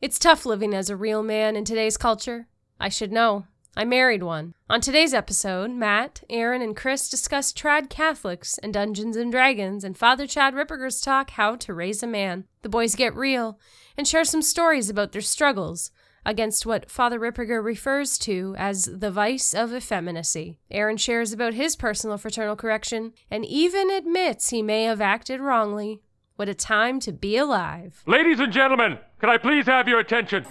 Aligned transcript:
It's 0.00 0.20
tough 0.20 0.46
living 0.46 0.74
as 0.74 0.90
a 0.90 0.96
real 0.96 1.24
man 1.24 1.56
in 1.56 1.64
today's 1.64 1.96
culture. 1.96 2.46
I 2.78 2.88
should 2.88 3.10
know. 3.10 3.46
I 3.76 3.84
married 3.84 4.22
one. 4.22 4.54
On 4.70 4.80
today's 4.80 5.12
episode, 5.12 5.72
Matt, 5.72 6.22
Aaron, 6.30 6.62
and 6.62 6.76
Chris 6.76 7.08
discuss 7.08 7.52
trad 7.52 7.90
Catholics 7.90 8.58
and 8.58 8.72
Dungeons 8.72 9.16
and 9.16 9.32
Dragons, 9.32 9.82
and 9.82 9.98
Father 9.98 10.28
Chad 10.28 10.54
Ripperger's 10.54 11.00
talk 11.00 11.30
how 11.30 11.56
to 11.56 11.74
raise 11.74 12.00
a 12.04 12.06
man. 12.06 12.44
The 12.62 12.68
boys 12.68 12.94
get 12.94 13.12
real 13.16 13.58
and 13.96 14.06
share 14.06 14.24
some 14.24 14.40
stories 14.40 14.88
about 14.88 15.10
their 15.10 15.20
struggles 15.20 15.90
against 16.24 16.64
what 16.64 16.88
Father 16.88 17.18
Ripperger 17.18 17.62
refers 17.62 18.18
to 18.18 18.54
as 18.56 18.84
the 18.84 19.10
vice 19.10 19.52
of 19.52 19.74
effeminacy. 19.74 20.60
Aaron 20.70 20.96
shares 20.96 21.32
about 21.32 21.54
his 21.54 21.74
personal 21.74 22.18
fraternal 22.18 22.54
correction 22.54 23.14
and 23.32 23.44
even 23.44 23.90
admits 23.90 24.50
he 24.50 24.62
may 24.62 24.84
have 24.84 25.00
acted 25.00 25.40
wrongly. 25.40 26.02
What 26.38 26.48
a 26.48 26.54
time 26.54 27.00
to 27.00 27.10
be 27.10 27.36
alive. 27.36 28.00
Ladies 28.06 28.38
and 28.38 28.52
gentlemen, 28.52 28.96
can 29.18 29.28
I 29.28 29.38
please 29.38 29.66
have 29.66 29.88
your 29.88 29.98
attention? 29.98 30.46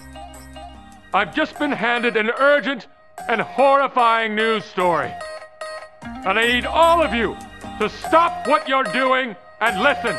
I've 1.14 1.34
just 1.34 1.58
been 1.58 1.72
handed 1.72 2.18
an 2.18 2.30
urgent 2.30 2.88
and 3.30 3.40
horrifying 3.40 4.36
news 4.36 4.66
story. 4.66 5.14
And 6.02 6.38
I 6.38 6.46
need 6.46 6.66
all 6.66 7.02
of 7.02 7.14
you 7.14 7.38
to 7.80 7.88
stop 7.88 8.50
what 8.50 8.68
you're 8.68 8.84
doing 8.84 9.34
and 9.62 9.82
listen. 9.82 10.18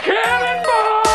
Cannonball! 0.00 1.11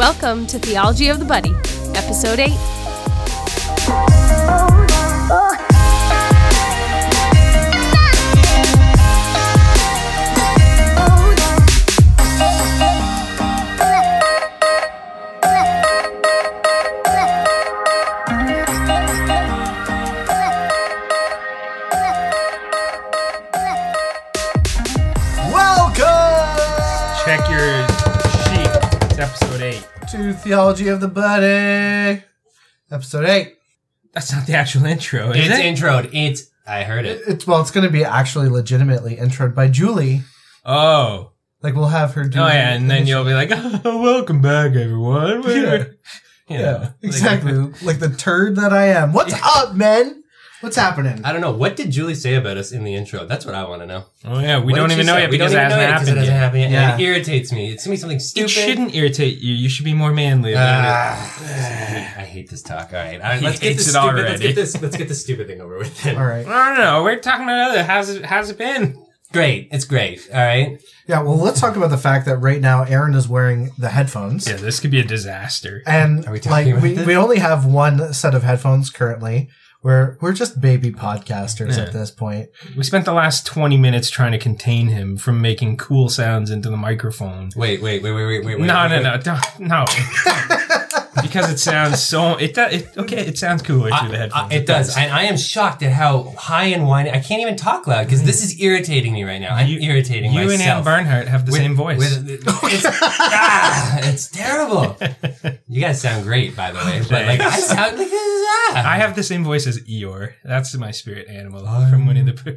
Welcome 0.00 0.46
to 0.46 0.58
Theology 0.58 1.08
of 1.08 1.18
the 1.18 1.26
Buddy, 1.26 1.52
Episode 1.94 2.38
8. 2.38 4.79
Theology 30.42 30.88
of 30.88 31.00
the 31.00 31.08
Body, 31.08 32.22
episode 32.90 33.26
eight. 33.26 33.56
That's 34.12 34.32
not 34.32 34.46
the 34.46 34.54
actual 34.54 34.86
intro, 34.86 35.30
is 35.30 35.48
It's 35.48 35.58
it? 35.58 35.62
introed. 35.62 36.10
It's 36.12 36.50
I 36.66 36.82
heard 36.82 37.04
it. 37.04 37.20
It's 37.28 37.46
well, 37.46 37.60
it's 37.60 37.70
going 37.70 37.86
to 37.86 37.92
be 37.92 38.04
actually 38.04 38.48
legitimately 38.48 39.16
introed 39.16 39.54
by 39.54 39.68
Julie. 39.68 40.22
oh. 40.64 41.32
Like 41.62 41.74
we'll 41.74 41.88
have 41.88 42.14
her 42.14 42.24
do. 42.24 42.38
It. 42.38 42.42
Oh 42.42 42.46
yeah, 42.46 42.72
and 42.72 42.90
then 42.90 43.06
you'll 43.06 43.24
be 43.24 43.34
like, 43.34 43.50
oh, 43.52 44.00
welcome 44.02 44.40
back, 44.40 44.72
everyone. 44.74 45.42
Yeah. 45.48 45.84
You 46.48 46.58
yeah, 46.58 46.90
exactly. 47.02 47.52
like- 47.52 47.82
Like, 47.82 47.98
the 48.00 48.08
turd 48.08 48.56
that 48.56 48.72
I 48.72 48.86
am. 48.86 49.12
What's 49.12 49.34
up, 49.40 49.72
men? 49.76 50.19
What's 50.60 50.76
happening? 50.76 51.22
I 51.24 51.32
don't 51.32 51.40
know. 51.40 51.52
What 51.52 51.74
did 51.76 51.90
Julie 51.90 52.14
say 52.14 52.34
about 52.34 52.58
us 52.58 52.70
in 52.70 52.84
the 52.84 52.94
intro? 52.94 53.24
That's 53.24 53.46
what 53.46 53.54
I 53.54 53.64
want 53.64 53.80
to 53.80 53.86
know. 53.86 54.04
oh 54.26 54.40
yeah, 54.40 54.58
we 54.58 54.72
What 54.72 54.76
don't 54.78 54.88
did 54.90 54.94
even 54.96 55.06
know 55.06 55.14
say? 55.14 55.20
yet 55.22 55.30
We 55.30 55.38
because 55.38 55.52
don't 55.52 55.62
it 55.62 55.66
even 55.66 55.78
hasn't 55.78 55.78
know 55.80 55.82
yet 55.82 55.98
'cause 55.98 56.08
happened 56.08 56.16
it 56.16 56.20
hasn't 56.20 56.34
yet. 56.34 56.40
happened 56.40 56.60
yet. 56.62 56.70
Yeah. 56.70 56.92
And 56.92 57.00
it 57.00 57.04
irritates 57.04 57.52
me. 57.52 57.72
It's 57.72 57.84
gonna 57.84 57.92
be 57.94 57.96
something 57.98 58.18
stupid. 58.20 58.44
It 58.44 58.50
shouldn't 58.50 58.94
irritate 58.94 59.38
you. 59.38 59.54
You 59.54 59.68
should 59.70 59.84
be 59.86 59.94
more 59.94 60.12
manly. 60.12 60.52
about 60.52 60.84
Ah, 60.84 62.14
I 62.18 62.24
hate 62.24 62.50
this 62.50 62.62
talk. 62.62 62.90
All 62.92 62.98
right, 62.98 63.20
all 63.20 63.26
right 63.30 63.38
He 63.40 63.44
let's 63.46 63.58
get 63.58 63.68
hates 63.68 63.78
this 63.86 63.88
it 63.88 63.98
stupid. 63.98 64.14
Let's 64.16 64.28
already. 64.28 64.46
get 64.48 64.54
this. 64.54 64.82
Let's 64.82 64.96
get 64.96 65.08
this 65.08 65.22
stupid 65.22 65.46
thing 65.46 65.60
over 65.60 65.78
with. 65.78 66.02
Then. 66.02 66.16
All 66.16 66.24
right. 66.26 66.40
it. 66.46 66.48
I 66.48 66.68
don't 66.74 66.78
know. 66.84 67.02
We're 67.04 67.16
talking 67.20 67.44
about 67.44 67.70
other. 67.70 67.82
How's 67.82 68.10
it? 68.10 68.24
How's 68.26 68.50
it 68.50 68.58
been? 68.58 69.02
Great. 69.32 69.68
It's 69.70 69.84
great. 69.84 70.28
All 70.34 70.40
right. 70.44 70.80
Yeah. 71.06 71.22
Well, 71.22 71.38
let's 71.38 71.60
talk 71.60 71.76
about 71.76 71.90
the 71.90 71.96
fact 71.98 72.26
that 72.26 72.38
right 72.38 72.60
now 72.60 72.82
Aaron 72.82 73.14
is 73.14 73.28
wearing 73.28 73.70
the 73.78 73.88
headphones, 73.88 74.48
Yeah, 74.48 74.56
this 74.56 74.80
could 74.80 74.90
be 74.90 74.98
a 74.98 75.04
disaster. 75.04 75.82
and 75.86 76.26
Are 76.26 76.32
we 76.32 76.40
talking 76.40 76.50
like 76.50 76.66
about 76.66 76.82
we, 76.82 76.94
this? 76.94 77.06
we 77.06 77.14
only 77.16 77.38
have 77.38 77.64
one 77.64 78.12
set 78.12 78.34
of 78.34 78.42
headphones 78.42 78.90
currently. 78.90 79.48
We're 79.82 80.18
we're 80.20 80.34
just 80.34 80.60
baby 80.60 80.90
podcasters 80.90 81.76
Yeah. 81.76 81.84
at 81.84 81.92
this 81.92 82.10
point. 82.10 82.50
We 82.76 82.84
spent 82.84 83.06
the 83.06 83.14
last 83.14 83.46
twenty 83.46 83.78
minutes 83.78 84.10
trying 84.10 84.32
to 84.32 84.38
contain 84.38 84.88
him 84.88 85.16
from 85.16 85.40
making 85.40 85.78
cool 85.78 86.10
sounds 86.10 86.50
into 86.50 86.68
the 86.68 86.76
microphone. 86.76 87.50
Wait. 87.56 87.80
Wait. 87.80 88.02
Wait. 88.02 88.12
Wait. 88.12 88.26
Wait. 88.26 88.44
Wait. 88.44 88.58
wait 88.58 88.66
no, 88.66 88.74
wait, 88.88 89.02
no, 89.02 89.10
wait. 89.12 89.26
no, 89.26 89.38
don't, 89.58 89.60
no. 89.60 89.84
because 91.22 91.50
it 91.50 91.58
sounds 91.58 92.02
so. 92.02 92.36
It 92.36 92.54
does. 92.54 92.72
It, 92.74 92.96
okay, 92.96 93.26
it 93.26 93.38
sounds 93.38 93.62
cooler 93.62 93.90
through 93.90 94.08
the 94.10 94.14
I- 94.14 94.18
headphones. 94.18 94.52
I- 94.52 94.54
it 94.56 94.66
does. 94.66 94.96
And 94.96 95.12
I 95.12 95.22
am 95.24 95.36
shocked 95.36 95.82
at 95.82 95.92
how 95.92 96.34
high 96.38 96.66
and 96.66 96.86
whiny. 96.86 97.10
I 97.10 97.20
can't 97.20 97.40
even 97.42 97.56
talk 97.56 97.86
loud 97.86 98.04
because 98.06 98.22
this 98.24 98.42
is 98.44 98.60
irritating 98.60 99.12
me 99.12 99.24
right 99.24 99.40
now. 99.40 99.54
I'm 99.54 99.66
You- 99.68 99.80
irritating 99.80 100.32
You 100.32 100.46
myself. 100.46 100.60
and 100.60 100.62
Ann 100.70 100.84
Barnhart 100.84 101.28
have 101.28 101.46
the 101.46 101.52
With- 101.52 101.60
same 101.60 101.74
voice. 101.76 101.98
with- 101.98 102.28
it's, 102.64 102.84
ah, 102.86 103.98
it's 104.02 104.28
terrible. 104.28 104.96
You 105.68 105.80
guys 105.80 106.00
sound 106.00 106.24
great, 106.24 106.54
by 106.56 106.70
the 106.72 106.78
way. 106.78 107.00
But 107.08 107.26
like, 107.26 107.40
I 107.40 107.58
sound 107.58 107.98
like 107.98 108.08
ah. 108.12 108.82
I 108.92 108.96
have 108.98 109.14
the 109.16 109.22
same 109.22 109.42
voice 109.44 109.66
as 109.66 109.80
Eeyore. 109.80 110.34
That's 110.44 110.74
my 110.76 110.90
spirit 110.90 111.28
animal 111.28 111.64
from 111.90 112.06
Winnie 112.06 112.22
the 112.22 112.32
Pooh. 112.32 112.56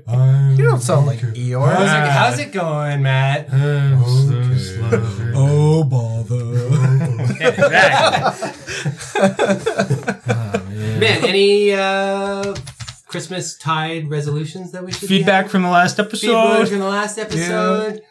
You 0.61 0.69
don't 0.69 0.81
sound 0.81 1.05
like 1.07 1.19
Eeyore. 1.19 1.73
How's 1.73 1.81
it, 1.83 2.11
how's 2.11 2.39
it 2.39 2.51
going, 2.51 3.01
Matt? 3.01 3.47
Oh 5.35 5.83
bother. 5.83 6.43
Yeah, 7.43 8.52
exactly. 8.85 10.13
Man, 10.99 11.25
any 11.25 11.71
uh, 11.73 12.55
Christmas 13.07 13.57
tide 13.57 14.09
resolutions 14.09 14.71
that 14.71 14.83
we 14.83 14.91
should 14.91 15.09
Feedback 15.09 15.47
from 15.49 15.63
the 15.63 15.69
last 15.69 15.99
episode? 15.99 16.27
feedback 16.27 16.67
from 16.67 16.79
the 16.79 16.87
last 16.87 17.17
episode. 17.17 18.01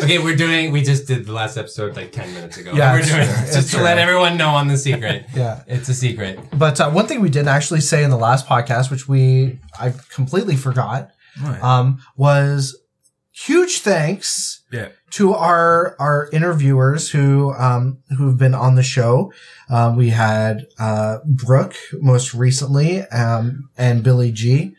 Okay, 0.00 0.18
we're 0.18 0.34
doing. 0.36 0.72
We 0.72 0.82
just 0.82 1.06
did 1.06 1.24
the 1.26 1.32
last 1.32 1.56
episode 1.56 1.94
like 1.94 2.10
ten 2.10 2.32
minutes 2.34 2.56
ago. 2.56 2.72
Yeah, 2.74 2.92
we're 2.94 3.02
doing 3.02 3.12
true. 3.12 3.32
it 3.34 3.42
It's 3.44 3.54
just 3.54 3.70
to 3.70 3.76
true. 3.76 3.84
let 3.84 3.98
everyone 3.98 4.36
know 4.36 4.48
on 4.50 4.66
the 4.68 4.76
secret. 4.76 5.26
Yeah. 5.34 5.62
It's 5.68 5.88
a 5.88 5.94
secret. 5.94 6.40
But 6.52 6.80
uh, 6.80 6.90
one 6.90 7.06
thing 7.06 7.20
we 7.20 7.30
didn't 7.30 7.48
actually 7.48 7.80
say 7.82 8.02
in 8.02 8.10
the 8.10 8.16
last 8.18 8.46
podcast, 8.46 8.90
which 8.90 9.06
we 9.08 9.60
I 9.78 9.94
completely 10.12 10.56
forgot, 10.56 11.10
um, 11.62 12.02
was 12.16 12.76
huge 13.30 13.78
thanks 13.80 14.64
Yeah. 14.72 14.88
To 15.10 15.32
our 15.34 15.96
our 15.98 16.28
interviewers 16.32 17.10
who 17.10 17.52
um, 17.54 17.98
who've 18.16 18.36
been 18.36 18.54
on 18.54 18.74
the 18.74 18.82
show. 18.82 19.32
Um, 19.70 19.96
we 19.96 20.10
had 20.10 20.66
uh, 20.78 21.18
Brooke 21.24 21.76
most 21.94 22.34
recently, 22.34 23.02
um, 23.08 23.68
and 23.76 24.02
Billy 24.02 24.32
G. 24.32 24.74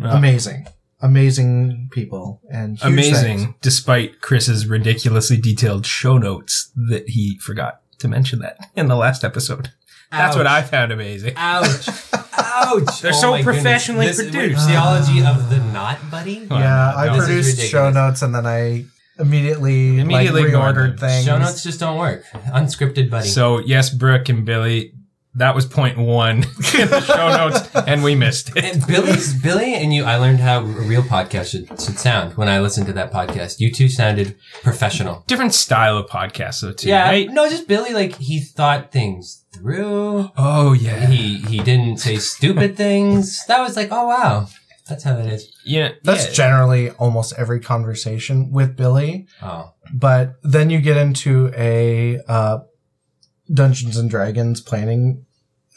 Yeah. 0.00 0.16
Amazing, 0.16 0.66
amazing 1.00 1.88
people, 1.92 2.40
and 2.50 2.78
huge 2.78 2.92
Amazing, 2.92 3.38
thanks. 3.38 3.58
despite 3.60 4.20
Chris's 4.20 4.66
ridiculously 4.66 5.36
detailed 5.36 5.84
show 5.86 6.16
notes 6.18 6.70
that 6.74 7.08
he 7.10 7.38
forgot 7.38 7.80
to 7.98 8.08
mention 8.08 8.38
that 8.40 8.58
in 8.74 8.88
the 8.88 8.96
last 8.96 9.22
episode. 9.24 9.70
That's 10.10 10.36
what 10.36 10.46
I 10.46 10.60
found 10.62 10.92
amazing. 10.92 11.34
Ouch! 11.36 11.88
Ouch! 12.36 13.00
They're 13.00 13.12
Oh 13.14 13.20
so 13.20 13.30
my 13.30 13.38
goodness. 13.42 13.44
professionally 13.62 14.06
This- 14.08 14.20
produced. 14.22 14.68
Theology 14.68 15.24
of 15.24 15.48
the 15.48 15.58
knot, 15.72 15.98
buddy. 16.10 16.46
Yeah, 16.50 16.92
no, 16.94 16.94
I 16.98 17.06
no. 17.06 17.18
Produced 17.24 17.60
show 17.62 17.88
notes 17.90 18.20
and 18.22 18.34
then 18.34 18.44
I 18.46 18.84
immediately 19.18 19.98
Immediately 19.98 20.42
like, 20.42 20.48
ignored 20.48 20.76
reordered 20.76 20.98
them. 20.98 21.08
things. 21.08 21.24
Show 21.24 21.38
notes 21.38 21.62
just 21.62 21.80
don't 21.80 21.98
work. 21.98 22.24
Unscripted, 22.32 23.10
buddy. 23.10 23.28
So 23.28 23.58
yes, 23.58 23.90
Brooke 23.90 24.28
and 24.28 24.44
Billy, 24.44 24.92
that 25.34 25.54
was 25.54 25.64
point 25.64 25.96
one 25.96 26.36
in 26.38 26.44
the 26.90 27.00
show 27.00 27.28
notes, 27.28 27.74
and 27.86 28.04
we 28.04 28.14
missed 28.14 28.54
it. 28.54 28.64
And 28.64 28.86
Billy's 28.86 29.32
Billy 29.42 29.74
and 29.74 29.92
you. 29.94 30.04
I 30.04 30.16
learned 30.16 30.40
how 30.40 30.58
a 30.60 30.62
real 30.62 31.02
podcast 31.02 31.52
should, 31.52 31.68
should 31.80 31.98
sound 31.98 32.36
when 32.36 32.48
I 32.48 32.60
listened 32.60 32.86
to 32.88 32.92
that 32.94 33.10
podcast. 33.12 33.58
You 33.58 33.72
two 33.72 33.88
sounded 33.88 34.36
professional. 34.62 35.24
Different 35.26 35.54
style 35.54 35.96
of 35.96 36.06
podcast, 36.10 36.60
though, 36.60 36.72
too. 36.72 36.88
Yeah, 36.90 37.04
right? 37.08 37.30
no, 37.30 37.48
just 37.48 37.66
Billy. 37.66 37.94
Like 37.94 38.16
he 38.16 38.40
thought 38.40 38.92
things 38.92 39.44
through. 39.54 40.30
Oh 40.36 40.72
yeah. 40.74 41.06
He 41.06 41.38
he 41.38 41.60
didn't 41.60 41.96
say 41.98 42.16
stupid 42.16 42.76
things. 42.76 43.44
That 43.46 43.60
was 43.60 43.74
like, 43.74 43.88
oh 43.90 44.08
wow, 44.08 44.48
that's 44.88 45.04
how 45.04 45.14
that 45.16 45.26
is. 45.26 45.56
yeah. 45.64 45.92
That's 46.02 46.26
yeah. 46.26 46.32
generally 46.32 46.90
almost 46.90 47.34
every 47.36 47.60
conversation 47.60 48.50
with 48.50 48.76
Billy. 48.76 49.26
Oh, 49.40 49.72
But 49.92 50.34
then 50.42 50.70
you 50.70 50.80
get 50.80 50.96
into 50.96 51.52
a 51.56 52.20
uh, 52.28 52.58
Dungeons 53.52 53.96
and 53.96 54.10
Dragons 54.10 54.60
planning 54.60 55.24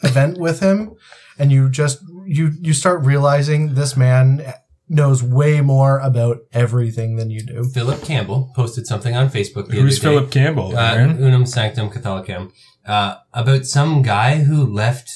event 0.02 0.38
with 0.40 0.60
him, 0.60 0.94
and 1.38 1.52
you 1.52 1.68
just 1.68 2.00
you 2.26 2.52
you 2.60 2.72
start 2.72 3.04
realizing 3.04 3.74
this 3.74 3.96
man 3.96 4.42
knows 4.88 5.22
way 5.22 5.60
more 5.60 5.98
about 5.98 6.38
everything 6.52 7.16
than 7.16 7.30
you 7.30 7.42
do. 7.42 7.64
Philip 7.64 8.02
Campbell 8.02 8.52
posted 8.54 8.86
something 8.86 9.16
on 9.16 9.28
Facebook 9.28 9.68
the 9.68 9.76
Who's 9.76 9.98
other 9.98 10.08
day. 10.08 10.16
Philip 10.16 10.30
Campbell? 10.30 10.76
uh, 10.76 10.94
Unam 10.94 11.44
Sanctam 11.44 11.92
Catholicam, 11.92 12.52
uh, 12.86 13.16
about 13.32 13.66
some 13.66 14.02
guy 14.02 14.38
who 14.38 14.64
left 14.64 15.10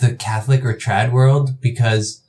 the 0.00 0.14
Catholic 0.14 0.64
or 0.64 0.74
trad 0.74 1.10
world 1.10 1.60
because 1.60 2.22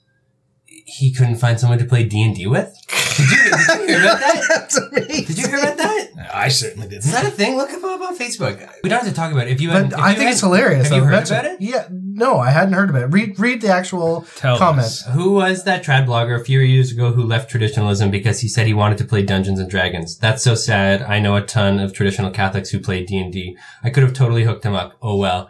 he 0.88 1.12
couldn't 1.14 1.36
find 1.36 1.60
someone 1.60 1.78
to 1.80 1.86
play 1.86 2.04
D 2.04 2.24
and 2.24 2.36
D 2.36 2.48
with. 2.48 2.74
Did 3.18 3.30
you, 3.32 3.38
did 3.38 3.78
you 3.80 3.88
hear 3.88 4.00
about 4.00 4.20
that? 4.20 4.48
That's 4.50 4.78
amazing. 4.78 5.26
Did 5.26 5.38
you 5.38 5.48
hear 5.48 5.58
about 5.60 5.78
that? 5.78 6.08
I 6.34 6.48
certainly 6.50 6.88
didn't. 6.88 7.06
Is 7.06 7.12
that 7.12 7.26
a 7.26 7.32
thing? 7.32 7.58
Look 7.58 7.72
him 7.72 7.84
up 7.84 8.00
uh, 8.00 8.06
on 8.06 8.18
Facebook. 8.18 8.60
We 8.84 8.90
don't 8.90 9.00
have 9.00 9.08
to 9.10 9.14
talk 9.16 9.32
about 9.32 9.48
it. 9.48 9.52
If 9.52 9.62
you, 9.62 9.72
had, 9.72 9.90
But 9.90 10.00
if 10.00 10.06
I 10.06 10.10
you 10.12 10.16
think 10.16 10.26
had- 10.26 10.32
it's 10.34 10.42
hilarious. 10.42 10.90
Have 10.90 10.98
you 10.98 11.04
I'll 11.04 11.10
heard 11.10 11.28
about 11.28 11.46
it? 11.46 11.60
Yeah, 11.62 11.88
no, 11.92 12.38
I 12.38 12.52
hadn't 12.52 12.74
heard 12.76 12.90
about 12.92 13.04
it. 13.04 13.08
Read 13.08 13.40
read 13.40 13.62
the 13.62 13.70
actual 13.70 14.26
Tell 14.36 14.58
comment. 14.58 14.86
us. 14.86 15.06
Who 15.08 15.34
was 15.34 15.64
that 15.64 15.84
trad 15.84 16.06
blogger 16.06 16.40
a 16.40 16.44
few 16.44 16.60
years 16.60 16.92
ago 16.92 17.12
who 17.12 17.24
left 17.24 17.50
traditionalism 17.50 18.12
because 18.12 18.40
he 18.42 18.48
said 18.48 18.68
he 18.68 18.74
wanted 18.74 18.98
to 19.00 19.06
play 19.06 19.24
Dungeons 19.24 19.60
and 19.60 19.70
Dragons? 19.70 20.18
That's 20.18 20.44
so 20.44 20.54
sad. 20.56 21.02
I 21.02 21.20
know 21.20 21.36
a 21.36 21.42
ton 21.42 21.80
of 21.80 21.94
traditional 21.94 22.30
Catholics 22.32 22.70
who 22.70 22.80
play 22.80 23.04
D 23.04 23.18
and 23.18 23.34
D. 23.34 23.58
I 23.84 23.90
could 23.90 24.04
have 24.04 24.14
totally 24.14 24.44
hooked 24.44 24.64
him 24.66 24.76
up. 24.76 24.94
Oh 25.02 25.16
well. 25.18 25.50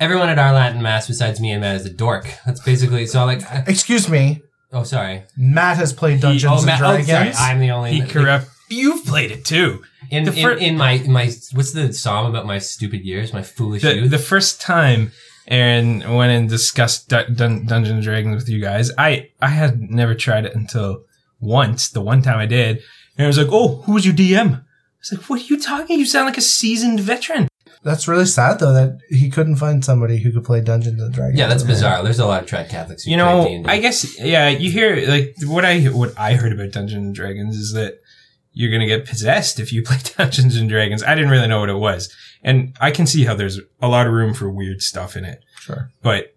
Everyone 0.00 0.28
at 0.28 0.38
our 0.38 0.52
Latin 0.52 0.80
mass 0.80 1.08
besides 1.08 1.40
me 1.40 1.50
and 1.50 1.60
Matt 1.62 1.74
is 1.74 1.84
a 1.86 1.92
dork. 1.92 2.30
That's 2.46 2.60
basically 2.60 3.04
so. 3.06 3.24
Like, 3.24 3.42
Excuse 3.66 4.08
me, 4.08 4.42
oh 4.72 4.82
sorry. 4.84 5.22
Matt 5.36 5.76
has 5.78 5.92
played 5.92 6.20
Dungeons 6.20 6.52
oh, 6.52 6.56
and 6.58 6.66
Matt, 6.66 6.80
oh, 6.82 7.02
Dragons. 7.02 7.36
sorry. 7.36 7.50
I'm 7.52 7.60
the 7.60 7.70
only 7.70 7.92
He 7.92 8.02
corrupt. 8.02 8.48
You've 8.70 9.06
played 9.06 9.30
it 9.30 9.44
too. 9.46 9.82
in, 10.10 10.24
the 10.24 10.32
in, 10.34 10.42
fir- 10.42 10.52
in 10.52 10.76
my 10.76 10.92
in 10.92 11.10
my 11.12 11.24
what's 11.54 11.72
the 11.72 11.92
song 11.92 12.28
about 12.28 12.44
my 12.46 12.58
stupid 12.58 13.02
years, 13.02 13.32
my 13.32 13.42
foolish 13.42 13.82
The, 13.82 13.94
youth. 13.94 14.10
the 14.10 14.18
first 14.18 14.60
time 14.60 15.12
Aaron 15.48 16.00
went 16.14 16.32
and 16.32 16.48
discussed 16.50 17.08
Dun- 17.08 17.32
Dun- 17.34 17.64
Dungeons 17.66 17.94
and 17.94 18.02
Dragons 18.02 18.34
with 18.34 18.48
you 18.50 18.60
guys, 18.60 18.90
I 18.98 19.30
I 19.40 19.48
had 19.48 19.80
never 19.90 20.14
tried 20.14 20.44
it 20.44 20.54
until 20.54 21.04
once. 21.40 21.88
The 21.88 22.02
one 22.02 22.20
time 22.20 22.38
I 22.38 22.44
did, 22.46 22.82
and 23.16 23.24
I 23.24 23.26
was 23.26 23.38
like, 23.38 23.48
"Oh, 23.50 23.82
who 23.86 23.92
was 23.92 24.04
your 24.04 24.14
DM?" 24.14 24.56
I 24.56 24.62
was 25.00 25.12
like, 25.12 25.30
"What 25.30 25.40
are 25.40 25.44
you 25.44 25.58
talking? 25.58 25.98
You 25.98 26.04
sound 26.04 26.26
like 26.26 26.36
a 26.36 26.42
seasoned 26.42 27.00
veteran." 27.00 27.47
That's 27.82 28.08
really 28.08 28.26
sad 28.26 28.58
though 28.58 28.72
that 28.72 28.98
he 29.08 29.30
couldn't 29.30 29.56
find 29.56 29.84
somebody 29.84 30.18
who 30.18 30.32
could 30.32 30.44
play 30.44 30.60
Dungeons 30.60 31.00
and 31.00 31.12
Dragons. 31.12 31.38
yeah, 31.38 31.46
that's 31.46 31.62
bizarre. 31.62 32.02
There's 32.02 32.18
a 32.18 32.26
lot 32.26 32.42
of 32.42 32.48
trad 32.48 32.68
Catholics 32.68 33.04
who 33.04 33.10
you 33.12 33.16
play 33.16 33.24
know, 33.24 33.44
D&D. 33.48 33.68
I 33.68 33.78
guess 33.78 34.18
yeah. 34.20 34.48
You 34.48 34.70
hear 34.70 35.08
like 35.08 35.34
what 35.44 35.64
I 35.64 35.82
what 35.84 36.18
I 36.18 36.34
heard 36.34 36.52
about 36.52 36.72
Dungeons 36.72 37.06
and 37.06 37.14
Dragons 37.14 37.56
is 37.56 37.72
that 37.74 37.98
you're 38.52 38.72
gonna 38.72 38.86
get 38.86 39.06
possessed 39.06 39.60
if 39.60 39.72
you 39.72 39.82
play 39.84 39.98
Dungeons 40.16 40.56
and 40.56 40.68
Dragons. 40.68 41.02
I 41.02 41.14
didn't 41.14 41.30
really 41.30 41.48
know 41.48 41.60
what 41.60 41.68
it 41.70 41.74
was, 41.74 42.12
and 42.42 42.76
I 42.80 42.90
can 42.90 43.06
see 43.06 43.24
how 43.24 43.34
there's 43.34 43.60
a 43.80 43.88
lot 43.88 44.06
of 44.06 44.12
room 44.12 44.34
for 44.34 44.50
weird 44.50 44.82
stuff 44.82 45.16
in 45.16 45.24
it. 45.24 45.44
Sure. 45.60 45.90
but 46.02 46.34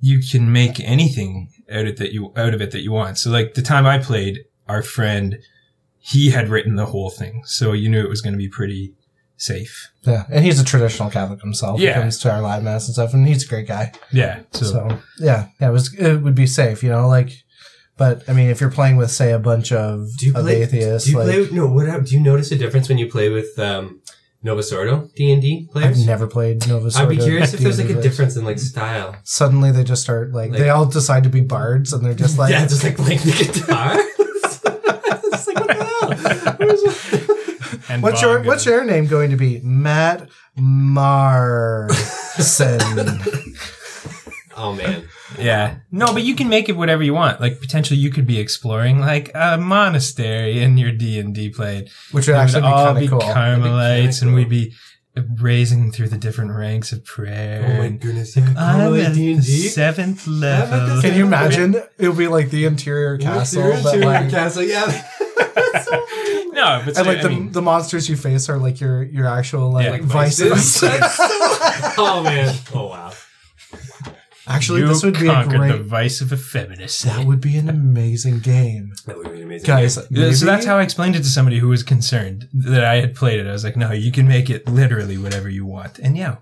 you 0.00 0.20
can 0.20 0.52
make 0.52 0.78
anything 0.80 1.48
out 1.72 1.86
of 1.86 1.96
that 1.96 2.12
you 2.12 2.32
out 2.36 2.52
of 2.52 2.60
it 2.60 2.70
that 2.72 2.82
you 2.82 2.92
want. 2.92 3.16
So 3.16 3.30
like 3.30 3.54
the 3.54 3.62
time 3.62 3.86
I 3.86 3.98
played, 3.98 4.40
our 4.68 4.82
friend, 4.82 5.38
he 5.98 6.30
had 6.30 6.50
written 6.50 6.76
the 6.76 6.86
whole 6.86 7.08
thing, 7.08 7.42
so 7.46 7.72
you 7.72 7.88
knew 7.88 8.04
it 8.04 8.10
was 8.10 8.20
going 8.20 8.34
to 8.34 8.38
be 8.38 8.48
pretty 8.48 8.92
safe. 9.44 9.90
Yeah, 10.06 10.24
and 10.30 10.44
he's 10.44 10.60
a 10.60 10.64
traditional 10.64 11.10
Catholic 11.10 11.40
himself. 11.40 11.80
Yeah. 11.80 11.94
He 11.94 12.00
comes 12.00 12.18
to 12.20 12.32
our 12.32 12.40
live 12.42 12.62
mass 12.62 12.86
and 12.86 12.94
stuff, 12.94 13.14
and 13.14 13.26
he's 13.26 13.44
a 13.44 13.48
great 13.48 13.66
guy. 13.68 13.92
Yeah. 14.12 14.40
So, 14.52 14.64
So, 14.66 14.98
yeah, 15.18 15.48
yeah, 15.60 15.68
it 15.68 15.72
was 15.72 15.94
it 15.94 16.16
would 16.22 16.34
be 16.34 16.46
safe, 16.46 16.82
you 16.82 16.90
know, 16.90 17.08
like. 17.08 17.30
But 17.96 18.28
I 18.28 18.32
mean, 18.32 18.50
if 18.50 18.60
you're 18.60 18.72
playing 18.72 18.96
with, 18.96 19.12
say, 19.12 19.30
a 19.30 19.38
bunch 19.38 19.70
of, 19.70 20.08
Do 20.18 20.26
you 20.26 20.34
of 20.34 20.42
play? 20.42 20.62
atheists, 20.62 21.06
do 21.06 21.12
you 21.12 21.18
like 21.18 21.28
play? 21.28 21.48
No. 21.56 21.68
What? 21.68 22.04
Do 22.06 22.14
you 22.16 22.20
notice 22.20 22.50
a 22.50 22.56
difference 22.58 22.88
when 22.88 22.98
you 22.98 23.08
play 23.08 23.28
with 23.28 23.56
um, 23.56 24.00
Novus 24.42 24.72
Ordo 24.72 25.08
D 25.14 25.30
and 25.32 25.40
D 25.40 25.68
players? 25.70 26.00
I've 26.00 26.06
never 26.06 26.26
played 26.26 26.66
Nova. 26.66 26.90
I'd 26.98 27.08
be 27.08 27.16
Sordo 27.18 27.22
curious 27.24 27.54
if 27.54 27.60
there's 27.60 27.78
like 27.78 27.90
a 27.96 28.02
difference 28.02 28.34
in 28.36 28.44
like 28.44 28.58
style. 28.58 29.14
Suddenly, 29.22 29.70
they 29.70 29.84
just 29.84 30.02
start 30.02 30.32
like, 30.32 30.50
Like- 30.50 30.58
they 30.58 30.70
all 30.70 30.86
decide 30.86 31.22
to 31.22 31.30
be 31.30 31.40
bards, 31.40 31.92
and 31.92 32.04
they're 32.04 32.14
just 32.14 32.36
like, 32.42 32.50
yeah, 32.50 32.66
just 32.66 32.82
like 32.82 32.96
playing 32.96 33.20
the 33.20 33.52
guitar. 33.60 33.94
it's 33.96 35.46
like 35.46 35.56
what 35.60 35.68
the 35.68 35.84
hell? 35.84 36.56
Where's 36.58 36.82
it? 36.82 37.80
And 37.94 38.02
What's 38.02 38.20
your 38.22 38.42
What's 38.42 38.66
your 38.66 38.84
name 38.84 39.06
going 39.06 39.30
to 39.30 39.36
be? 39.36 39.60
Matt 39.60 40.28
Marson. 40.56 41.90
Oh 44.56 44.72
man. 44.72 45.08
Yeah. 45.36 45.78
No, 45.90 46.12
but 46.12 46.22
you 46.22 46.36
can 46.36 46.48
make 46.48 46.68
it 46.68 46.76
whatever 46.76 47.02
you 47.02 47.12
want. 47.12 47.40
Like 47.40 47.60
potentially, 47.60 47.98
you 47.98 48.10
could 48.10 48.24
be 48.26 48.38
exploring 48.38 49.00
like 49.00 49.32
a 49.34 49.58
monastery 49.58 50.62
in 50.62 50.78
your 50.78 50.92
D 50.92 51.18
and 51.18 51.34
D 51.34 51.50
played. 51.50 51.90
Which 52.12 52.28
would 52.28 52.34
It 52.34 52.38
actually 52.38 52.62
be 52.62 52.66
all 52.68 52.84
kind 52.86 52.98
be 53.00 53.08
cool. 53.08 53.20
Carmelites, 53.20 54.20
cool. 54.20 54.28
and 54.28 54.36
we'd 54.36 54.48
be 54.48 54.72
raising 55.40 55.92
through 55.92 56.08
the 56.08 56.18
different 56.18 56.52
ranks 56.52 56.92
of 56.92 57.04
prayer. 57.04 57.64
Oh 57.64 57.78
my 57.78 57.84
and 57.86 58.00
goodness. 58.00 58.36
I'm 58.36 58.54
Carmelite 58.54 59.04
at 59.06 59.14
the 59.14 59.34
D&D? 59.34 59.40
seventh 59.68 60.26
level. 60.26 61.00
Can 61.00 61.14
you 61.16 61.26
imagine? 61.26 61.74
It 61.98 62.08
would 62.08 62.18
be 62.18 62.28
like 62.28 62.50
the 62.50 62.64
interior 62.64 63.18
castle, 63.18 63.72
but 63.82 63.98
like, 63.98 64.30
castle? 64.30 64.62
Yeah. 64.62 65.08
No, 65.56 66.82
but 66.84 66.96
and 66.96 67.06
like 67.06 67.18
I 67.18 67.22
the, 67.22 67.28
mean, 67.28 67.52
the 67.52 67.62
monsters 67.62 68.08
you 68.08 68.16
face 68.16 68.48
are 68.48 68.58
like 68.58 68.80
your 68.80 69.02
your 69.02 69.26
actual 69.26 69.70
like, 69.72 69.84
Yeah, 69.86 69.90
like 69.92 70.02
vices. 70.02 70.80
oh 71.98 72.20
man. 72.24 72.54
Oh 72.74 72.86
wow. 72.88 73.12
Actually, 74.46 74.80
you 74.80 74.88
this 74.88 75.02
would 75.02 75.18
be 75.18 75.26
a 75.26 75.32
conquered 75.32 75.62
the 75.62 75.76
great. 75.78 75.82
vice 75.86 76.20
of 76.20 76.30
effeminacy. 76.32 77.08
That 77.08 77.24
would 77.26 77.40
be 77.40 77.56
an 77.56 77.68
amazing 77.70 78.40
game, 78.40 78.92
That 79.06 79.16
would 79.16 79.32
be 79.32 79.40
amazing. 79.40 79.66
guys. 79.66 79.98
Yeah, 80.10 80.32
so 80.32 80.44
that's 80.44 80.66
how 80.66 80.76
I 80.76 80.82
explained 80.82 81.16
it 81.16 81.20
to 81.20 81.28
somebody 81.30 81.58
who 81.58 81.68
was 81.68 81.82
concerned 81.82 82.48
that 82.52 82.84
I 82.84 82.96
had 82.96 83.14
played 83.14 83.40
it. 83.40 83.46
I 83.46 83.52
was 83.52 83.64
like, 83.64 83.76
no, 83.76 83.92
you 83.92 84.12
can 84.12 84.28
make 84.28 84.50
it 84.50 84.68
literally 84.68 85.16
whatever 85.16 85.48
you 85.48 85.64
want. 85.64 85.98
And 85.98 86.14
yeah, 86.14 86.36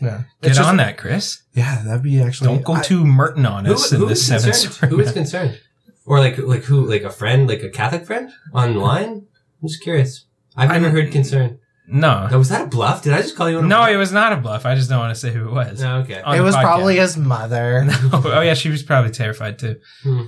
Yeah, 0.00 0.22
get 0.40 0.50
just- 0.54 0.60
on 0.60 0.76
that, 0.76 0.98
Chris. 0.98 1.42
Yeah, 1.52 1.82
that'd 1.84 2.02
be 2.04 2.22
actually. 2.22 2.46
Don't 2.46 2.64
go 2.64 2.74
I- 2.74 2.82
too 2.82 3.04
Merton 3.04 3.44
on 3.44 3.64
Who, 3.64 3.74
us 3.74 3.90
in 3.90 3.98
who 4.00 4.06
the 4.06 4.14
seventh 4.16 4.62
concerned? 4.62 4.92
Who 4.92 5.00
is 5.00 5.10
concerned? 5.12 5.60
Or 6.08 6.18
like 6.20 6.38
like 6.38 6.64
who 6.64 6.84
like 6.86 7.02
a 7.02 7.10
friend, 7.10 7.48
like 7.48 7.62
a 7.62 7.68
Catholic 7.70 8.06
friend 8.06 8.30
online? 8.52 9.26
I'm 9.62 9.68
just 9.68 9.82
curious. 9.82 10.24
I've 10.56 10.70
never 10.70 10.86
I'm- 10.86 10.94
heard 10.94 11.12
concern. 11.12 11.58
No. 11.90 12.26
Now, 12.28 12.36
was 12.36 12.50
that 12.50 12.62
a 12.62 12.66
bluff? 12.66 13.02
Did 13.02 13.14
I 13.14 13.22
just 13.22 13.34
call 13.34 13.48
you 13.48 13.56
on 13.58 13.64
a 13.64 13.66
No, 13.66 13.76
bluff? 13.78 13.90
it 13.90 13.96
was 13.96 14.12
not 14.12 14.32
a 14.34 14.36
bluff. 14.36 14.66
I 14.66 14.74
just 14.74 14.90
don't 14.90 14.98
want 14.98 15.14
to 15.14 15.18
say 15.18 15.32
who 15.32 15.48
it 15.48 15.52
was. 15.52 15.80
No, 15.80 16.00
okay. 16.00 16.20
On 16.20 16.36
It 16.36 16.40
was 16.42 16.54
podcast. 16.54 16.60
probably 16.62 16.96
his 16.96 17.16
mother. 17.16 17.86
oh 18.12 18.40
yeah, 18.42 18.52
she 18.52 18.68
was 18.68 18.82
probably 18.82 19.10
terrified 19.10 19.58
too. 19.58 19.76
Hmm. 20.02 20.22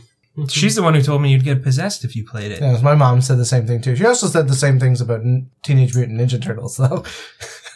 She's 0.49 0.75
the 0.75 0.83
one 0.83 0.95
who 0.95 1.03
told 1.03 1.21
me 1.21 1.31
you'd 1.33 1.45
get 1.45 1.63
possessed 1.63 2.03
if 2.03 2.17
you 2.17 2.25
played 2.25 2.51
it. 2.53 2.61
Yeah, 2.63 2.81
my 2.81 2.95
mom 2.95 3.21
said 3.21 3.37
the 3.37 3.45
same 3.45 3.67
thing 3.67 3.83
too. 3.83 3.95
She 3.97 4.07
also 4.07 4.27
said 4.29 4.49
the 4.49 4.55
same 4.55 4.81
things 4.81 5.03
about 5.03 5.21
N- 5.21 5.51
Teenage 5.63 5.95
Mutant 5.95 6.19
Ninja 6.19 6.41
Turtles, 6.43 6.79
though, 6.79 7.05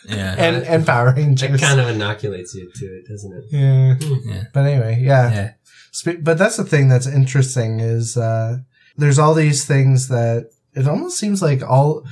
Yeah. 0.08 0.34
and 0.38 0.64
and 0.64 0.86
Power 0.86 1.12
Rangers. 1.14 1.50
It 1.50 1.60
kind 1.60 1.78
of 1.80 1.88
inoculates 1.88 2.54
you 2.54 2.70
to 2.74 2.86
it, 2.86 3.06
doesn't 3.08 3.32
it? 3.36 3.44
yeah. 3.50 3.96
Yeah. 4.24 4.44
But 4.54 4.60
anyway, 4.66 4.98
yeah. 5.02 5.30
yeah. 5.32 5.52
Spe- 5.94 6.22
But 6.22 6.38
that's 6.38 6.56
the 6.56 6.64
thing 6.64 6.88
that's 6.88 7.06
interesting 7.06 7.78
is 7.78 8.16
uh, 8.16 8.58
there's 8.96 9.18
all 9.18 9.32
these 9.32 9.64
things 9.64 10.08
that 10.08 10.50
it 10.74 10.88
almost 10.88 11.16
seems 11.18 11.40
like 11.40 11.62
all 11.62 12.04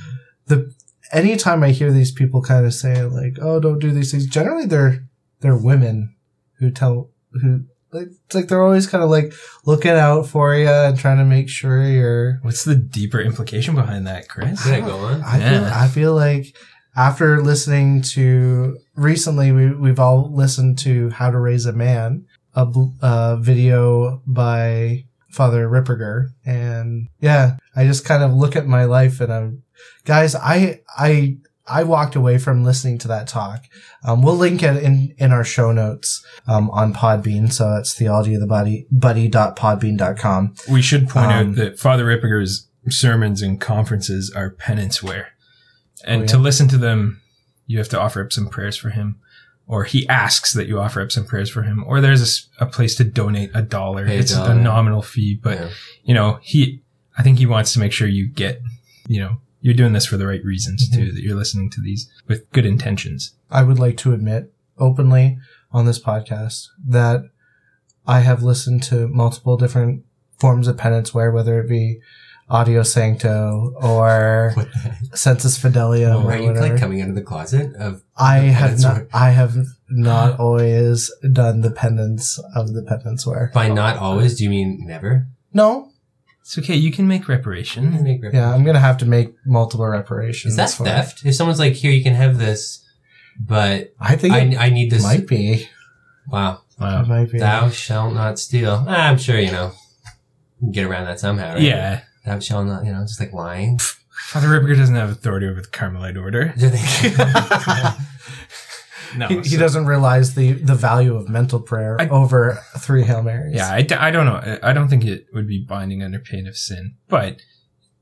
the 0.47 0.73
anytime 1.11 1.63
I 1.63 1.71
hear 1.71 1.91
these 1.91 2.13
people 2.13 2.41
kind 2.41 2.65
of 2.65 2.73
say 2.73 3.03
like, 3.03 3.37
"Oh, 3.41 3.59
don't 3.59 3.79
do 3.79 3.91
these 3.91 4.09
things," 4.11 4.25
generally 4.25 4.65
they're 4.65 5.03
they're 5.41 5.57
women 5.57 6.15
who 6.59 6.71
tell 6.71 7.09
who 7.41 7.65
like 7.91 8.07
it's 8.25 8.35
like 8.35 8.47
they're 8.47 8.63
always 8.63 8.87
kind 8.87 9.03
of 9.03 9.09
like 9.09 9.33
looking 9.65 9.91
out 9.91 10.27
for 10.27 10.55
you 10.55 10.69
and 10.69 10.97
trying 10.97 11.17
to 11.17 11.25
make 11.25 11.49
sure 11.49 11.83
you're. 11.83 12.39
What's 12.41 12.63
the 12.63 12.75
deeper 12.75 13.19
implication 13.19 13.75
behind 13.75 14.07
that, 14.07 14.29
Chris? 14.29 14.63
Did 14.63 14.75
I 14.75 14.79
go 14.79 14.95
on? 14.97 15.21
I 15.23 15.39
feel 15.39 15.61
Yeah. 15.61 15.71
I 15.75 15.87
feel 15.89 16.15
like 16.15 16.55
after 16.95 17.41
listening 17.41 18.01
to 18.01 18.77
recently 18.95 19.51
we 19.51 19.73
we've 19.75 19.99
all 19.99 20.33
listened 20.33 20.79
to 20.79 21.09
How 21.09 21.31
to 21.31 21.37
Raise 21.37 21.65
a 21.65 21.73
Man, 21.73 22.25
a 22.55 22.67
uh, 23.01 23.35
video 23.37 24.21
by 24.27 25.05
Father 25.29 25.67
Ripperger, 25.67 26.29
and 26.45 27.07
yeah, 27.19 27.57
I 27.75 27.85
just 27.85 28.05
kind 28.05 28.23
of 28.23 28.33
look 28.33 28.55
at 28.55 28.67
my 28.67 28.83
life 28.85 29.19
and 29.21 29.33
I'm, 29.33 29.63
guys, 30.05 30.35
I 30.35 30.81
I 30.97 31.37
I 31.65 31.83
walked 31.83 32.15
away 32.15 32.37
from 32.37 32.63
listening 32.63 32.97
to 32.99 33.07
that 33.07 33.27
talk. 33.27 33.63
Um, 34.05 34.21
we'll 34.21 34.35
link 34.35 34.61
it 34.61 34.83
in 34.83 35.15
in 35.17 35.31
our 35.31 35.43
show 35.43 35.71
notes 35.71 36.23
um, 36.47 36.69
on 36.71 36.93
Podbean, 36.93 37.51
so 37.51 37.69
that's 37.71 37.93
theology 37.93 38.35
of 38.35 38.41
the 38.41 38.47
body 38.47 38.85
buddy.podbean.com. 38.91 40.55
We 40.69 40.81
should 40.81 41.09
point 41.09 41.27
Um, 41.31 41.49
out 41.49 41.55
that 41.55 41.79
Father 41.79 42.05
Ripperger's 42.05 42.67
sermons 42.89 43.41
and 43.41 43.59
conferences 43.61 44.31
are 44.35 44.51
penanceware. 44.51 45.27
And 46.05 46.21
Oh, 46.21 46.23
yeah. 46.25 46.27
to 46.27 46.37
listen 46.37 46.67
to 46.67 46.77
them, 46.77 47.21
you 47.65 47.77
have 47.77 47.89
to 47.89 47.99
offer 47.99 48.21
up 48.23 48.33
some 48.33 48.49
prayers 48.49 48.75
for 48.75 48.89
him. 48.89 49.19
Or 49.73 49.83
he 49.85 50.07
asks 50.07 50.53
that 50.53 50.67
you 50.67 50.79
offer 50.79 51.01
up 51.01 51.11
some 51.11 51.25
prayers 51.25 51.49
for 51.49 51.63
him. 51.63 51.83
Or 51.87 51.99
there's 52.01 52.49
a 52.59 52.65
place 52.65 52.95
to 52.97 53.03
donate 53.03 53.49
a 53.55 53.61
dollar. 53.63 54.05
Pay 54.05 54.17
a 54.17 54.19
it's 54.19 54.33
dollar. 54.35 54.51
a 54.51 54.55
nominal 54.55 55.01
fee, 55.01 55.39
but 55.41 55.57
Yeah. 55.59 55.69
you 56.03 56.13
know, 56.13 56.39
he, 56.41 56.83
I 57.17 57.23
think 57.23 57.39
he 57.39 57.45
wants 57.45 57.73
to 57.73 57.79
make 57.79 57.91
sure 57.91 58.07
you 58.07 58.27
get, 58.27 58.61
you 59.07 59.19
know, 59.19 59.37
you're 59.61 59.73
doing 59.73 59.93
this 59.93 60.05
for 60.05 60.17
the 60.17 60.27
right 60.27 60.43
reasons 60.43 60.79
Mm-hmm. 60.89 60.99
too, 61.05 61.11
that 61.13 61.23
you're 61.23 61.35
listening 61.43 61.69
to 61.71 61.81
these 61.81 62.09
with 62.27 62.49
good 62.51 62.65
intentions. 62.65 63.33
I 63.49 63.63
would 63.63 63.79
like 63.79 63.97
to 63.97 64.13
admit 64.13 64.53
openly 64.77 65.37
on 65.71 65.85
this 65.85 65.99
podcast 66.01 66.67
that 66.87 67.23
I 68.05 68.19
have 68.19 68.43
listened 68.43 68.83
to 68.83 69.07
multiple 69.07 69.57
different 69.57 70.03
forms 70.39 70.67
of 70.67 70.75
penanceware, 70.77 71.33
whether 71.33 71.59
it 71.61 71.69
be 71.69 71.99
Audio 72.49 72.81
Sancto 72.81 73.73
or 73.81 74.53
Sensus 74.55 74.73
the 74.73 74.79
heck? 74.79 75.17
Sensus 75.17 75.57
Fidelium 75.57 76.13
Oh, 76.15 76.23
or 76.27 76.31
are 76.33 76.37
you 76.37 76.47
whatever. 76.47 76.69
like 76.69 76.79
coming 76.79 77.01
out 77.01 77.09
of 77.09 77.15
the 77.15 77.21
closet 77.21 77.73
of? 77.75 78.03
I 78.17 78.41
the 78.41 78.51
have 78.51 78.79
not. 78.79 78.95
wear? 78.97 79.07
I 79.13 79.29
have 79.31 79.55
not 79.89 80.39
always 80.39 81.11
done 81.31 81.61
the 81.61 81.71
penance 81.71 82.39
of 82.55 82.73
the 82.73 82.81
penanceware. 82.81 83.51
By 83.53 83.69
not 83.69 83.97
always, 83.97 84.37
do 84.37 84.43
you 84.43 84.49
mean 84.49 84.83
never? 84.85 85.27
No. 85.53 85.89
It's 86.41 86.57
okay. 86.57 86.75
You 86.75 86.91
can 86.91 87.07
make 87.07 87.21
You 87.21 87.25
can 87.27 87.35
reparation. 87.35 88.05
Yeah, 88.33 88.53
I'm 88.53 88.63
gonna 88.65 88.79
have 88.79 88.97
to 88.97 89.05
make 89.05 89.33
multiple 89.45 89.87
reparations. 89.87 90.53
Is 90.53 90.57
that 90.57 90.71
for 90.71 90.83
it. 90.83 90.87
theft? 90.89 91.25
If 91.25 91.35
someone's 91.35 91.59
like, 91.59 91.71
"Here, 91.73 91.91
you 91.91 92.03
can 92.03 92.15
have 92.15 92.37
this," 92.37 92.83
but 93.39 93.93
I 93.97 94.17
think 94.17 94.35
it 94.35 94.57
I, 94.59 94.65
I 94.65 94.69
need 94.69 94.91
this. 94.91 95.01
might 95.03 95.25
be. 95.25 95.69
Wow. 96.27 96.59
It 96.77 96.81
Wow. 96.81 97.03
might 97.05 97.31
be. 97.31 97.39
Thou 97.39 97.69
shalt 97.69 98.13
not 98.13 98.39
steal. 98.39 98.83
Ah, 98.87 99.07
I'm 99.09 99.17
sure 99.17 99.39
you 99.39 99.51
know. 99.51 99.71
get 100.71 100.85
around 100.85 101.05
that 101.05 101.21
somehow, 101.21 101.53
right? 101.53 101.61
Yeah. 101.61 102.01
That 102.25 102.43
shall 102.43 102.63
not, 102.63 102.85
you 102.85 102.91
know, 102.91 103.01
just 103.01 103.19
like 103.19 103.33
lying. 103.33 103.79
Father 104.27 104.49
Ripper 104.49 104.73
doesn't 104.75 104.95
have 104.95 105.09
authority 105.09 105.47
over 105.47 105.61
the 105.61 105.67
Carmelite 105.67 106.17
order. 106.17 106.53
Do 106.57 106.69
they- 106.69 106.77
No. 109.15 109.27
He, 109.27 109.35
he 109.37 109.43
so- 109.43 109.59
doesn't 109.59 109.85
realize 109.85 110.33
the, 110.33 110.53
the 110.53 110.73
value 110.73 111.15
of 111.15 111.29
mental 111.29 111.59
prayer 111.59 111.97
I- 112.01 112.07
over 112.07 112.57
three 112.79 113.03
Hail 113.03 113.21
Marys. 113.21 113.53
Yeah, 113.55 113.71
I, 113.71 113.83
d- 113.83 113.93
I 113.93 114.09
don't 114.09 114.25
know. 114.25 114.57
I 114.63 114.73
don't 114.73 114.87
think 114.87 115.05
it 115.05 115.27
would 115.33 115.47
be 115.47 115.63
binding 115.63 116.01
under 116.01 116.17
pain 116.19 116.47
of 116.47 116.57
sin. 116.57 116.95
But 117.09 117.39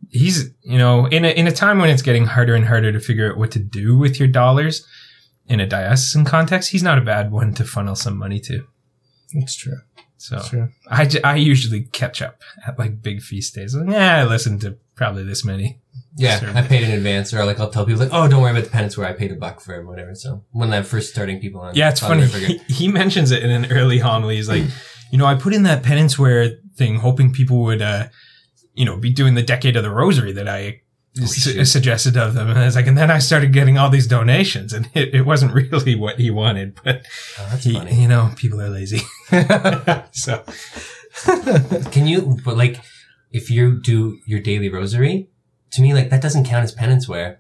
he's, 0.10 0.52
you 0.62 0.78
know, 0.78 1.08
in 1.08 1.26
a, 1.26 1.30
in 1.30 1.48
a 1.48 1.52
time 1.52 1.80
when 1.80 1.90
it's 1.90 2.02
getting 2.02 2.26
harder 2.28 2.56
and 2.56 2.66
harder 2.66 2.94
to 2.94 3.00
figure 3.02 3.30
out 3.30 3.38
what 3.38 3.52
to 3.52 3.60
do 3.60 3.98
with 3.98 4.20
your 4.20 4.30
dollars 4.30 4.86
in 5.48 5.60
a 5.60 5.68
diocesan 5.68 6.24
context, 6.24 6.72
he's 6.72 6.84
not 6.84 6.98
a 6.98 7.02
bad 7.02 7.30
one 7.32 7.54
to 7.56 7.66
funnel 7.66 7.96
some 7.96 8.18
money 8.18 8.40
to. 8.42 8.66
It's 9.34 9.56
true. 9.56 9.80
So. 10.22 10.40
I, 10.90 11.10
I 11.24 11.36
usually 11.36 11.84
catch 11.84 12.22
up 12.22 12.42
at 12.66 12.78
like 12.78 13.02
big 13.02 13.22
feast 13.22 13.56
days. 13.56 13.76
Like, 13.76 13.90
yeah, 13.90 14.18
I 14.18 14.26
listen 14.26 14.60
to 14.60 14.78
probably 14.96 15.24
this 15.24 15.44
many. 15.44 15.80
yeah, 16.16 16.40
Sure. 16.40 16.50
I 16.56 16.62
paid 16.62 16.84
in 16.84 16.92
advance, 16.92 17.34
or 17.34 17.44
like 17.46 17.60
I'll 17.60 17.70
tell 17.72 17.86
people 17.86 18.02
like, 18.02 18.14
oh, 18.14 18.28
don't 18.28 18.42
worry 18.42 18.52
about 18.52 18.66
the 18.66 18.70
penanceware 18.70 19.06
I 19.06 19.14
paid 19.14 19.32
a 19.32 19.36
buck 19.36 19.60
for 19.60 19.74
it, 19.76 19.86
whatever. 19.86 20.14
So 20.16 20.44
when 20.52 20.72
I'm 20.74 20.84
first 20.84 21.10
starting 21.12 21.40
people 21.40 21.62
on, 21.62 21.76
Yeah, 21.76 21.90
it's 21.90 22.00
funny. 22.00 22.26
He, 22.26 22.58
he 22.68 22.88
mentions 22.88 23.32
it 23.32 23.44
in 23.44 23.50
an 23.50 23.72
early 23.72 24.00
homily. 24.00 24.36
He's 24.36 24.50
like, 24.50 24.64
you 25.12 25.18
know, 25.18 25.26
I 25.26 25.36
put 25.36 25.54
in 25.54 25.64
that 25.64 25.84
penanceware 25.84 26.58
thing, 26.76 26.98
hoping 26.98 27.34
people 27.34 27.64
would, 27.64 27.82
uh, 27.82 28.08
you 28.74 28.86
know, 28.86 28.98
be 28.98 29.12
doing 29.12 29.34
the 29.34 29.42
decade 29.42 29.76
of 29.76 29.84
the 29.84 29.90
rosary 29.92 30.32
that 30.34 30.48
I 30.48 30.82
su- 31.16 31.52
shoot. 31.52 31.66
suggested 31.66 32.18
of 32.18 32.34
them. 32.34 32.50
And 32.50 32.58
I 32.60 32.66
was 32.66 32.76
like, 32.76 32.88
and 32.88 32.98
then 32.98 33.12
I 33.12 33.20
started 33.20 33.52
getting 33.54 33.78
all 33.78 33.90
these 33.90 34.08
donations, 34.08 34.74
and 34.74 34.90
it, 34.96 35.14
it 35.14 35.22
wasn't 35.26 35.54
really 35.54 35.96
what 35.96 36.20
he 36.20 36.32
wanted, 36.32 36.80
but 36.84 37.06
Oh, 37.40 37.48
that's 37.52 37.64
he, 37.64 37.74
funny. 37.74 38.02
you 38.02 38.08
know, 38.08 38.32
people 38.36 38.62
are 38.62 38.70
lazy. 38.70 39.02
so 40.12 40.44
Can 41.92 42.08
you, 42.08 42.38
but 42.44 42.58
like, 42.58 42.80
if 43.32 43.50
you 43.50 43.82
do 43.82 44.18
your 44.26 44.40
daily 44.40 44.70
rosary, 44.70 45.30
to 45.72 45.82
me, 45.82 45.94
like 45.94 46.10
that 46.10 46.22
doesn't 46.22 46.46
count 46.46 46.64
as 46.64 46.76
penanceware. 46.76 47.38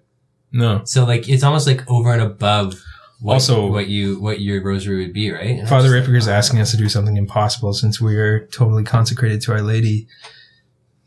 no. 0.52 0.82
So 0.86 1.06
like, 1.06 1.28
it's 1.30 1.44
almost 1.44 1.68
like 1.68 1.90
over 1.90 2.12
and 2.14 2.22
above. 2.22 2.76
What, 3.20 3.34
Also- 3.36 3.68
what 3.72 3.88
you 3.88 4.20
what 4.20 4.42
your 4.42 4.64
rosary 4.64 5.06
would 5.06 5.14
be, 5.14 5.32
right? 5.32 5.60
And 5.60 5.70
Father 5.70 5.96
just 6.02 6.10
is 6.10 6.28
asking 6.28 6.60
us 6.60 6.72
to 6.72 6.78
do 6.78 6.90
something 6.90 7.18
impossible 7.18 7.72
since 7.74 8.02
we 8.02 8.16
are 8.18 8.48
totally 8.48 8.84
consecrated 8.84 9.42
to 9.42 9.52
Our 9.52 9.62
Lady. 9.62 10.08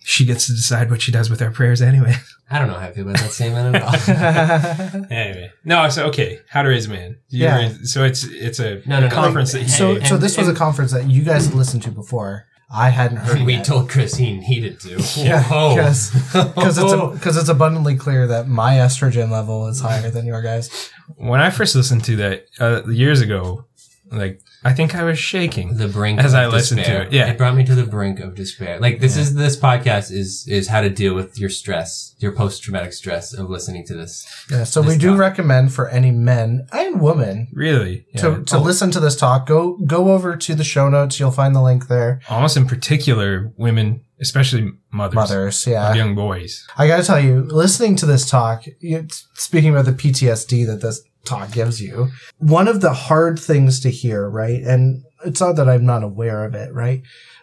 She 0.06 0.26
gets 0.26 0.46
to 0.48 0.52
decide 0.52 0.90
what 0.90 1.00
she 1.00 1.10
does 1.10 1.30
with 1.30 1.40
our 1.40 1.50
prayers 1.50 1.80
anyway. 1.80 2.14
I 2.50 2.58
don't 2.58 2.68
know 2.68 2.74
how 2.74 2.88
I 2.88 2.92
feel 2.92 3.04
about 3.08 3.20
that 3.22 3.30
statement 3.30 3.74
at 3.74 3.82
all. 3.82 5.06
Anyway, 5.10 5.50
no, 5.64 5.88
so 5.88 6.06
okay, 6.08 6.40
how 6.48 6.60
to 6.62 6.68
raise 6.68 6.86
a 6.86 6.90
man. 6.90 7.16
You 7.30 7.44
Yeah. 7.44 7.56
raise- 7.56 7.92
so 7.92 8.04
it's 8.04 8.22
it's 8.24 8.58
a 8.60 8.82
No, 8.86 9.00
no, 9.00 9.08
no. 9.08 9.14
conference 9.14 9.52
that 9.52 9.62
he 9.62 9.68
so, 9.68 9.96
and- 9.96 10.06
so 10.06 10.16
this 10.18 10.36
was 10.36 10.46
a 10.48 10.54
conference 10.54 10.92
that 10.92 11.08
you 11.10 11.22
guys 11.22 11.52
listened 11.54 11.82
to 11.84 11.90
before. 11.90 12.44
I 12.70 12.90
hadn't 12.90 13.18
heard. 13.18 13.42
we 13.46 13.54
yet. 13.54 13.64
told 13.64 13.88
Chris 13.88 14.14
he 14.16 14.36
needed 14.36 14.80
to. 14.80 14.96
Yeah, 15.16 15.40
because 15.42 16.78
it's 16.78 17.12
because 17.14 17.36
it's 17.36 17.48
abundantly 17.48 17.96
clear 17.96 18.26
that 18.26 18.48
my 18.48 18.74
estrogen 18.74 19.30
level 19.30 19.68
is 19.68 19.80
higher 19.80 20.10
than 20.10 20.26
your 20.26 20.42
guys. 20.42 20.90
when 21.16 21.40
I 21.40 21.50
first 21.50 21.74
listened 21.76 22.04
to 22.04 22.16
that 22.16 22.46
uh, 22.60 22.82
years 22.88 23.20
ago, 23.20 23.64
like 24.10 24.40
I 24.64 24.72
think 24.72 24.94
I 24.94 25.02
was 25.04 25.18
shaking. 25.18 25.76
the 25.76 25.88
brink 25.88 26.18
As 26.20 26.32
of 26.32 26.40
I 26.40 26.46
listened 26.46 26.78
to 26.78 26.84
despair. 26.84 27.02
it, 27.02 27.12
yeah. 27.12 27.30
it 27.30 27.36
brought 27.38 27.54
me 27.54 27.64
to 27.64 27.74
the 27.74 27.84
brink 27.84 28.18
of 28.20 28.34
despair. 28.34 28.80
Like 28.80 28.98
this 29.00 29.16
is 29.16 29.34
this 29.34 29.56
podcast 29.56 30.10
is 30.10 30.46
is 30.48 30.68
how 30.68 30.80
to 30.80 30.88
deal 30.90 31.14
with 31.14 31.38
your 31.38 31.50
stress, 31.50 32.14
your 32.18 32.32
post 32.32 32.62
traumatic 32.62 32.92
stress 32.94 33.34
of 33.34 33.50
listening 33.50 33.84
to 33.86 33.94
this. 33.94 34.24
Yeah, 34.50 34.64
so 34.64 34.80
This 34.82 34.92
we 34.94 34.98
do 34.98 35.10
talk. 35.10 35.18
recommend 35.18 35.72
for 35.74 35.88
any 35.88 36.10
men 36.10 36.66
and 36.72 37.00
women 37.00 37.48
Really, 37.52 38.06
yeah. 38.14 38.20
to, 38.22 38.44
to 38.44 38.56
Al- 38.56 38.62
listen 38.62 38.90
to 38.92 39.00
this 39.00 39.16
talk. 39.16 39.46
Go 39.46 39.76
go 39.84 40.12
over 40.12 40.36
to 40.36 40.54
the 40.54 40.64
show 40.64 40.88
notes. 40.88 41.20
You'll 41.20 41.30
find 41.30 41.54
the 41.54 41.62
link 41.62 41.88
there. 41.88 42.20
almost 42.30 42.56
in 42.56 42.66
particular, 42.66 43.52
women, 43.56 44.00
especially 44.20 44.70
mothers, 44.90 45.14
Mothers, 45.16 45.66
of 45.66 45.72
yeah. 45.72 45.92
young 45.94 46.14
boys. 46.14 46.66
I 46.78 46.86
got 46.86 46.98
to 46.98 47.02
tell 47.04 47.20
you, 47.20 47.42
listening 47.42 47.96
to 47.96 48.06
this 48.06 48.28
talk, 48.30 48.64
you, 48.80 49.06
speaking 49.34 49.70
about 49.70 49.84
the 49.84 49.92
PTSD 49.92 50.66
that 50.66 50.80
this 50.80 51.02
talk 51.24 51.52
gives 51.52 51.80
you, 51.80 52.08
one 52.38 52.68
of 52.68 52.80
the 52.80 52.92
hard 52.92 53.38
things 53.38 53.80
to 53.80 53.90
hear, 53.90 54.28
right? 54.28 54.60
And 54.62 55.02
it's 55.24 55.40
not 55.40 55.56
that 55.56 55.68
I'm 55.68 55.86
not 55.86 56.02
aware 56.02 56.44
of 56.44 56.54
it, 56.54 56.72
right? 56.72 57.02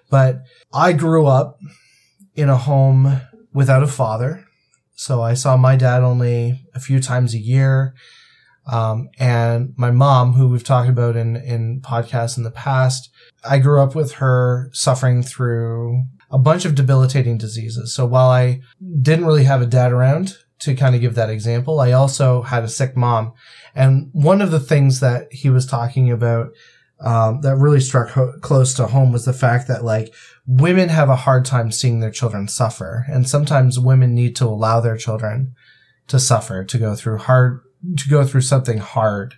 But 0.09 0.43
I 0.73 0.93
grew 0.93 1.25
up 1.25 1.59
in 2.35 2.49
a 2.49 2.57
home 2.57 3.21
without 3.53 3.83
a 3.83 3.87
father. 3.87 4.45
So 4.95 5.21
I 5.21 5.33
saw 5.33 5.57
my 5.57 5.75
dad 5.75 6.03
only 6.03 6.61
a 6.75 6.79
few 6.79 7.01
times 7.01 7.33
a 7.33 7.39
year. 7.39 7.95
Um, 8.71 9.09
and 9.17 9.73
my 9.75 9.89
mom, 9.89 10.33
who 10.33 10.47
we've 10.47 10.63
talked 10.63 10.89
about 10.89 11.15
in, 11.15 11.35
in 11.35 11.81
podcasts 11.81 12.37
in 12.37 12.43
the 12.43 12.51
past, 12.51 13.09
I 13.43 13.57
grew 13.57 13.81
up 13.81 13.95
with 13.95 14.13
her 14.13 14.69
suffering 14.73 15.23
through 15.23 16.03
a 16.29 16.37
bunch 16.37 16.65
of 16.65 16.75
debilitating 16.75 17.37
diseases. 17.37 17.93
So 17.93 18.05
while 18.05 18.29
I 18.29 18.61
didn't 19.01 19.25
really 19.25 19.45
have 19.45 19.61
a 19.61 19.65
dad 19.65 19.91
around 19.91 20.35
to 20.59 20.75
kind 20.75 20.93
of 20.93 21.01
give 21.01 21.15
that 21.15 21.29
example, 21.29 21.79
I 21.79 21.91
also 21.91 22.43
had 22.43 22.63
a 22.63 22.69
sick 22.69 22.95
mom. 22.95 23.33
And 23.75 24.09
one 24.13 24.41
of 24.41 24.51
the 24.51 24.59
things 24.59 24.99
that 24.99 25.31
he 25.31 25.49
was 25.49 25.65
talking 25.65 26.11
about 26.11 26.51
um, 27.03 27.41
that 27.41 27.55
really 27.55 27.79
struck 27.79 28.09
ho- 28.09 28.33
close 28.41 28.73
to 28.75 28.87
home 28.87 29.11
was 29.11 29.25
the 29.25 29.33
fact 29.33 29.67
that 29.67 29.83
like 29.83 30.13
women 30.45 30.89
have 30.89 31.09
a 31.09 31.15
hard 31.15 31.45
time 31.45 31.71
seeing 31.71 31.99
their 31.99 32.11
children 32.11 32.47
suffer, 32.47 33.05
and 33.09 33.27
sometimes 33.27 33.79
women 33.79 34.13
need 34.13 34.35
to 34.35 34.45
allow 34.45 34.79
their 34.79 34.97
children 34.97 35.55
to 36.07 36.19
suffer, 36.19 36.63
to 36.63 36.77
go 36.77 36.95
through 36.95 37.17
hard, 37.17 37.61
to 37.97 38.09
go 38.09 38.23
through 38.23 38.41
something 38.41 38.77
hard, 38.77 39.35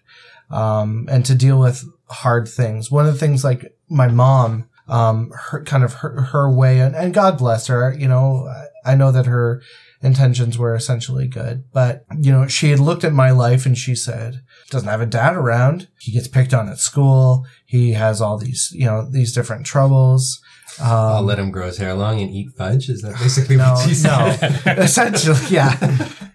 um, 0.49 1.07
and 1.09 1.25
to 1.25 1.35
deal 1.35 1.59
with 1.59 1.85
hard 2.09 2.47
things. 2.47 2.91
One 2.91 3.05
of 3.05 3.13
the 3.13 3.19
things 3.19 3.43
like 3.43 3.73
my 3.89 4.07
mom, 4.09 4.69
um, 4.87 5.31
her 5.49 5.63
kind 5.63 5.83
of 5.83 5.93
her, 5.93 6.21
her 6.21 6.51
way, 6.51 6.79
and, 6.79 6.95
and 6.95 7.13
God 7.13 7.37
bless 7.37 7.67
her, 7.67 7.95
you 7.97 8.07
know, 8.09 8.47
I 8.47 8.67
I 8.85 8.95
know 8.95 9.11
that 9.11 9.25
her 9.27 9.61
intentions 10.03 10.57
were 10.57 10.75
essentially 10.75 11.27
good, 11.27 11.63
but 11.71 12.05
you 12.19 12.31
know, 12.31 12.47
she 12.47 12.69
had 12.69 12.79
looked 12.79 13.03
at 13.03 13.13
my 13.13 13.31
life 13.31 13.65
and 13.65 13.77
she 13.77 13.95
said, 13.95 14.41
doesn't 14.69 14.89
have 14.89 15.01
a 15.01 15.05
dad 15.05 15.35
around. 15.35 15.87
He 15.99 16.11
gets 16.11 16.27
picked 16.27 16.53
on 16.53 16.69
at 16.69 16.77
school. 16.77 17.45
He 17.65 17.93
has 17.93 18.21
all 18.21 18.37
these, 18.37 18.69
you 18.73 18.85
know, 18.85 19.09
these 19.09 19.33
different 19.33 19.65
troubles. 19.65 20.41
Um, 20.79 20.87
I'll 20.87 21.23
let 21.23 21.39
him 21.39 21.51
grow 21.51 21.67
his 21.67 21.77
hair 21.77 21.93
long 21.93 22.19
and 22.19 22.31
eat 22.31 22.49
fudge. 22.57 22.89
Is 22.89 23.01
that 23.01 23.13
basically 23.19 23.57
no, 23.57 23.73
what 23.73 23.87
you 23.87 23.93
said? 23.93 24.41
no, 24.65 24.71
essentially, 24.83 25.39
yeah. 25.49 25.77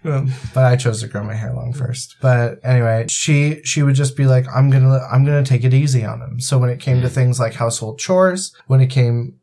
Um, 0.05 0.31
but 0.53 0.63
I 0.63 0.75
chose 0.77 1.01
to 1.01 1.07
grow 1.07 1.23
my 1.23 1.35
hair 1.35 1.53
long 1.53 1.73
first. 1.73 2.15
But 2.21 2.59
anyway, 2.63 3.05
she 3.09 3.61
she 3.65 3.83
would 3.83 3.95
just 3.95 4.15
be 4.15 4.25
like, 4.27 4.45
"I'm 4.55 4.69
gonna 4.69 4.99
I'm 5.11 5.25
gonna 5.25 5.43
take 5.43 5.65
it 5.65 5.73
easy 5.73 6.05
on 6.05 6.21
him." 6.21 6.39
So 6.39 6.57
when 6.57 6.69
it 6.69 6.79
came 6.79 7.01
to 7.01 7.09
things 7.09 7.37
like 7.37 7.55
household 7.55 7.99
chores, 7.99 8.55
when 8.67 8.79
it 8.79 8.87
came 8.87 9.39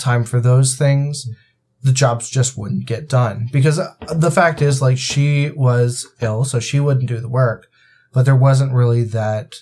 time 0.00 0.24
for 0.24 0.40
those 0.40 0.76
things, 0.76 1.28
the 1.82 1.92
jobs 1.92 2.28
just 2.30 2.56
wouldn't 2.58 2.86
get 2.86 3.08
done. 3.08 3.48
Because 3.52 3.78
uh, 3.78 3.94
the 4.14 4.30
fact 4.30 4.60
is, 4.62 4.82
like, 4.82 4.98
she 4.98 5.50
was 5.50 6.06
ill, 6.20 6.44
so 6.44 6.60
she 6.60 6.78
wouldn't 6.80 7.08
do 7.08 7.20
the 7.20 7.28
work, 7.28 7.68
but 8.12 8.24
there 8.24 8.36
wasn't 8.36 8.72
really 8.72 9.04
that 9.04 9.54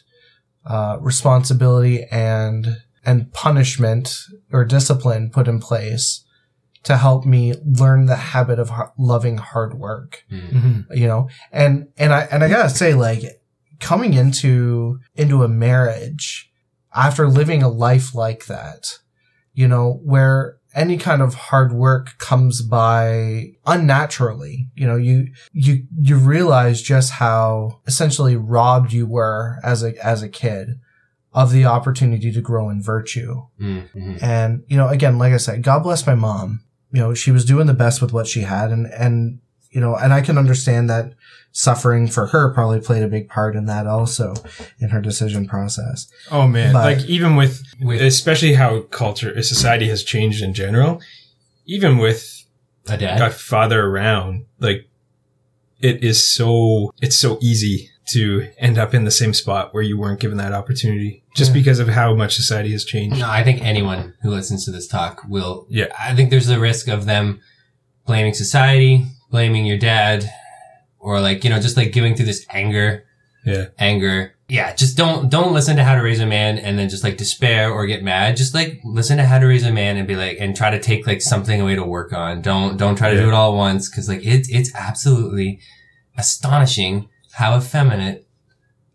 uh, 0.67 0.99
responsibility 1.01 2.05
and 2.11 2.79
and 3.05 3.33
punishment 3.33 4.15
or 4.53 4.65
discipline 4.65 5.31
put 5.31 5.49
in 5.49 5.61
place 5.61 6.25
to 6.83 6.97
help 6.97 7.25
me 7.25 7.55
learn 7.65 8.05
the 8.07 8.17
habit 8.17 8.59
of 8.59 8.69
har- 8.71 8.93
loving 8.99 9.39
hard 9.39 9.75
work. 9.79 10.25
Mhm. 10.31 10.85
you 10.91 11.07
know? 11.07 11.29
And 11.53 11.89
and 11.97 12.13
i 12.13 12.23
and 12.31 12.45
i 12.45 12.49
gotta 12.49 12.69
say 12.69 12.93
like 12.95 13.23
coming 13.81 14.13
into 14.15 14.99
into 15.15 15.43
a 15.43 15.49
marriage 15.49 16.51
after 16.95 17.29
living 17.29 17.63
a 17.63 17.69
life 17.69 18.15
like 18.15 18.47
that 18.47 18.99
you 19.55 19.67
know 19.69 20.01
where 20.05 20.58
any 20.79 20.97
kind 20.97 21.21
of 21.23 21.35
hard 21.35 21.73
work 21.73 22.17
comes 22.19 22.63
by 22.63 23.53
unnaturally 23.67 24.69
you 24.75 24.87
know 24.87 24.97
you 24.97 25.17
you 25.53 25.85
you 26.01 26.17
realize 26.17 26.81
just 26.83 27.13
how 27.13 27.81
essentially 27.87 28.37
robbed 28.37 28.93
you 28.93 29.07
were 29.07 29.59
as 29.63 29.83
a 29.83 29.91
as 30.05 30.23
a 30.23 30.29
kid 30.29 30.79
of 31.35 31.53
the 31.53 31.65
opportunity 31.65 32.33
to 32.33 32.41
grow 32.41 32.71
in 32.71 32.83
virtue 32.83 33.43
Mm, 33.61 33.89
mhm. 33.95 34.23
and, 34.23 34.63
you 34.67 34.77
know, 34.79 34.89
again, 34.89 35.19
like 35.19 35.33
I 35.35 35.37
said, 35.37 35.63
God 35.63 35.81
bless 35.83 36.07
my 36.07 36.15
mom. 36.15 36.65
You 36.91 37.01
know, 37.03 37.15
she 37.15 37.31
was 37.31 37.45
doing 37.45 37.67
the 37.67 37.75
best 37.85 38.01
with 38.01 38.13
what 38.15 38.27
she 38.27 38.41
had. 38.41 38.71
And, 38.71 38.87
and, 38.87 39.41
you 39.71 39.81
know, 39.81 39.95
and 39.95 40.13
I 40.15 40.21
can 40.23 40.39
understand 40.39 40.89
that 40.89 41.13
suffering 41.59 42.07
for 42.07 42.27
her 42.29 42.55
probably 42.55 42.79
played 42.81 43.03
a 43.03 43.09
big 43.09 43.29
part 43.29 43.57
in 43.57 43.67
that 43.67 43.85
also 43.85 44.33
in 44.79 44.91
her 44.91 45.01
decision 45.01 45.45
process. 45.45 46.07
Oh 46.31 46.47
man, 46.47 46.73
But- 46.73 46.85
like 46.99 47.05
even 47.09 47.35
with, 47.35 47.63
With- 47.81 48.01
especially 48.01 48.53
how 48.55 48.83
culture, 48.83 49.43
society 49.43 49.89
has 49.89 50.05
changed 50.05 50.41
in 50.41 50.55
general, 50.55 51.01
even 51.67 51.99
with 51.99 52.45
A 52.89 52.97
dad. 52.97 53.21
a 53.21 53.31
father 53.31 53.85
around, 53.87 54.45
like 54.61 54.89
it 55.81 56.05
is 56.05 56.23
so 56.23 56.93
it's 57.03 57.19
so 57.19 57.39
easy 57.41 57.91
to 58.13 58.49
end 58.59 58.79
up 58.79 58.95
in 58.95 59.03
the 59.05 59.11
same 59.11 59.35
spot 59.35 59.75
where 59.75 59.83
you 59.83 59.99
weren't 59.99 60.21
given 60.21 60.39
that 60.39 60.53
opportunity 60.53 61.25
just 61.35 61.51
Yeah. 61.51 61.55
because 61.55 61.79
of 61.81 61.89
how 61.89 62.15
much 62.15 62.37
society 62.37 62.71
has 62.71 62.85
changed. 62.85 63.19
No, 63.19 63.29
I 63.29 63.43
think 63.43 63.63
anyone 63.63 64.15
who 64.23 64.31
listens 64.31 64.65
to 64.65 64.71
this 64.71 64.87
talk 64.87 65.23
will. 65.29 65.67
Yeah. 65.69 65.87
I 65.99 66.15
think 66.15 66.31
there's 66.31 66.49
a 66.49 66.59
risk 66.61 66.87
of 66.89 67.05
them 67.05 67.41
blaming 68.07 68.33
society, 68.33 69.07
blaming 69.31 69.67
your 69.67 69.77
dad, 69.77 70.31
or 70.99 71.21
like, 71.21 71.45
you 71.45 71.51
know, 71.51 71.61
just 71.61 71.77
like 71.77 71.93
giving 71.93 72.15
through 72.15 72.27
this 72.27 72.45
anger, 72.51 73.05
Yeah. 73.45 73.67
anger 73.79 74.35
yeah, 74.51 74.75
just 74.75 74.97
don't 74.97 75.29
don't 75.29 75.53
listen 75.53 75.77
to 75.77 75.85
How 75.85 75.95
to 75.95 76.01
Raise 76.01 76.21
a 76.21 76.27
Man 76.27 76.57
and 76.57 76.79
then 76.79 76.89
just 76.89 77.05
like 77.05 77.19
despair 77.19 77.71
or 77.71 77.85
get 77.87 78.03
mad. 78.03 78.35
Just 78.39 78.55
like 78.55 78.81
listen 78.83 79.19
to 79.19 79.25
How 79.27 79.39
to 79.39 79.45
Raise 79.47 79.63
a 79.63 79.71
Man 79.71 79.99
and 79.99 80.09
be 80.09 80.17
like 80.17 80.39
and 80.41 80.57
try 80.57 80.71
to 80.71 80.81
take 80.81 81.07
like 81.07 81.21
something 81.21 81.61
away 81.61 81.75
to 81.75 81.85
work 81.85 82.15
on. 82.15 82.41
Don't 82.41 82.79
don't 82.79 82.97
try 82.97 83.11
to 83.13 83.21
do 83.21 83.29
it 83.29 83.35
all 83.35 83.53
at 83.53 83.57
once 83.59 83.91
because 83.91 84.09
like 84.09 84.25
it's 84.25 84.49
it's 84.49 84.75
absolutely 84.75 85.61
astonishing 86.17 87.09
how 87.33 87.57
effeminate 87.59 88.27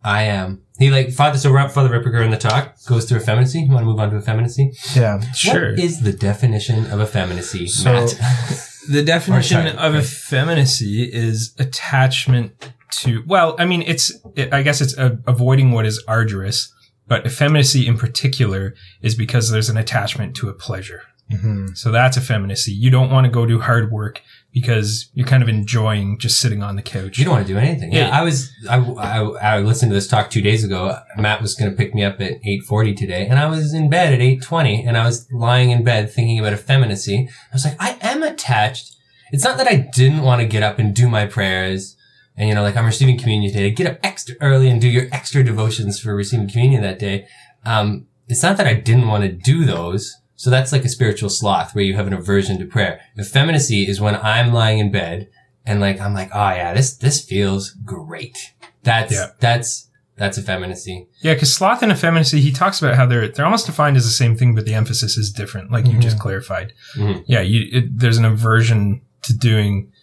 I 0.04 0.24
am. 0.24 0.64
He 0.80 0.90
like 0.90 1.12
father 1.12 1.38
so 1.38 1.52
Ra- 1.52 1.68
Father 1.68 1.90
Ripperger 1.90 2.26
in 2.26 2.32
the 2.32 2.38
talk 2.38 2.76
goes 2.88 3.06
through 3.08 3.20
effeminacy. 3.20 3.60
You 3.62 3.68
want 3.70 3.82
to 3.82 3.86
move 3.86 4.00
on 4.00 4.10
to 4.10 4.18
effeminacy? 4.18 4.72
Yeah. 4.96 5.20
Sure. 5.34 5.70
What 5.72 5.80
is 5.80 6.02
the 6.02 6.14
definition 6.14 6.88
of 6.92 7.00
effeminacy, 7.00 7.68
So- 7.68 7.92
Matt? 7.94 8.16
The 8.90 9.04
definition 9.04 9.68
of 9.68 9.96
effeminacy 9.96 11.04
is 11.04 11.54
attachment 11.60 12.72
to, 13.00 13.24
well, 13.26 13.56
I 13.58 13.66
mean, 13.66 13.82
it's, 13.84 14.12
it, 14.36 14.54
I 14.54 14.62
guess 14.62 14.82
it's 14.82 14.98
uh 14.98 15.18
avoiding 15.26 15.72
what 15.72 15.86
is 15.86 16.04
arduous, 16.08 16.74
but 17.08 17.26
effeminacy 17.26 17.88
in 17.88 17.98
particular 17.98 18.76
is 19.02 19.16
because 19.16 19.50
there's 19.50 19.70
an 19.70 19.78
attachment 19.78 20.36
to 20.38 20.50
a 20.50 20.54
pleasure. 20.54 21.04
Hmm 21.32 21.68
So 21.74 21.92
that's 21.92 22.18
effeminacy. 22.18 22.72
You 22.72 22.90
don't 22.92 23.10
want 23.10 23.26
to 23.26 23.32
go 23.32 23.46
do 23.46 23.60
hard 23.60 23.92
work 23.92 24.22
because 24.52 25.10
you're 25.14 25.26
kind 25.28 25.42
of 25.42 25.50
enjoying 25.50 26.20
just 26.20 26.40
sitting 26.40 26.62
on 26.62 26.76
the 26.76 26.82
couch. 26.82 27.18
You 27.18 27.26
don't 27.26 27.34
want 27.34 27.48
to 27.48 27.54
do 27.54 27.58
anything. 27.60 27.92
Yeah, 27.92 28.08
Yeah. 28.08 28.20
I 28.20 28.22
was. 28.22 28.52
I, 28.70 28.78
I, 28.78 29.20
I 29.56 29.60
listened 29.62 29.90
to 29.92 29.96
this 29.96 30.08
talk 30.08 30.30
two 30.30 30.42
days 30.42 30.64
ago. 30.64 30.98
Matt 31.18 31.42
was 31.42 31.56
going 31.56 31.72
to 31.72 31.78
pick 31.78 31.96
me 31.96 32.04
up 32.04 32.22
at 32.22 32.34
eight 32.46 32.64
forty 32.64 32.94
today, 32.94 33.26
and 33.28 33.40
I 33.40 33.48
was 33.48 33.74
in 33.74 33.90
bed 33.90 34.14
at 34.14 34.22
eight 34.22 34.44
twenty, 34.44 34.84
and 34.86 34.98
I 34.98 35.06
was 35.06 35.28
lying 35.32 35.72
in 35.72 35.84
bed 35.84 36.12
thinking 36.12 36.38
about 36.40 36.54
effeminacy. 36.54 37.28
I 37.30 37.54
was 37.56 37.66
like, 37.66 37.78
I 37.80 37.98
am 38.02 38.22
attached. 38.22 38.96
It's 39.32 39.44
not 39.44 39.58
that 39.58 39.68
I 39.68 39.90
didn't 39.94 40.22
want 40.22 40.42
to 40.42 40.48
get 40.48 40.62
up 40.62 40.78
and 40.78 40.94
do 40.94 41.10
my 41.10 41.26
prayers, 41.26 41.98
and 42.38 42.48
you 42.48 42.54
know, 42.54 42.62
like 42.62 42.78
I'm 42.78 42.86
receiving 42.86 43.18
communion 43.18 43.52
today. 43.52 43.72
Get 43.72 43.88
up 43.88 43.98
extra 44.04 44.36
early 44.42 44.70
and 44.70 44.80
do 44.80 44.88
your 44.88 45.08
extra 45.12 45.44
devotions 45.44 46.00
for 46.00 46.16
receiving 46.16 46.48
communion 46.48 46.84
that 46.84 47.00
day. 47.00 47.26
Um, 47.66 48.06
it's 48.28 48.44
not 48.44 48.58
that 48.58 48.68
I 48.68 48.74
didn't 48.76 49.08
want 49.08 49.24
to 49.24 49.32
do 49.32 49.66
those. 49.66 50.16
So 50.44 50.50
that's 50.50 50.74
like 50.74 50.84
a 50.84 50.90
spiritual 50.90 51.30
sloth 51.30 51.74
where 51.74 51.86
you 51.86 51.96
have 51.96 52.06
an 52.06 52.12
aversion 52.12 52.60
to 52.60 52.66
prayer. 52.66 53.00
Effeminacy 53.18 53.88
is 53.88 54.02
when 54.02 54.18
I'm 54.18 54.52
lying 54.52 54.80
in 54.80 54.92
bed 54.92 55.30
and 55.66 55.80
like 55.80 56.02
I'm 56.02 56.14
like, 56.14 56.32
oh 56.34 56.50
yeah, 56.50 56.74
this 56.74 56.98
this 56.98 57.24
feels 57.24 57.70
great. 57.86 58.38
That's 58.84 59.14
Yeah. 59.14 59.28
that's 59.40 59.88
that's 60.18 60.38
effeminacy. 60.38 61.08
Yeah, 61.22 61.34
because 61.36 61.56
sloth 61.56 61.82
and 61.82 61.94
effeminacy, 61.94 62.42
he 62.42 62.52
talks 62.52 62.82
about 62.82 62.96
how 62.96 63.06
they're 63.06 63.30
they're 63.30 63.46
almost 63.46 63.68
defined 63.68 63.96
as 63.96 64.04
the 64.04 64.12
same 64.12 64.36
thing, 64.36 64.54
but 64.54 64.66
the 64.66 64.74
emphasis 64.74 65.16
is 65.16 65.32
different, 65.32 65.72
like 65.72 65.88
you 65.88 65.98
just 65.98 66.20
clarified. 66.20 66.74
Mhm. 66.98 67.24
Yeah, 67.26 67.40
you 67.40 67.70
it, 67.72 67.98
there's 68.00 68.18
an 68.18 68.26
aversion 68.26 69.00
to 69.22 69.34
doing 69.34 69.94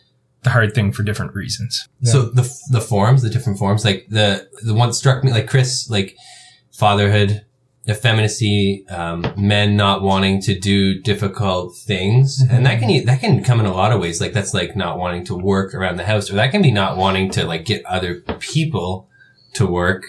the 0.43 0.49
hard 0.57 0.75
thing 0.75 0.91
for 0.91 1.03
different 1.03 1.35
reasons. 1.35 1.87
So 2.03 2.31
the 2.31 2.51
the 2.71 2.81
forms, 2.81 3.21
the 3.21 3.29
different 3.29 3.59
forms, 3.59 3.85
like 3.85 4.07
the 4.09 4.49
the 4.63 4.73
one 4.73 4.95
struck 4.95 5.23
me, 5.23 5.33
like 5.33 5.49
Chris, 5.51 5.91
like 5.91 6.17
fatherhood, 6.73 7.45
effeminacy, 7.89 8.85
um, 8.89 9.33
men 9.37 9.77
not 9.77 10.03
wanting 10.03 10.41
to 10.43 10.59
do 10.59 11.01
difficult 11.01 11.77
things, 11.77 12.43
and 12.51 12.67
that 12.67 12.81
can 12.81 13.05
that 13.07 13.21
can 13.21 13.43
come 13.43 13.61
in 13.61 13.67
a 13.67 13.73
lot 13.73 13.93
of 13.93 14.01
ways. 14.01 14.21
Like 14.21 14.33
that's 14.33 14.55
like 14.55 14.77
not 14.77 14.99
wanting 14.99 15.25
to 15.27 15.35
work 15.35 15.75
around 15.75 15.97
the 15.97 16.05
house, 16.05 16.31
or 16.31 16.35
that 16.35 16.51
can 16.51 16.63
be 16.63 16.71
not 16.71 16.97
wanting 16.97 17.31
to 17.33 17.47
like 17.47 17.65
get 17.65 17.85
other 17.87 18.21
people 18.39 19.09
to 19.55 19.67
work. 19.67 20.05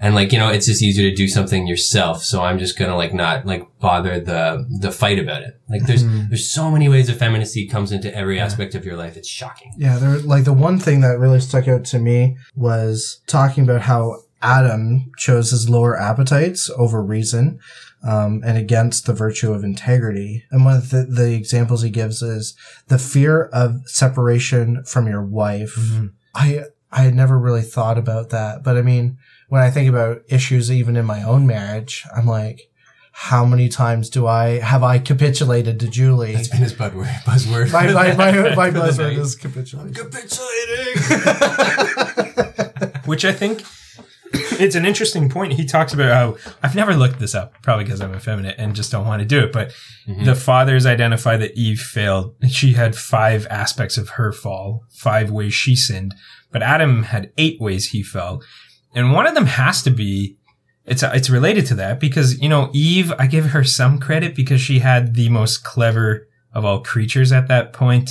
And 0.00 0.14
like, 0.14 0.32
you 0.32 0.38
know, 0.38 0.50
it's 0.50 0.66
just 0.66 0.82
easier 0.82 1.08
to 1.08 1.16
do 1.16 1.28
something 1.28 1.66
yourself. 1.66 2.22
So 2.22 2.42
I'm 2.42 2.58
just 2.58 2.76
gonna 2.76 2.96
like 2.96 3.14
not 3.14 3.46
like 3.46 3.66
bother 3.78 4.20
the, 4.20 4.66
the 4.80 4.90
fight 4.90 5.18
about 5.18 5.42
it. 5.42 5.58
Like 5.70 5.86
there's, 5.86 6.04
there's 6.28 6.50
so 6.50 6.70
many 6.70 6.90
ways 6.90 7.08
effeminacy 7.08 7.66
comes 7.68 7.90
into 7.90 8.14
every 8.14 8.38
aspect 8.38 8.74
of 8.74 8.84
your 8.84 8.96
life. 8.96 9.16
It's 9.16 9.28
shocking. 9.28 9.72
Yeah, 9.78 9.96
there 9.96 10.18
like 10.18 10.44
the 10.44 10.52
one 10.52 10.78
thing 10.78 11.00
that 11.00 11.18
really 11.18 11.40
stuck 11.40 11.68
out 11.68 11.86
to 11.86 11.98
me 11.98 12.36
was 12.54 13.22
talking 13.26 13.64
about 13.64 13.82
how 13.82 14.23
Adam 14.44 15.10
chose 15.16 15.50
his 15.50 15.70
lower 15.70 15.98
appetites 15.98 16.70
over 16.76 17.02
reason, 17.02 17.58
um, 18.06 18.42
and 18.44 18.58
against 18.58 19.06
the 19.06 19.14
virtue 19.14 19.52
of 19.52 19.64
integrity. 19.64 20.44
And 20.50 20.66
one 20.66 20.76
of 20.76 20.90
the, 20.90 21.04
the 21.04 21.34
examples 21.34 21.80
he 21.82 21.88
gives 21.88 22.20
is 22.20 22.54
the 22.88 22.98
fear 22.98 23.44
of 23.46 23.88
separation 23.88 24.84
from 24.84 25.06
your 25.06 25.24
wife. 25.24 25.74
I 26.34 26.64
I 26.92 27.02
had 27.02 27.14
never 27.14 27.38
really 27.38 27.62
thought 27.62 27.96
about 27.96 28.28
that, 28.30 28.62
but 28.62 28.76
I 28.76 28.82
mean, 28.82 29.16
when 29.48 29.62
I 29.62 29.70
think 29.70 29.88
about 29.88 30.22
issues 30.28 30.70
even 30.70 30.94
in 30.96 31.06
my 31.06 31.22
own 31.22 31.46
marriage, 31.46 32.04
I'm 32.14 32.26
like, 32.26 32.60
how 33.12 33.46
many 33.46 33.68
times 33.68 34.10
do 34.10 34.26
I 34.26 34.58
have 34.58 34.82
I 34.82 34.98
capitulated 34.98 35.80
to 35.80 35.88
Julie? 35.88 36.34
That's 36.34 36.48
been 36.48 36.60
his 36.60 36.74
buzzword. 36.74 37.06
buzzword. 37.22 37.72
my 37.72 37.92
my 37.92 38.14
my, 38.14 38.54
my 38.54 38.70
buzzword 38.78 39.16
is 39.16 39.36
capitulation. 39.36 39.94
Capitulating. 39.94 40.94
Which 43.06 43.24
I 43.24 43.32
think 43.32 43.62
it's 44.60 44.74
an 44.74 44.86
interesting 44.86 45.28
point. 45.28 45.54
He 45.54 45.64
talks 45.64 45.92
about 45.92 46.12
how 46.12 46.52
I've 46.62 46.74
never 46.74 46.94
looked 46.94 47.18
this 47.18 47.34
up, 47.34 47.54
probably 47.62 47.84
because 47.84 48.00
I'm 48.00 48.14
effeminate 48.14 48.56
and 48.58 48.74
just 48.74 48.90
don't 48.90 49.06
want 49.06 49.20
to 49.20 49.26
do 49.26 49.40
it. 49.40 49.52
But 49.52 49.70
mm-hmm. 50.06 50.24
the 50.24 50.34
fathers 50.34 50.86
identify 50.86 51.36
that 51.36 51.56
Eve 51.56 51.80
failed. 51.80 52.34
She 52.48 52.74
had 52.74 52.96
five 52.96 53.46
aspects 53.48 53.96
of 53.96 54.10
her 54.10 54.32
fall, 54.32 54.84
five 54.90 55.30
ways 55.30 55.54
she 55.54 55.76
sinned, 55.76 56.14
but 56.50 56.62
Adam 56.62 57.04
had 57.04 57.32
eight 57.38 57.60
ways 57.60 57.90
he 57.90 58.02
fell. 58.02 58.42
And 58.94 59.12
one 59.12 59.26
of 59.26 59.34
them 59.34 59.46
has 59.46 59.82
to 59.82 59.90
be 59.90 60.36
it's 60.86 61.02
it's 61.02 61.30
related 61.30 61.66
to 61.66 61.74
that 61.76 61.98
because 61.98 62.38
you 62.40 62.48
know 62.48 62.70
Eve 62.72 63.12
I 63.18 63.26
give 63.26 63.46
her 63.46 63.64
some 63.64 63.98
credit 63.98 64.34
because 64.34 64.60
she 64.60 64.80
had 64.80 65.14
the 65.14 65.28
most 65.30 65.64
clever 65.64 66.28
of 66.52 66.64
all 66.64 66.80
creatures 66.80 67.32
at 67.32 67.48
that 67.48 67.72
point 67.72 68.10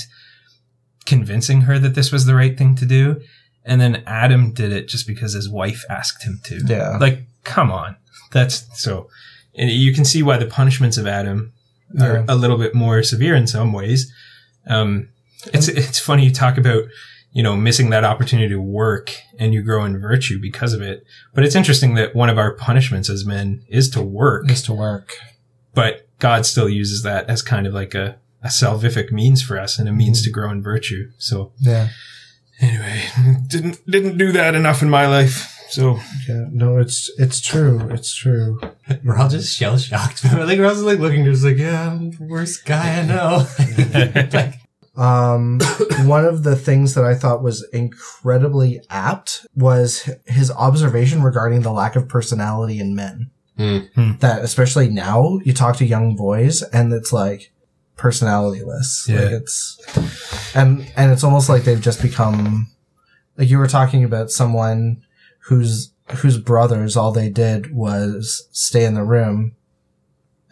convincing 1.06 1.62
her 1.62 1.78
that 1.80 1.96
this 1.96 2.12
was 2.12 2.26
the 2.26 2.36
right 2.36 2.58
thing 2.58 2.76
to 2.76 2.86
do 2.86 3.22
and 3.66 3.80
then 3.82 4.04
Adam 4.06 4.52
did 4.54 4.72
it 4.72 4.88
just 4.88 5.08
because 5.08 5.34
his 5.34 5.50
wife 5.50 5.84
asked 5.90 6.24
him 6.24 6.40
to 6.46 6.60
Yeah. 6.66 6.98
like 7.00 7.24
come 7.44 7.72
on 7.72 7.96
that's 8.32 8.66
so 8.82 9.08
and 9.56 9.70
you 9.70 9.94
can 9.94 10.06
see 10.06 10.24
why 10.24 10.38
the 10.38 10.46
punishments 10.46 10.98
of 10.98 11.06
Adam 11.08 11.54
are 12.00 12.16
Yeah. 12.18 12.26
a 12.28 12.36
little 12.36 12.58
bit 12.58 12.74
more 12.74 13.04
severe 13.04 13.36
in 13.36 13.48
some 13.48 13.74
ways 13.74 14.12
um 14.68 15.10
it's 15.54 15.68
it's 15.68 16.00
funny 16.00 16.26
you 16.26 16.32
talk 16.32 16.58
about 16.58 16.84
you 17.32 17.44
know 17.44 17.56
missing 17.56 17.90
that 17.90 18.04
opportunity 18.04 18.50
to 18.50 18.62
work 18.62 19.12
and 19.40 19.54
you 19.54 19.62
grow 19.62 19.84
in 19.86 20.00
virtue 20.00 20.40
because 20.40 20.74
of 20.74 20.82
it 20.82 21.04
but 21.34 21.44
it's 21.44 21.56
interesting 21.56 21.96
that 21.96 22.16
one 22.16 22.30
of 22.30 22.38
our 22.38 22.54
punishments 22.54 23.10
as 23.10 23.26
men 23.26 23.64
is 23.68 23.90
to 23.90 24.02
work 24.02 24.50
is 24.50 24.62
to 24.64 24.74
work. 24.74 25.14
but 25.74 26.08
God 26.20 26.46
still 26.46 26.70
uses 26.70 27.04
that 27.04 27.30
as 27.30 27.42
kind 27.42 27.68
of 27.68 27.74
like 27.74 27.94
a, 27.94 28.18
a 28.42 28.48
salvific 28.48 29.12
means 29.12 29.42
for 29.44 29.60
us 29.60 29.78
and 29.78 29.90
a 29.90 29.92
means 29.92 30.22
to 30.24 30.30
grow 30.32 30.50
in 30.52 30.64
virtue. 30.64 31.12
So 31.18 31.52
Yeah. 31.60 31.90
Anyway, 32.60 33.04
didn't 33.48 33.86
didn't 33.86 34.18
do 34.18 34.32
that 34.32 34.56
enough 34.56 34.82
in 34.82 34.90
my 34.90 35.08
life. 35.08 35.50
So 35.70 36.00
Yeah. 36.28 36.46
No, 36.52 36.78
it's 36.78 37.10
it's 37.18 37.42
true. 37.42 37.90
It's 37.92 38.14
true. 38.14 38.60
We're 39.04 39.18
all 39.18 39.30
just 39.30 39.58
shell 39.58 39.78
shocked. 39.78 40.24
like 40.24 40.60
we're 40.60 40.68
also 40.68 40.86
like 40.86 41.00
looking, 41.00 41.26
just 41.26 41.44
like, 41.44 41.58
yeah, 41.58 41.90
I'm 41.90 42.12
the 42.12 42.24
worst 42.24 42.66
guy 42.66 43.00
I 43.00 43.06
know. 43.06 43.48
like, 44.34 44.56
Um, 44.96 45.60
one 46.06 46.24
of 46.24 46.44
the 46.44 46.56
things 46.56 46.94
that 46.94 47.04
I 47.04 47.16
thought 47.16 47.42
was 47.42 47.68
incredibly 47.74 48.82
apt 48.92 49.48
was 49.56 50.08
his 50.28 50.52
observation 50.52 51.24
regarding 51.24 51.62
the 51.62 51.72
lack 51.72 51.96
of 51.96 52.08
personality 52.08 52.80
in 52.80 52.96
men. 52.96 53.32
Mm. 53.58 53.90
Hmm. 53.94 54.12
That 54.20 54.44
especially 54.44 54.90
now 54.90 55.40
you 55.44 55.54
talk 55.54 55.78
to 55.78 55.86
young 55.86 56.16
boys 56.16 56.62
and 56.62 56.94
it's 56.94 57.12
like 57.14 57.52
personalityless. 58.04 59.08
Like 59.08 59.20
Yeah. 59.20 59.38
it's 59.38 59.78
and 60.56 60.92
and 60.96 61.12
it's 61.12 61.24
almost 61.24 61.50
like 61.50 61.64
they've 61.64 61.82
just 61.82 62.02
become 62.02 62.68
like 63.38 63.50
you 63.50 63.58
were 63.58 63.68
talking 63.68 64.04
about 64.04 64.30
someone 64.32 65.04
whose 65.46 65.92
whose 66.18 66.38
brothers 66.38 66.98
all 66.98 67.12
they 67.12 67.30
did 67.30 67.74
was 67.74 68.48
stay 68.52 68.84
in 68.86 68.94
the 68.94 69.04
room 69.04 69.56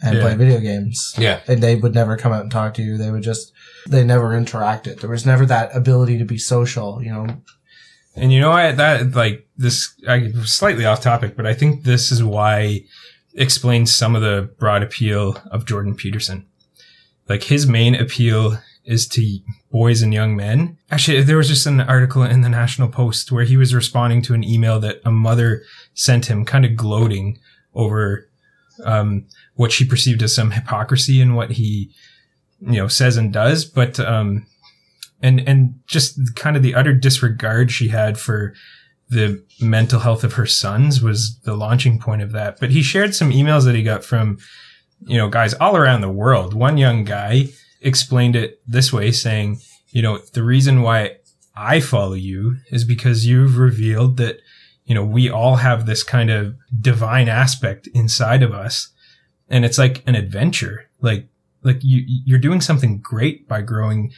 and 0.02 0.16
Yeah. 0.16 0.22
play 0.22 0.34
video 0.34 0.58
games 0.60 1.14
yeah. 1.18 1.40
and 1.46 1.62
they 1.62 1.76
would 1.76 1.94
never 1.94 2.16
come 2.16 2.32
out 2.32 2.42
and 2.42 2.50
talk 2.50 2.74
to 2.74 2.82
you. 2.82 2.96
They 2.98 3.10
would 3.10 3.22
just, 3.22 3.52
they 3.88 4.02
never 4.02 4.30
interacted. 4.30 5.00
There 5.00 5.10
was 5.10 5.24
never 5.24 5.46
that 5.46 5.76
ability 5.76 6.18
to 6.18 6.24
be 6.24 6.38
social, 6.38 7.00
you 7.02 7.12
know? 7.12 7.26
and 8.16 8.32
you 8.32 8.40
know 8.40 8.50
what 8.50 8.76
that 8.78 9.14
like 9.14 9.46
this 9.56 9.94
I 10.08 10.32
slightly 10.44 10.84
off 10.84 11.00
topic, 11.00 11.36
but 11.36 11.46
I 11.46 11.54
think 11.54 11.84
this 11.84 12.10
is 12.10 12.22
why 12.24 12.80
explains 13.34 13.94
some 13.94 14.16
of 14.16 14.22
the 14.22 14.50
broad 14.58 14.82
appeal 14.82 15.38
of 15.50 15.64
Jordan 15.66 15.94
Peterson. 15.94 16.46
Like 17.28 17.44
his 17.44 17.66
main 17.66 17.94
appeal 17.94 18.58
is 18.84 19.06
to 19.06 19.38
boys 19.70 20.02
and 20.02 20.12
young 20.12 20.34
men. 20.34 20.76
Actually, 20.90 21.22
there 21.22 21.36
was 21.36 21.48
just 21.48 21.66
an 21.66 21.80
article 21.80 22.22
in 22.22 22.40
the 22.40 22.48
National 22.48 22.88
Post 22.88 23.30
where 23.30 23.44
he 23.44 23.56
was 23.56 23.74
responding 23.74 24.22
to 24.22 24.34
an 24.34 24.44
email 24.44 24.80
that 24.80 25.00
a 25.04 25.10
mother 25.10 25.62
sent 25.94 26.26
him, 26.26 26.44
kind 26.44 26.64
of 26.64 26.76
gloating 26.76 27.38
over 27.74 28.28
um, 28.84 29.26
what 29.54 29.72
she 29.72 29.84
perceived 29.84 30.22
as 30.22 30.34
some 30.34 30.50
hypocrisy 30.50 31.20
in 31.20 31.34
what 31.34 31.52
he, 31.52 31.92
you 32.60 32.78
know, 32.78 32.88
says 32.88 33.16
and 33.16 33.32
does. 33.32 33.64
But 33.64 34.00
um, 34.00 34.46
and 35.22 35.40
and 35.48 35.80
just 35.86 36.34
kind 36.34 36.56
of 36.56 36.62
the 36.62 36.74
utter 36.74 36.92
disregard 36.92 37.70
she 37.70 37.88
had 37.88 38.18
for 38.18 38.54
the 39.08 39.44
mental 39.60 40.00
health 40.00 40.24
of 40.24 40.34
her 40.34 40.46
sons 40.46 41.02
was 41.02 41.38
the 41.44 41.54
launching 41.54 41.98
point 41.98 42.22
of 42.22 42.32
that. 42.32 42.58
But 42.58 42.70
he 42.70 42.82
shared 42.82 43.14
some 43.14 43.30
emails 43.30 43.64
that 43.66 43.74
he 43.74 43.82
got 43.82 44.04
from, 44.04 44.38
you 45.06 45.18
know, 45.18 45.28
guys 45.28 45.54
all 45.54 45.76
around 45.76 46.00
the 46.00 46.10
world. 46.10 46.54
One 46.54 46.78
young 46.78 47.04
guy 47.04 47.48
explained 47.80 48.36
it 48.36 48.60
this 48.66 48.92
way, 48.92 49.12
saying, 49.12 49.60
you 49.90 50.02
know, 50.02 50.18
the 50.18 50.42
reason 50.42 50.82
why 50.82 51.16
I 51.54 51.80
follow 51.80 52.14
you 52.14 52.56
is 52.70 52.84
because 52.84 53.26
you've 53.26 53.58
revealed 53.58 54.16
that 54.16 54.40
you 54.84 54.94
know, 54.94 55.04
we 55.04 55.30
all 55.30 55.56
have 55.56 55.86
this 55.86 56.02
kind 56.02 56.30
of 56.30 56.56
divine 56.80 57.28
aspect 57.28 57.88
inside 57.94 58.42
of 58.42 58.52
us. 58.52 58.88
And 59.48 59.64
it's 59.64 59.78
like 59.78 60.02
an 60.06 60.14
adventure. 60.14 60.88
Like, 61.00 61.28
like 61.62 61.78
you, 61.82 62.02
you're 62.06 62.38
doing 62.38 62.60
something 62.60 62.98
great 62.98 63.46
by 63.46 63.62
growing. 63.62 64.12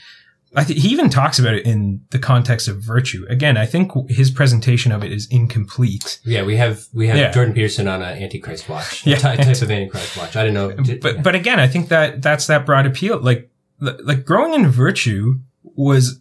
I 0.56 0.64
think 0.64 0.78
he 0.78 0.88
even 0.88 1.10
talks 1.10 1.38
about 1.38 1.54
it 1.54 1.66
in 1.66 2.02
the 2.10 2.18
context 2.18 2.68
of 2.68 2.80
virtue. 2.80 3.26
Again, 3.28 3.56
I 3.56 3.66
think 3.66 3.92
his 4.08 4.30
presentation 4.30 4.92
of 4.92 5.02
it 5.02 5.12
is 5.12 5.26
incomplete. 5.30 6.20
Yeah, 6.24 6.44
we 6.44 6.56
have 6.56 6.84
we 6.92 7.08
have 7.08 7.16
Yeah. 7.16 7.30
Jordan 7.32 7.54
Peterson 7.54 7.88
on 7.88 8.02
an 8.02 8.22
Antichrist 8.22 8.68
watch. 8.68 9.06
Yeah. 9.06 9.16
Ty- 9.16 9.36
type 9.36 9.62
of 9.62 9.70
Antichrist 9.70 10.16
watch. 10.16 10.36
I 10.36 10.44
don't 10.44 10.54
know. 10.54 10.72
Did- 10.72 11.00
but 11.00 11.22
but 11.22 11.34
again, 11.34 11.58
I 11.58 11.66
think 11.66 11.88
that 11.88 12.22
that's 12.22 12.46
that 12.46 12.66
broad 12.66 12.86
appeal. 12.86 13.18
Like 13.20 13.50
like 13.80 14.24
growing 14.24 14.54
in 14.54 14.68
virtue 14.68 15.40
was 15.62 16.20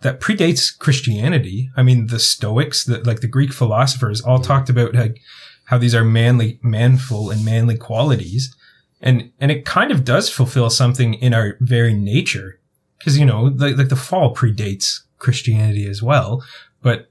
that 0.00 0.20
predates 0.20 0.76
Christianity. 0.76 1.70
I 1.76 1.82
mean, 1.82 2.06
the 2.06 2.18
Stoics, 2.18 2.84
the, 2.84 2.98
like 3.04 3.20
the 3.20 3.28
Greek 3.28 3.52
philosophers, 3.52 4.20
all 4.20 4.38
mm-hmm. 4.38 4.46
talked 4.46 4.70
about 4.70 4.94
like 4.94 5.20
how 5.66 5.78
these 5.78 5.94
are 5.94 6.04
manly, 6.04 6.58
manful, 6.62 7.30
and 7.30 7.44
manly 7.44 7.76
qualities, 7.76 8.54
and 9.00 9.30
and 9.38 9.50
it 9.50 9.64
kind 9.64 9.90
of 9.90 10.04
does 10.04 10.30
fulfill 10.30 10.70
something 10.70 11.14
in 11.14 11.34
our 11.34 11.56
very 11.60 11.94
nature, 11.94 12.59
because 13.00 13.18
you 13.18 13.24
know, 13.24 13.52
like 13.56 13.76
like 13.76 13.88
the 13.88 13.96
fall 13.96 14.32
predates 14.34 15.00
Christianity 15.18 15.88
as 15.88 16.02
well, 16.02 16.44
but 16.80 17.10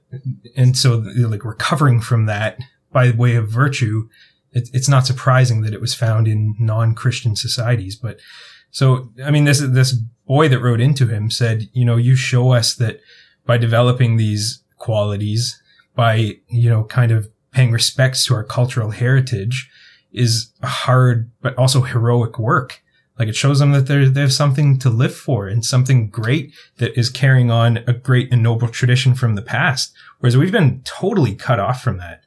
and 0.56 0.78
so 0.78 1.04
like 1.18 1.44
recovering 1.44 2.00
from 2.00 2.24
that 2.26 2.58
by 2.90 3.10
way 3.10 3.36
of 3.36 3.48
virtue 3.48 4.08
it, 4.52 4.68
it's 4.72 4.88
not 4.88 5.06
surprising 5.06 5.62
that 5.62 5.74
it 5.74 5.80
was 5.80 5.94
found 5.94 6.26
in 6.26 6.54
non-Christian 6.58 7.36
societies. 7.36 7.96
But 7.96 8.18
so, 8.70 9.10
I 9.24 9.30
mean, 9.30 9.44
this 9.44 9.60
this 9.60 9.92
boy 10.26 10.48
that 10.48 10.60
wrote 10.60 10.80
into 10.80 11.06
him 11.06 11.30
said, 11.30 11.68
you 11.72 11.84
know, 11.84 11.96
you 11.96 12.16
show 12.16 12.52
us 12.52 12.74
that 12.76 13.00
by 13.46 13.58
developing 13.58 14.16
these 14.16 14.62
qualities, 14.78 15.60
by 15.94 16.36
you 16.48 16.70
know, 16.70 16.84
kind 16.84 17.12
of 17.12 17.28
paying 17.52 17.72
respects 17.72 18.24
to 18.26 18.34
our 18.34 18.44
cultural 18.44 18.90
heritage, 18.90 19.70
is 20.12 20.52
a 20.62 20.68
hard 20.68 21.30
but 21.40 21.56
also 21.56 21.82
heroic 21.82 22.38
work. 22.38 22.82
Like 23.20 23.28
it 23.28 23.36
shows 23.36 23.58
them 23.58 23.72
that 23.72 23.86
they 23.86 24.06
they 24.06 24.22
have 24.22 24.32
something 24.32 24.78
to 24.78 24.88
live 24.88 25.14
for 25.14 25.46
and 25.46 25.62
something 25.62 26.08
great 26.08 26.54
that 26.78 26.98
is 26.98 27.10
carrying 27.10 27.50
on 27.50 27.76
a 27.86 27.92
great 27.92 28.32
and 28.32 28.42
noble 28.42 28.66
tradition 28.66 29.14
from 29.14 29.34
the 29.34 29.42
past. 29.42 29.92
Whereas 30.20 30.38
we've 30.38 30.50
been 30.50 30.80
totally 30.84 31.34
cut 31.34 31.60
off 31.60 31.82
from 31.82 31.98
that. 31.98 32.22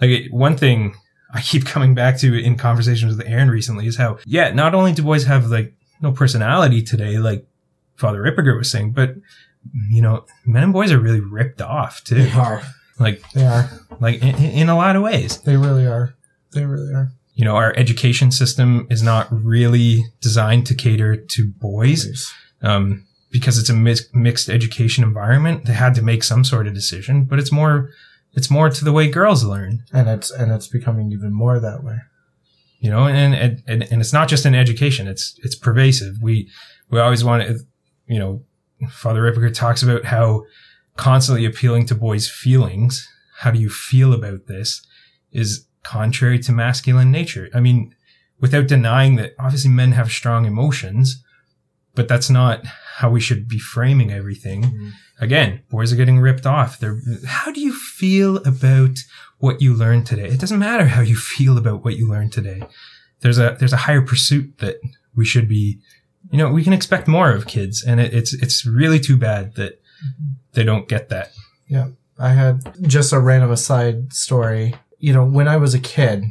Like 0.00 0.08
it, 0.08 0.32
one 0.32 0.56
thing 0.56 0.94
I 1.34 1.42
keep 1.42 1.66
coming 1.74 1.94
back 1.94 2.16
to 2.20 2.34
in 2.34 2.56
conversations 2.56 3.14
with 3.14 3.26
Aaron 3.28 3.50
recently 3.50 3.86
is 3.86 3.98
how, 3.98 4.20
yeah, 4.24 4.50
not 4.50 4.74
only 4.74 4.94
do 4.94 5.02
boys 5.02 5.24
have 5.24 5.50
like 5.50 5.74
no 6.00 6.12
personality 6.12 6.80
today, 6.80 7.18
like 7.18 7.46
Father 7.96 8.22
Ripperger 8.22 8.56
was 8.56 8.70
saying, 8.70 8.92
but 8.92 9.16
you 9.90 10.00
know, 10.00 10.24
men 10.46 10.62
and 10.62 10.72
boys 10.72 10.90
are 10.92 10.98
really 10.98 11.20
ripped 11.20 11.60
off 11.60 12.02
too. 12.04 12.22
They 12.22 12.32
are. 12.32 12.62
Like, 12.98 13.22
They 13.32 13.44
are. 13.44 13.68
like 14.00 14.22
in, 14.22 14.34
in 14.36 14.68
a 14.70 14.76
lot 14.76 14.96
of 14.96 15.02
ways. 15.02 15.42
They 15.42 15.58
really 15.58 15.86
are. 15.86 16.14
They 16.52 16.64
really 16.64 16.94
are. 16.94 17.12
You 17.38 17.44
know, 17.46 17.56
our 17.56 17.72
education 17.76 18.30
system 18.32 18.86
is 18.90 19.02
not 19.02 19.26
really 19.30 20.04
designed 20.20 20.66
to 20.66 20.74
cater 20.74 21.16
to 21.16 21.40
boys. 21.60 22.30
Um, 22.62 23.06
because 23.30 23.58
it's 23.60 23.70
a 23.70 23.74
mix, 23.74 24.08
mixed 24.12 24.48
education 24.48 25.04
environment, 25.04 25.66
they 25.66 25.74
had 25.74 25.94
to 25.94 26.02
make 26.02 26.24
some 26.24 26.44
sort 26.44 26.66
of 26.66 26.74
decision, 26.74 27.26
but 27.28 27.38
it's 27.38 27.52
more, 27.52 27.90
it's 28.32 28.50
more 28.50 28.70
to 28.70 28.84
the 28.84 28.92
way 28.92 29.08
girls 29.08 29.44
learn. 29.44 29.84
And 29.92 30.08
it's 30.08 30.30
and 30.30 30.50
it's 30.50 30.66
becoming 30.66 31.12
even 31.12 31.32
more 31.32 31.60
that 31.60 31.84
way. 31.84 31.98
you 32.80 32.90
know, 32.90 33.06
and, 33.06 33.34
and, 33.34 33.62
and, 33.66 33.82
and 33.90 34.00
it's 34.00 34.12
not 34.12 34.28
just 34.28 34.46
in 34.46 34.54
education. 34.54 35.08
It's, 35.08 35.38
it's 35.42 35.56
pervasive. 35.56 36.16
We, 36.22 36.48
we 36.90 37.00
always 37.00 37.24
want 37.24 37.42
to, 37.46 37.58
you 38.06 38.18
know, 38.18 38.42
Father 38.88 39.22
Ripperger 39.22 39.52
talks 39.52 39.82
about 39.82 40.04
how 40.04 40.44
constantly 40.96 41.44
appealing 41.44 41.86
to 41.86 41.94
boys' 41.94 42.28
feelings. 42.28 43.06
How 43.38 43.50
do 43.50 43.58
you 43.58 43.68
feel 43.70 44.12
about 44.12 44.46
this 44.46 44.84
is 45.32 45.66
contrary 45.82 46.38
to 46.40 46.52
masculine 46.52 47.10
nature. 47.10 47.48
I 47.54 47.60
mean, 47.60 47.94
without 48.40 48.68
denying 48.68 49.16
that 49.16 49.34
obviously 49.38 49.70
men 49.70 49.92
have 49.92 50.10
strong 50.10 50.44
emotions, 50.44 51.22
but 51.94 52.08
that's 52.08 52.30
not 52.30 52.64
how 52.96 53.10
we 53.10 53.20
should 53.20 53.48
be 53.48 53.58
framing 53.58 54.12
everything. 54.12 54.62
Mm-hmm. 54.62 54.88
Again, 55.20 55.62
boys 55.70 55.92
are 55.92 55.96
getting 55.96 56.20
ripped 56.20 56.46
off. 56.46 56.78
They're, 56.78 57.00
how 57.26 57.50
do 57.50 57.60
you 57.60 57.72
feel 57.72 58.36
about 58.38 58.98
what 59.38 59.60
you 59.60 59.74
learned 59.74 60.06
today? 60.06 60.28
It 60.28 60.40
doesn't 60.40 60.58
matter 60.58 60.86
how 60.86 61.00
you 61.00 61.16
feel 61.16 61.58
about 61.58 61.84
what 61.84 61.96
you 61.96 62.08
learned 62.08 62.32
today. 62.32 62.62
There's 63.20 63.38
a, 63.38 63.56
there's 63.58 63.72
a 63.72 63.78
higher 63.78 64.02
pursuit 64.02 64.58
that 64.58 64.76
we 65.16 65.24
should 65.24 65.48
be, 65.48 65.80
you 66.30 66.38
know, 66.38 66.50
we 66.52 66.62
can 66.62 66.72
expect 66.72 67.08
more 67.08 67.32
of 67.32 67.46
kids. 67.46 67.82
And 67.84 68.00
it, 68.00 68.14
it's, 68.14 68.32
it's 68.34 68.64
really 68.64 69.00
too 69.00 69.16
bad 69.16 69.54
that 69.56 69.80
mm-hmm. 69.80 70.34
they 70.52 70.62
don't 70.62 70.88
get 70.88 71.08
that. 71.08 71.32
Yeah. 71.66 71.88
I 72.18 72.30
had 72.30 72.76
just 72.82 73.12
a 73.12 73.20
random 73.20 73.50
aside 73.50 74.12
story. 74.12 74.74
You 74.98 75.12
know, 75.12 75.24
when 75.24 75.48
I 75.48 75.56
was 75.56 75.74
a 75.74 75.78
kid, 75.78 76.24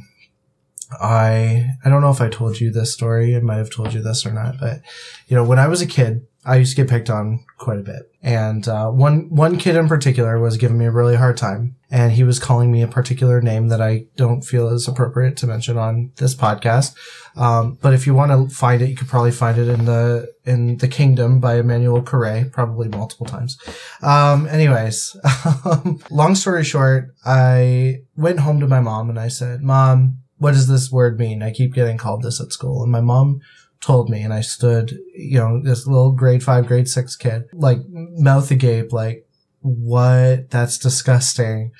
I 0.91 1.71
I 1.83 1.89
don't 1.89 2.01
know 2.01 2.11
if 2.11 2.21
I 2.21 2.29
told 2.29 2.59
you 2.59 2.71
this 2.71 2.93
story. 2.93 3.35
I 3.35 3.39
might 3.39 3.57
have 3.57 3.71
told 3.71 3.93
you 3.93 4.01
this 4.01 4.25
or 4.25 4.33
not, 4.33 4.59
but 4.59 4.81
you 5.27 5.35
know, 5.35 5.43
when 5.43 5.59
I 5.59 5.67
was 5.67 5.81
a 5.81 5.87
kid, 5.87 6.25
I 6.47 6.55
used 6.55 6.75
to 6.75 6.81
get 6.81 6.89
picked 6.89 7.09
on 7.09 7.43
quite 7.57 7.77
a 7.77 7.83
bit. 7.83 8.09
And 8.23 8.67
uh, 8.67 8.89
one 8.89 9.29
one 9.29 9.57
kid 9.57 9.75
in 9.75 9.87
particular 9.87 10.39
was 10.39 10.57
giving 10.57 10.77
me 10.77 10.85
a 10.85 10.91
really 10.91 11.15
hard 11.15 11.37
time, 11.37 11.75
and 11.91 12.13
he 12.13 12.23
was 12.23 12.39
calling 12.39 12.71
me 12.71 12.81
a 12.81 12.87
particular 12.87 13.41
name 13.41 13.67
that 13.67 13.81
I 13.81 14.05
don't 14.15 14.41
feel 14.41 14.69
is 14.69 14.87
appropriate 14.87 15.35
to 15.37 15.47
mention 15.47 15.77
on 15.77 16.11
this 16.15 16.33
podcast. 16.33 16.95
Um, 17.35 17.77
but 17.81 17.93
if 17.93 18.07
you 18.07 18.13
want 18.13 18.31
to 18.31 18.53
find 18.53 18.81
it, 18.81 18.89
you 18.89 18.95
could 18.95 19.09
probably 19.09 19.31
find 19.31 19.57
it 19.57 19.67
in 19.67 19.85
the 19.85 20.33
in 20.45 20.77
the 20.77 20.87
Kingdom 20.87 21.39
by 21.39 21.57
Emmanuel 21.57 22.01
Carrère, 22.01 22.51
probably 22.51 22.87
multiple 22.87 23.25
times. 23.25 23.57
Um, 24.01 24.47
anyways, 24.47 25.15
long 26.09 26.33
story 26.35 26.63
short, 26.63 27.13
I 27.25 27.97
went 28.15 28.39
home 28.39 28.61
to 28.61 28.67
my 28.67 28.79
mom 28.79 29.09
and 29.09 29.19
I 29.19 29.27
said, 29.27 29.61
"Mom, 29.61 30.19
what 30.37 30.53
does 30.53 30.67
this 30.67 30.89
word 30.91 31.19
mean? 31.19 31.43
I 31.43 31.51
keep 31.51 31.73
getting 31.73 31.97
called 31.97 32.23
this 32.23 32.39
at 32.39 32.53
school." 32.53 32.83
And 32.83 32.91
my 32.91 33.01
mom 33.01 33.41
told 33.81 34.09
me, 34.09 34.21
and 34.21 34.33
I 34.33 34.41
stood, 34.41 34.97
you 35.15 35.37
know, 35.39 35.61
this 35.61 35.87
little 35.87 36.11
grade 36.11 36.43
five, 36.43 36.67
grade 36.67 36.87
six 36.87 37.15
kid, 37.15 37.45
like 37.53 37.79
mouth 37.87 38.49
agape, 38.51 38.91
like, 38.91 39.27
"What? 39.61 40.49
That's 40.49 40.77
disgusting." 40.77 41.71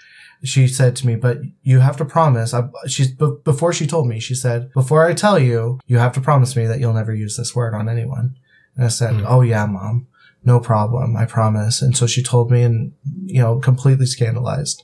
She 0.44 0.68
said 0.68 0.96
to 0.98 1.08
me, 1.08 1.16
"But 1.16 1.40
you 1.64 1.80
have 1.80 1.98
to 1.98 2.06
promise." 2.06 2.54
I, 2.54 2.70
she's 2.88 3.12
b- 3.12 3.38
before 3.44 3.74
she 3.74 3.88
told 3.88 4.08
me, 4.08 4.20
she 4.20 4.36
said, 4.36 4.72
"Before 4.74 5.06
I 5.06 5.14
tell 5.14 5.40
you, 5.40 5.80
you 5.88 5.98
have 5.98 6.14
to 6.14 6.22
promise 6.22 6.56
me 6.56 6.68
that 6.68 6.80
you'll 6.80 6.94
never 6.94 7.14
use 7.14 7.36
this 7.38 7.56
word 7.56 7.74
on 7.74 7.90
anyone." 7.90 8.36
And 8.76 8.86
I 8.86 8.90
said, 8.90 9.16
Hmm. 9.16 9.26
"Oh 9.28 9.42
yeah, 9.42 9.66
mom." 9.66 10.08
No 10.44 10.60
problem. 10.62 11.18
I 11.18 11.26
promise. 11.26 11.82
And 11.82 11.98
so 11.98 12.08
she 12.08 12.24
told 12.24 12.52
me 12.52 12.62
and, 12.64 12.94
you 13.26 13.42
know, 13.42 13.60
completely 13.60 14.06
scandalized. 14.06 14.82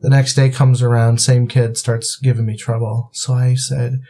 The 0.00 0.10
next 0.10 0.34
day 0.34 0.48
comes 0.48 0.80
around, 0.80 1.20
same 1.20 1.48
kid 1.48 1.76
starts 1.76 2.16
giving 2.16 2.46
me 2.46 2.56
trouble. 2.56 3.10
So 3.12 3.34
I 3.34 3.54
said, 3.54 4.00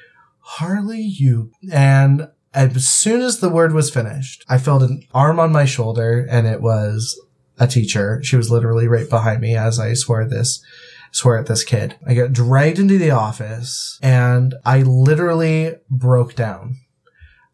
Harley, 0.40 1.02
you. 1.02 1.52
And 1.72 2.28
as 2.52 2.88
soon 2.88 3.20
as 3.20 3.40
the 3.40 3.48
word 3.48 3.72
was 3.72 3.90
finished, 3.90 4.44
I 4.48 4.58
felt 4.58 4.82
an 4.82 5.02
arm 5.14 5.38
on 5.38 5.52
my 5.52 5.64
shoulder 5.64 6.26
and 6.28 6.46
it 6.46 6.60
was 6.60 7.20
a 7.58 7.66
teacher. 7.66 8.20
She 8.22 8.36
was 8.36 8.50
literally 8.50 8.88
right 8.88 9.08
behind 9.08 9.40
me 9.40 9.56
as 9.56 9.78
I 9.78 9.94
swore 9.94 10.24
this, 10.24 10.64
swore 11.12 11.38
at 11.38 11.46
this 11.46 11.62
kid. 11.62 11.96
I 12.06 12.14
got 12.14 12.32
dragged 12.32 12.78
into 12.78 12.98
the 12.98 13.10
office 13.10 13.98
and 14.02 14.54
I 14.64 14.82
literally 14.82 15.74
broke 15.88 16.34
down. 16.34 16.78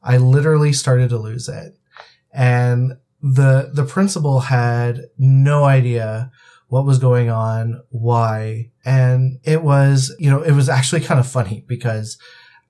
I 0.02 0.16
literally 0.18 0.72
started 0.72 1.10
to 1.10 1.18
lose 1.18 1.48
it. 1.48 1.76
And 2.32 2.98
the, 3.20 3.70
the 3.72 3.84
principal 3.84 4.40
had 4.40 5.06
no 5.18 5.64
idea 5.64 6.30
what 6.68 6.84
was 6.84 6.98
going 6.98 7.30
on, 7.30 7.82
why. 7.90 8.70
And 8.84 9.38
it 9.44 9.62
was, 9.62 10.14
you 10.18 10.30
know, 10.30 10.42
it 10.42 10.52
was 10.52 10.68
actually 10.68 11.00
kind 11.00 11.20
of 11.20 11.26
funny 11.26 11.64
because 11.66 12.18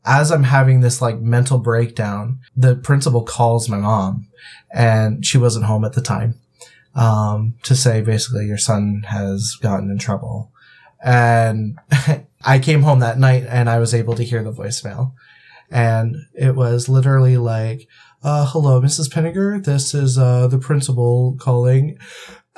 as 0.06 0.30
I'm 0.30 0.44
having 0.44 0.80
this 0.80 1.02
like 1.02 1.20
mental 1.20 1.58
breakdown, 1.58 2.40
the 2.56 2.76
principal 2.76 3.24
calls 3.24 3.68
my 3.68 3.78
mom 3.78 4.28
and 4.70 5.26
she 5.26 5.36
wasn't 5.36 5.66
home 5.66 5.84
at 5.84 5.94
the 5.94 6.00
time. 6.00 6.36
Um, 6.94 7.56
to 7.64 7.76
say 7.76 8.00
basically 8.00 8.46
your 8.46 8.56
son 8.56 9.04
has 9.08 9.58
gotten 9.60 9.90
in 9.90 9.98
trouble. 9.98 10.50
And 11.04 11.78
I 12.44 12.58
came 12.58 12.82
home 12.82 13.00
that 13.00 13.18
night 13.18 13.44
and 13.46 13.68
I 13.68 13.78
was 13.78 13.92
able 13.92 14.14
to 14.14 14.22
hear 14.22 14.42
the 14.42 14.52
voicemail. 14.52 15.12
And 15.70 16.16
it 16.32 16.54
was 16.54 16.88
literally 16.88 17.36
like, 17.36 17.86
uh, 18.22 18.46
hello, 18.46 18.80
Mrs. 18.80 19.12
Pinniger. 19.12 19.62
This 19.62 19.92
is, 19.92 20.16
uh, 20.16 20.46
the 20.46 20.58
principal 20.58 21.36
calling. 21.38 21.98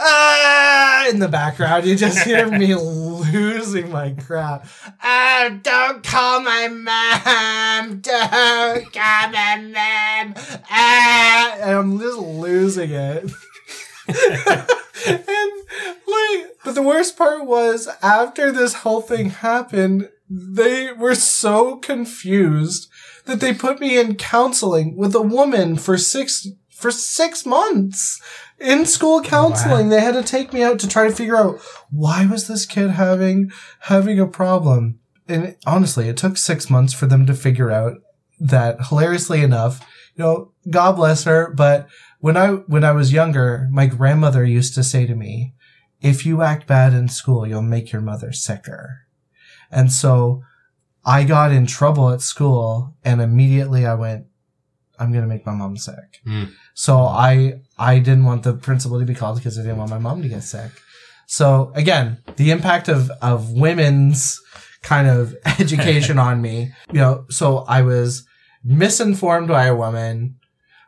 Ah, 0.01 1.09
in 1.09 1.19
the 1.19 1.29
background, 1.29 1.85
you 1.85 1.97
just 1.97 2.21
hear 2.21 2.47
me 2.49 2.75
losing 2.75 3.91
my 3.91 4.11
crap. 4.11 4.67
Oh, 5.03 5.59
don't 5.63 6.05
call 6.05 6.41
my 6.41 6.69
mom. 6.69 8.01
Don't 8.01 8.93
call 8.93 9.31
my 9.31 9.57
mom. 9.57 10.35
Ah, 10.71 11.57
and 11.61 11.71
I'm 11.71 11.99
just 11.99 12.19
losing 12.19 12.91
it. 12.91 13.25
and 14.09 15.53
like, 16.07 16.57
but 16.65 16.75
the 16.75 16.83
worst 16.83 17.17
part 17.17 17.45
was 17.45 17.89
after 18.01 18.53
this 18.53 18.75
whole 18.75 19.01
thing 19.01 19.31
happened, 19.31 20.11
they 20.31 20.93
were 20.93 21.15
so 21.15 21.77
confused 21.77 22.89
that 23.25 23.41
they 23.41 23.53
put 23.53 23.81
me 23.81 23.99
in 23.99 24.15
counseling 24.15 24.97
with 24.97 25.15
a 25.15 25.23
woman 25.23 25.77
for 25.77 25.99
six 25.99 26.49
for 26.71 26.91
six 26.93 27.45
months 27.45 28.23
in 28.61 28.87
school 28.87 29.23
counseling. 29.23 29.89
They 29.89 30.01
had 30.01 30.15
to 30.15 30.23
take 30.23 30.53
me 30.53 30.63
out 30.63 30.79
to 30.81 30.89
try 30.89 31.07
to 31.07 31.15
figure 31.15 31.37
out 31.37 31.61
why 31.91 32.27
was 32.27 32.49
this 32.49 32.67
kid 32.67 32.91
having 32.91 33.51
having 33.81 34.19
a 34.19 34.27
problem. 34.27 35.01
And 35.29 35.57
honestly, 35.67 36.09
it 36.09 36.17
took 36.17 36.37
six 36.37 36.71
months 36.71 36.93
for 36.93 37.07
them 37.07 37.27
to 37.27 37.35
figure 37.35 37.71
out 37.71 37.95
that 38.41 38.87
hilariously 38.89 39.43
enough, 39.43 39.81
you 40.15 40.25
know, 40.25 40.53
God 40.71 40.93
bless 40.97 41.25
her, 41.25 41.53
but 41.55 41.89
when 42.21 42.37
I 42.37 42.49
when 42.49 42.85
I 42.85 42.93
was 42.93 43.13
younger, 43.13 43.69
my 43.71 43.87
grandmother 43.87 44.45
used 44.45 44.75
to 44.75 44.83
say 44.83 45.07
to 45.07 45.15
me, 45.15 45.55
if 46.01 46.25
you 46.25 46.43
act 46.43 46.67
bad 46.67 46.93
in 46.93 47.09
school, 47.09 47.47
you'll 47.47 47.63
make 47.63 47.93
your 47.93 48.03
mother 48.03 48.33
sicker. 48.33 49.07
And 49.71 49.93
so 49.93 50.43
I 51.05 51.25
got 51.25 51.53
in 51.53 51.67
trouble 51.67 52.11
at 52.11 52.21
school 52.21 52.97
and 53.05 53.21
immediately 53.21 53.87
I 53.87 53.95
went, 53.95 54.27
I'm 54.99 55.13
going 55.13 55.23
to 55.23 55.29
make 55.29 55.47
my 55.47 55.55
mom 55.55 55.77
sick. 55.77 56.21
Mm. 56.27 56.53
So 56.75 56.99
I, 56.99 57.61
I 57.79 57.99
didn't 57.99 58.25
want 58.25 58.43
the 58.43 58.55
principal 58.55 58.99
to 58.99 59.07
be 59.07 59.15
called 59.15 59.37
because 59.37 59.59
I 59.59 59.63
didn't 59.63 59.79
want 59.79 59.91
my 59.91 59.99
mom 59.99 60.23
to 60.23 60.29
get 60.29 60.43
sick. 60.43 60.73
So 61.27 61.73
again, 61.75 62.23
the 62.37 62.51
impact 62.51 62.89
of, 62.89 63.11
of 63.23 63.53
women's 63.53 64.41
kind 64.83 65.09
of 65.09 65.37
education 65.61 66.19
on 66.19 66.41
me, 66.41 66.73
you 66.93 67.01
know, 67.01 67.27
so 67.29 67.59
I 67.69 67.83
was 67.83 68.27
misinformed 68.65 69.49
by 69.49 69.67
a 69.67 69.77
woman. 69.77 70.37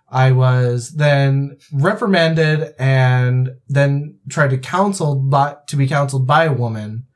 I 0.08 0.32
was 0.32 0.92
then 0.92 1.58
reprimanded 1.72 2.74
and 2.78 3.50
then 3.68 4.18
tried 4.28 4.50
to 4.50 4.58
counsel 4.58 5.14
by, 5.14 5.56
to 5.68 5.76
be 5.76 5.86
counseled 5.86 6.26
by 6.26 6.44
a 6.44 6.52
woman. 6.52 7.06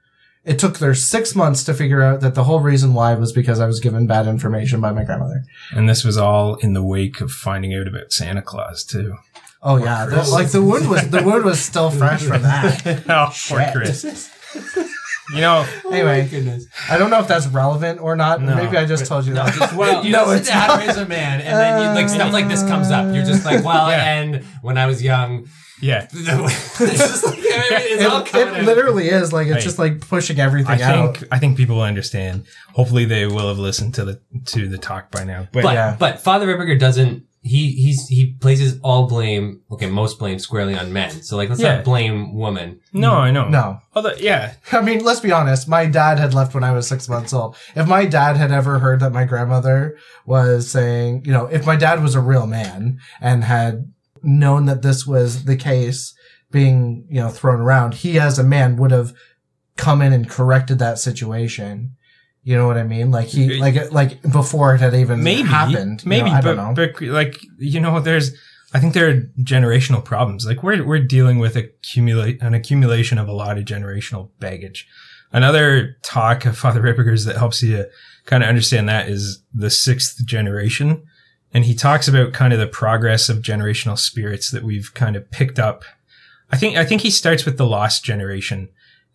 It 0.45 0.59
took 0.59 0.79
their 0.79 0.95
six 0.95 1.35
months 1.35 1.65
to 1.65 1.75
figure 1.75 2.03
out 2.03 2.21
that 2.21 2.35
the 2.35 2.45
whole 2.45 2.61
reason 2.61 2.93
why 2.93 3.15
was 3.15 3.33
because 3.33 3.59
I 3.59 3.67
was 3.67 3.81
given 3.81 4.07
bad 4.07 4.27
information 4.27 4.81
by 4.81 4.93
my 4.93 5.03
grandmother. 5.03 5.43
And 5.73 5.89
this 5.89 6.05
was 6.05 6.19
all 6.19 6.57
in 6.57 6.75
the 6.75 6.85
wake 6.85 7.23
of 7.23 7.33
finding 7.33 7.75
out 7.75 7.89
about 7.89 8.13
Santa 8.13 8.43
Claus 8.43 8.85
too. 8.85 9.17
Oh 9.67 9.77
yeah, 9.77 10.05
the, 10.07 10.23
like 10.31 10.51
the 10.51 10.61
wound 10.63 10.89
was 10.91 11.09
the 11.09 11.23
wound 11.23 11.45
was 11.45 11.59
still 11.59 11.91
fresh 11.91 12.23
from 12.23 12.43
that. 12.43 13.05
oh, 13.09 13.27
poor 13.27 13.33
Shit. 13.33 13.73
Chris. 13.73 14.31
You 15.33 15.41
know, 15.41 15.67
Anyway, 15.91 16.27
oh, 16.27 16.31
goodness. 16.31 16.67
I 16.91 16.99
don't 16.99 17.09
know 17.09 17.19
if 17.19 17.27
that's 17.27 17.47
relevant 17.47 17.99
or 17.99 18.15
not. 18.15 18.43
No. 18.43 18.55
Maybe 18.57 18.77
I 18.77 18.85
just 18.85 19.07
told 19.07 19.25
you 19.25 19.33
No, 19.33 19.45
that. 19.47 19.55
just, 19.55 19.75
well, 19.75 20.05
you 20.05 20.13
No, 20.13 20.27
know, 20.27 20.31
it's 20.33 20.43
it's 20.43 20.51
how 20.51 20.77
to 20.77 20.87
raise 20.87 20.99
a 20.99 21.07
man, 21.07 21.41
and 21.41 21.57
then 21.57 21.81
you, 21.83 21.89
like 22.03 22.11
stuff 22.11 22.31
like 22.33 22.47
this 22.49 22.63
comes 22.63 22.91
up. 22.91 23.07
You're 23.15 23.25
just 23.25 23.45
like, 23.47 23.65
well, 23.65 23.89
Yeah. 23.89 24.05
and 24.21 24.45
when 24.61 24.77
I 24.77 24.85
was 24.87 25.03
young, 25.03 25.49
yeah. 25.81 26.09
it's 26.13 26.13
just 26.79 27.25
like, 27.27 27.39
it's 27.41 28.35
It, 28.35 28.49
it 28.49 28.65
literally 28.65 29.09
is 29.09 29.33
like 29.33 29.47
it's 29.47 29.55
Right. 29.55 29.63
just 29.63 29.79
like 29.79 30.01
pushing 30.07 30.39
everything 30.41 30.83
I 30.83 30.83
out. 30.83 31.17
think 31.17 31.29
I 31.33 31.39
think 31.39 31.57
people 31.57 31.77
will 31.77 31.83
understand. 31.85 32.45
Hopefully, 32.75 33.07
they 33.07 33.25
will 33.27 33.49
have 33.49 33.59
listened 33.59 33.95
to 33.95 34.05
the 34.05 34.21
to 34.49 34.69
the 34.69 34.77
talk 34.79 35.11
by 35.11 35.25
now. 35.25 35.49
But, 35.53 35.63
But 35.63 35.73
Yeah. 35.75 35.97
but 35.99 36.21
Father 36.21 36.47
Ripperger 36.47 36.79
doesn't. 36.79 37.25
He 37.47 37.73
he's 37.73 38.09
he 38.09 38.33
places 38.41 38.81
all 38.83 39.07
blame. 39.07 39.61
Okay, 39.71 39.87
most 39.91 40.19
blame 40.19 40.39
squarely 40.39 40.75
on 40.75 40.95
men. 40.95 41.11
So 41.23 41.37
like, 41.37 41.51
let's 41.51 41.61
Yeah. 41.61 41.77
not 41.77 41.85
blame 41.85 42.35
women. 42.35 42.81
no, 42.95 43.13
I 43.13 43.31
know. 43.31 43.49
No. 43.51 43.81
Although, 43.95 44.15
yeah, 44.19 44.55
I 44.73 44.81
mean, 44.81 45.05
let's 45.05 45.21
be 45.21 45.31
honest. 45.31 45.69
My 45.69 45.85
dad 45.85 46.19
had 46.19 46.33
left 46.33 46.55
when 46.55 46.65
I 46.65 46.73
was 46.73 46.89
six 46.89 47.07
months 47.07 47.35
old. 47.35 47.55
If 47.77 47.87
my 47.87 48.07
dad 48.07 48.39
had 48.39 48.51
ever 48.51 48.79
heard 48.79 49.01
that 49.01 49.13
my 49.13 49.25
grandmother 49.25 49.99
was 50.25 50.71
saying, 50.71 51.27
you 51.27 51.33
know, 51.33 51.45
if 51.47 51.67
my 51.67 51.77
dad 51.77 52.03
was 52.03 52.15
a 52.15 52.21
real 52.21 52.47
man 52.47 52.99
and 53.21 53.45
had 53.45 53.93
known 54.23 54.65
that 54.65 54.81
this 54.81 55.07
was 55.07 55.45
the 55.45 55.57
case 55.57 56.15
being, 56.51 57.05
you 57.11 57.21
know, 57.21 57.29
thrown 57.29 57.61
around, 57.61 57.93
he 57.95 58.19
as 58.19 58.39
a 58.39 58.43
man 58.45 58.77
would 58.77 58.91
have 58.91 59.13
come 59.77 60.01
in 60.01 60.15
and 60.15 60.31
corrected 60.31 60.79
that 60.79 60.99
situation. 60.99 61.95
You 62.45 62.57
know 62.57 62.67
what 62.67 62.77
I 62.77 62.83
mean? 62.83 63.11
Like 63.11 63.29
he, 63.29 63.59
like, 63.59 63.91
like 63.91 64.21
before 64.23 64.75
it 64.75 64.81
had 64.81 64.95
even 64.95 65.23
maybe 65.23 65.49
happened. 65.49 66.03
you 66.03 66.09
Maybe, 66.09 66.31
know, 66.31 66.37
I 66.37 66.41
but, 66.43 66.55
don't 66.55 66.75
know. 66.75 66.75
but 66.75 67.01
like 67.03 67.41
you 67.59 67.81
know, 67.81 68.01
there's. 68.01 68.33
I 68.75 68.81
think 68.81 68.93
there 68.93 69.09
are 69.09 69.21
generational 69.39 70.05
problems. 70.05 70.45
Like 70.47 70.63
we're 70.63 70.85
we're 70.85 70.99
dealing 70.99 71.39
with 71.39 71.57
accumulate 71.57 72.43
an 72.43 72.55
accumulation 72.55 73.19
of 73.19 73.29
a 73.29 73.33
lot 73.33 73.57
of 73.57 73.65
generational 73.65 74.31
baggage. 74.41 74.87
Another 75.33 75.97
talk 76.03 76.45
of 76.45 76.59
Father 76.59 76.81
Ripperger's 76.81 77.25
that 77.25 77.37
helps 77.37 77.63
you 77.63 77.87
kind 78.27 78.43
of 78.43 78.49
understand 78.49 78.89
that 78.89 79.09
is 79.09 79.43
the 79.53 79.71
sixth 79.71 80.25
generation. 80.27 81.03
And 81.53 81.65
he 81.65 81.75
talks 81.75 82.09
about 82.09 82.33
kind 82.33 82.53
of 82.53 82.59
the 82.59 82.67
progress 82.67 83.29
of 83.29 83.39
generational 83.39 83.99
spirits 83.99 84.51
that 84.51 84.65
we've 84.65 84.93
kind 84.95 85.15
of 85.17 85.31
picked 85.31 85.59
up. 85.59 85.85
I 86.51 86.57
think, 86.57 86.77
I 86.77 86.85
think 86.85 87.03
he 87.03 87.11
starts 87.11 87.45
with 87.45 87.59
the 87.59 87.67
lost 87.67 88.05
generation. 88.05 88.69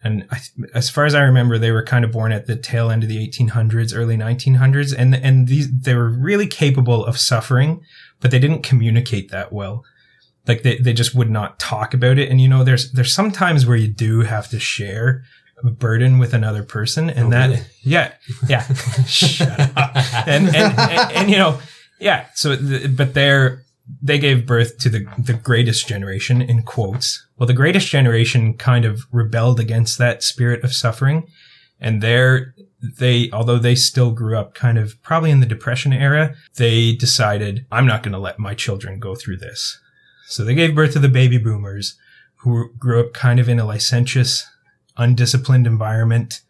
And 0.03 0.25
I, 0.31 0.39
as 0.73 0.89
far 0.89 1.05
as 1.05 1.13
I 1.13 1.21
remember, 1.23 1.57
they 1.57 1.71
were 1.71 1.83
kind 1.83 2.05
of 2.05 2.11
born 2.11 2.31
at 2.31 2.45
the 2.47 2.55
tail 2.55 2.89
end 2.89 3.03
of 3.03 3.09
the 3.09 3.27
1800s, 3.27 3.95
early 3.95 4.15
1900s. 4.15 4.95
And, 4.97 5.13
and 5.15 5.47
these, 5.47 5.69
they 5.71 5.93
were 5.93 6.09
really 6.09 6.47
capable 6.47 7.05
of 7.05 7.17
suffering, 7.17 7.81
but 8.21 8.31
they 8.31 8.39
didn't 8.39 8.63
communicate 8.63 9.29
that 9.31 9.51
well. 9.51 9.83
Like 10.47 10.63
they, 10.63 10.77
they 10.77 10.93
just 10.93 11.13
would 11.15 11.29
not 11.29 11.59
talk 11.59 11.93
about 11.93 12.17
it. 12.17 12.29
And 12.29 12.39
you 12.39 12.47
know, 12.47 12.63
there's, 12.63 12.91
there's 12.93 13.13
some 13.13 13.31
times 13.31 13.65
where 13.65 13.75
you 13.77 13.89
do 13.89 14.21
have 14.21 14.49
to 14.49 14.59
share 14.59 15.23
a 15.63 15.69
burden 15.69 16.17
with 16.17 16.33
another 16.33 16.63
person 16.63 17.09
and 17.09 17.27
Oh, 17.27 17.29
that, 17.31 17.49
really? 17.49 17.61
yeah, 17.83 18.13
yeah, 18.47 18.61
shut 19.05 19.59
up. 19.75 19.91
And, 20.27 20.47
and, 20.47 20.79
and, 20.79 21.11
and, 21.11 21.29
you 21.29 21.35
know, 21.37 21.59
yeah. 21.99 22.27
So, 22.35 22.55
th- 22.55 22.95
but 22.95 23.13
they're, 23.13 23.63
they 24.01 24.19
gave 24.19 24.45
birth 24.45 24.77
to 24.79 24.89
the, 24.89 25.05
the 25.17 25.33
greatest 25.33 25.87
generation 25.87 26.41
in 26.41 26.63
quotes. 26.63 27.25
Well, 27.37 27.47
the 27.47 27.53
greatest 27.53 27.87
generation 27.87 28.53
kind 28.55 28.85
of 28.85 29.01
rebelled 29.11 29.59
against 29.59 29.97
that 29.97 30.23
spirit 30.23 30.63
of 30.63 30.73
suffering. 30.73 31.27
And 31.79 32.01
they're, 32.01 32.53
they, 32.97 33.29
although 33.31 33.57
they 33.57 33.75
still 33.75 34.11
grew 34.11 34.37
up 34.37 34.53
kind 34.53 34.77
of 34.77 35.01
probably 35.01 35.31
in 35.31 35.39
the 35.39 35.45
depression 35.45 35.93
era, 35.93 36.35
they 36.55 36.93
decided, 36.93 37.65
I'm 37.71 37.87
not 37.87 38.03
going 38.03 38.13
to 38.13 38.19
let 38.19 38.37
my 38.39 38.53
children 38.53 38.99
go 38.99 39.15
through 39.15 39.37
this. 39.37 39.79
So 40.27 40.43
they 40.43 40.53
gave 40.53 40.75
birth 40.75 40.93
to 40.93 40.99
the 40.99 41.09
baby 41.09 41.37
boomers 41.37 41.97
who 42.37 42.71
grew 42.77 42.99
up 42.99 43.13
kind 43.13 43.39
of 43.39 43.49
in 43.49 43.59
a 43.59 43.65
licentious, 43.65 44.45
undisciplined 44.97 45.67
environment, 45.67 46.41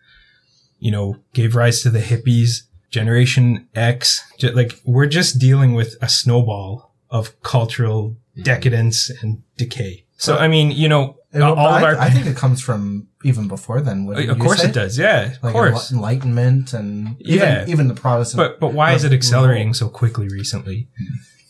you 0.80 0.91
know, 0.91 1.19
gave 1.34 1.56
rise 1.56 1.82
to 1.82 1.89
the 1.89 1.99
hippies, 1.99 2.63
Generation 2.89 3.67
X. 3.75 4.21
Like 4.41 4.80
we're 4.84 5.06
just 5.06 5.39
dealing 5.39 5.73
with 5.73 5.95
a 6.02 6.10
snowball 6.10 6.88
of 7.10 7.39
cultural 7.41 8.15
decadence 8.43 9.10
and 9.22 9.41
decay. 9.58 10.06
So, 10.17 10.36
I 10.38 10.48
mean, 10.48 10.72
you 10.72 10.88
know, 10.88 11.17
It- 11.34 11.41
all 11.41 11.54
of 11.58 11.60
I, 11.60 11.84
our, 11.84 11.98
I 11.98 12.10
think 12.10 12.26
it 12.26 12.36
comes 12.36 12.62
from 12.62 13.08
even 13.24 13.48
before 13.48 13.82
then. 13.82 14.06
wouldn't 14.06 14.30
of 14.30 14.38
you 14.38 14.43
course 14.43 14.62
say? 14.62 14.69
it 14.69 14.74
does. 14.74 14.98
Yeah, 14.98 15.32
of 15.34 15.43
Like 15.43 15.54
course. 15.54 15.91
enlightenment 15.91 16.74
and 16.74 17.15
even 17.22 17.39
Yeah. 17.48 17.65
even 17.67 17.88
the 17.88 17.93
Protestant. 17.93 18.38
But 18.38 18.60
but 18.60 18.74
why 18.74 18.93
is 18.93 19.04
it 19.04 19.13
accelerating 19.13 19.74
so 19.74 19.89
quickly 19.89 20.28
recently? 20.28 20.88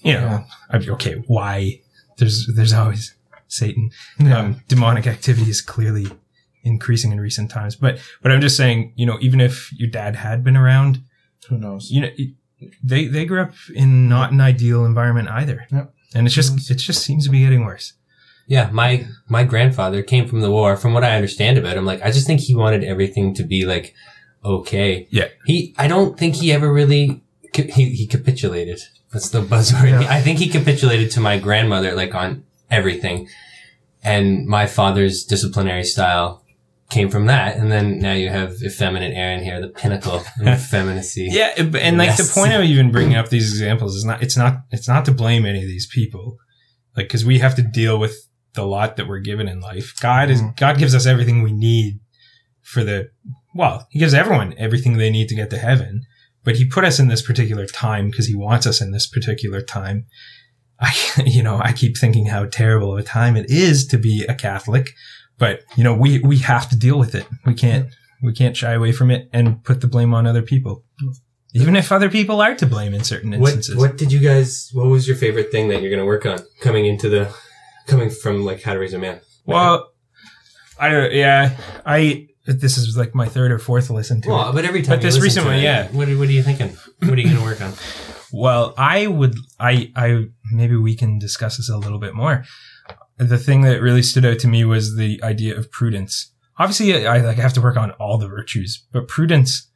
You 0.01 0.13
know, 0.13 0.19
Yeah. 0.19 0.43
I 0.69 0.77
mean, 0.79 0.89
okay, 0.91 1.15
why? 1.27 1.81
There's 2.17 2.47
there's 2.55 2.73
always 2.73 3.13
Satan. 3.47 3.89
Yeah. 4.19 4.37
Um, 4.39 4.61
demonic 4.67 5.07
activity 5.07 5.49
is 5.49 5.61
clearly 5.61 6.07
increasing 6.63 7.11
in 7.11 7.19
recent 7.19 7.49
times. 7.51 7.75
But 7.75 7.99
but 8.21 8.31
I'm 8.31 8.41
just 8.41 8.55
saying, 8.57 8.93
you 8.95 9.05
know, 9.05 9.17
even 9.21 9.39
if 9.41 9.71
your 9.73 9.89
dad 9.89 10.15
had 10.17 10.43
been 10.43 10.57
around, 10.57 11.01
who 11.47 11.57
knows? 11.57 11.89
you 11.91 12.01
know, 12.01 12.09
they 12.83 13.05
they 13.05 13.25
grew 13.25 13.41
up 13.41 13.53
in 13.73 14.09
not 14.09 14.31
an 14.31 14.41
ideal 14.41 14.85
environment 14.85 15.29
either. 15.29 15.67
Yep. 15.71 15.93
And 16.15 16.25
it's 16.25 16.35
just 16.35 16.69
it 16.71 16.75
just 16.75 17.03
seems 17.03 17.25
to 17.25 17.31
be 17.31 17.41
getting 17.41 17.65
worse. 17.65 17.93
Yeah, 18.47 18.69
my 18.71 19.07
my 19.27 19.43
grandfather 19.43 20.01
came 20.01 20.27
from 20.27 20.41
the 20.41 20.51
war. 20.51 20.75
From 20.75 20.93
what 20.93 21.03
I 21.03 21.15
understand 21.15 21.57
about 21.57 21.77
him, 21.77 21.85
like 21.85 22.01
I 22.01 22.11
just 22.11 22.25
think 22.25 22.41
he 22.41 22.55
wanted 22.55 22.83
everything 22.83 23.33
to 23.35 23.43
be 23.43 23.65
like 23.65 23.93
okay. 24.43 25.07
Yeah. 25.11 25.27
He, 25.45 25.73
I 25.77 25.87
don't 25.87 26.17
think 26.17 26.35
he 26.35 26.51
ever 26.51 26.71
really 26.71 27.21
he 27.53 27.89
he 27.89 28.07
capitulated. 28.07 28.81
That's 29.11 29.29
the 29.29 29.41
buzzword. 29.41 30.01
Yeah. 30.01 30.07
I 30.09 30.21
think 30.21 30.39
he 30.39 30.49
capitulated 30.49 31.11
to 31.11 31.19
my 31.19 31.37
grandmother 31.39 31.93
like 31.93 32.15
on 32.15 32.43
everything, 32.69 33.27
and 34.03 34.45
my 34.45 34.67
father's 34.67 35.23
disciplinary 35.23 35.83
style 35.83 36.38
came 36.89 37.09
from 37.09 37.27
that. 37.27 37.57
And 37.57 37.71
then 37.71 37.99
now 37.99 38.13
you 38.13 38.29
have 38.29 38.55
effeminate 38.63 39.15
Aaron 39.15 39.43
here, 39.43 39.61
the 39.61 39.69
pinnacle 39.69 40.13
of 40.13 40.27
effeminacy. 40.41 41.27
Yeah, 41.31 41.53
and 41.57 41.97
like 41.97 42.17
the 42.17 42.31
point 42.33 42.53
of 42.53 42.63
even 42.63 42.91
bringing 42.91 43.15
up 43.15 43.29
these 43.29 43.51
examples 43.51 43.95
is 43.95 44.05
not 44.05 44.21
it's 44.21 44.35
not 44.35 44.61
it's 44.71 44.87
not 44.87 45.05
to 45.05 45.11
blame 45.11 45.45
any 45.45 45.61
of 45.61 45.67
these 45.67 45.87
people, 45.87 46.37
like 46.97 47.07
because 47.07 47.23
we 47.23 47.39
have 47.39 47.55
to 47.55 47.61
deal 47.61 47.99
with 47.99 48.15
the 48.53 48.65
lot 48.65 48.97
that 48.97 49.07
we're 49.07 49.19
given 49.19 49.47
in 49.47 49.61
life. 49.61 49.93
God 50.01 50.29
is 50.29 50.41
mm. 50.41 50.55
God 50.57 50.77
gives 50.77 50.95
us 50.95 51.05
everything 51.05 51.43
we 51.43 51.53
need 51.53 51.99
for 52.61 52.83
the 52.83 53.09
well, 53.53 53.87
He 53.91 53.99
gives 53.99 54.13
everyone 54.13 54.55
everything 54.57 54.97
they 54.97 55.11
need 55.11 55.29
to 55.29 55.35
get 55.35 55.49
to 55.51 55.57
heaven, 55.57 56.01
but 56.43 56.55
He 56.55 56.65
put 56.65 56.85
us 56.85 56.99
in 56.99 57.07
this 57.07 57.21
particular 57.21 57.67
time 57.67 58.09
because 58.09 58.27
He 58.27 58.35
wants 58.35 58.65
us 58.65 58.81
in 58.81 58.91
this 58.91 59.07
particular 59.07 59.61
time. 59.61 60.07
I 60.79 60.95
you 61.25 61.43
know 61.43 61.59
I 61.63 61.73
keep 61.73 61.97
thinking 61.97 62.25
how 62.27 62.45
terrible 62.45 62.93
of 62.93 62.99
a 62.99 63.03
time 63.03 63.35
it 63.35 63.49
is 63.49 63.85
to 63.87 63.99
be 63.99 64.25
a 64.27 64.33
Catholic, 64.33 64.95
but 65.39 65.61
you 65.75 65.83
know 65.83 65.93
we 65.95 66.19
we 66.19 66.37
have 66.39 66.69
to 66.69 66.75
deal 66.77 66.99
with 66.99 67.15
it. 67.15 67.25
We 67.45 67.53
can't 67.53 67.87
we 68.21 68.33
can't 68.33 68.55
shy 68.55 68.73
away 68.73 68.91
from 68.91 69.09
it 69.11 69.29
and 69.33 69.63
put 69.63 69.81
the 69.81 69.87
blame 69.87 70.13
on 70.13 70.27
other 70.27 70.41
people. 70.43 70.83
Even 71.53 71.75
if 71.75 71.91
other 71.91 72.09
people 72.09 72.41
are 72.41 72.53
to 72.55 72.65
blame 72.67 72.93
in 72.93 73.03
certain 73.03 73.31
What 73.31 73.53
instances. 73.53 73.75
what 73.75 73.97
did 73.97 74.11
you 74.11 74.19
guys? 74.19 74.69
What 74.73 74.85
was 74.87 75.07
your 75.07 75.17
favorite 75.17 75.51
thing 75.51 75.69
that 75.69 75.81
you're 75.81 75.89
going 75.89 75.99
to 76.01 76.05
work 76.05 76.25
on 76.27 76.37
coming 76.61 76.85
into 76.85 77.09
the 77.09 77.33
coming 77.87 78.09
from 78.11 78.45
like 78.45 78.61
How 78.61 78.73
to 78.73 78.79
Raise 78.79 78.93
a 78.93 78.99
Man? 78.99 79.19
Well, 79.45 79.89
I 80.79 81.07
yeah, 81.09 81.57
I 81.85 82.27
this 82.45 82.77
is 82.77 82.95
like 82.97 83.15
my 83.15 83.27
third 83.27 83.51
or 83.51 83.59
fourth 83.59 83.89
listen 83.89 84.21
to 84.21 84.29
Well, 84.29 84.49
it. 84.49 84.53
but 84.53 84.65
every 84.65 84.81
time 84.81 84.97
But 84.97 85.01
this 85.01 85.19
recent 85.19 85.45
one, 85.45 85.59
yeah. 85.59 85.87
What, 85.87 86.07
are- 86.09 86.17
what 86.17 86.27
are 86.27 86.31
you 86.31 86.43
thinking? 86.43 86.75
What 86.99 87.13
are 87.13 87.21
you 87.21 87.25
going 87.29 87.37
to 87.37 87.43
work 87.43 87.61
on? 87.61 87.73
Well, 88.31 88.73
I 88.77 89.07
would 89.07 89.35
I 89.59 89.91
I 89.95 90.25
maybe 90.51 90.75
we 90.75 90.95
can 90.95 91.17
discuss 91.19 91.57
this 91.57 91.69
a 91.69 91.77
little 91.77 91.99
bit 91.99 92.13
more. 92.13 92.43
The 93.19 93.37
thing 93.37 93.61
that 93.61 93.81
really 93.81 94.01
stood 94.01 94.25
out 94.25 94.39
to 94.39 94.47
me 94.47 94.65
was 94.65 94.95
the 94.95 95.21
idea 95.23 95.57
of 95.57 95.71
prudence. 95.71 96.33
Obviously, 96.57 97.05
I 97.05 97.19
like 97.19 97.37
have 97.37 97.53
to 97.53 97.61
work 97.61 97.77
on 97.77 97.91
all 97.91 98.17
the 98.17 98.27
virtues, 98.27 98.85
but 98.91 99.07
prudence 99.07 99.69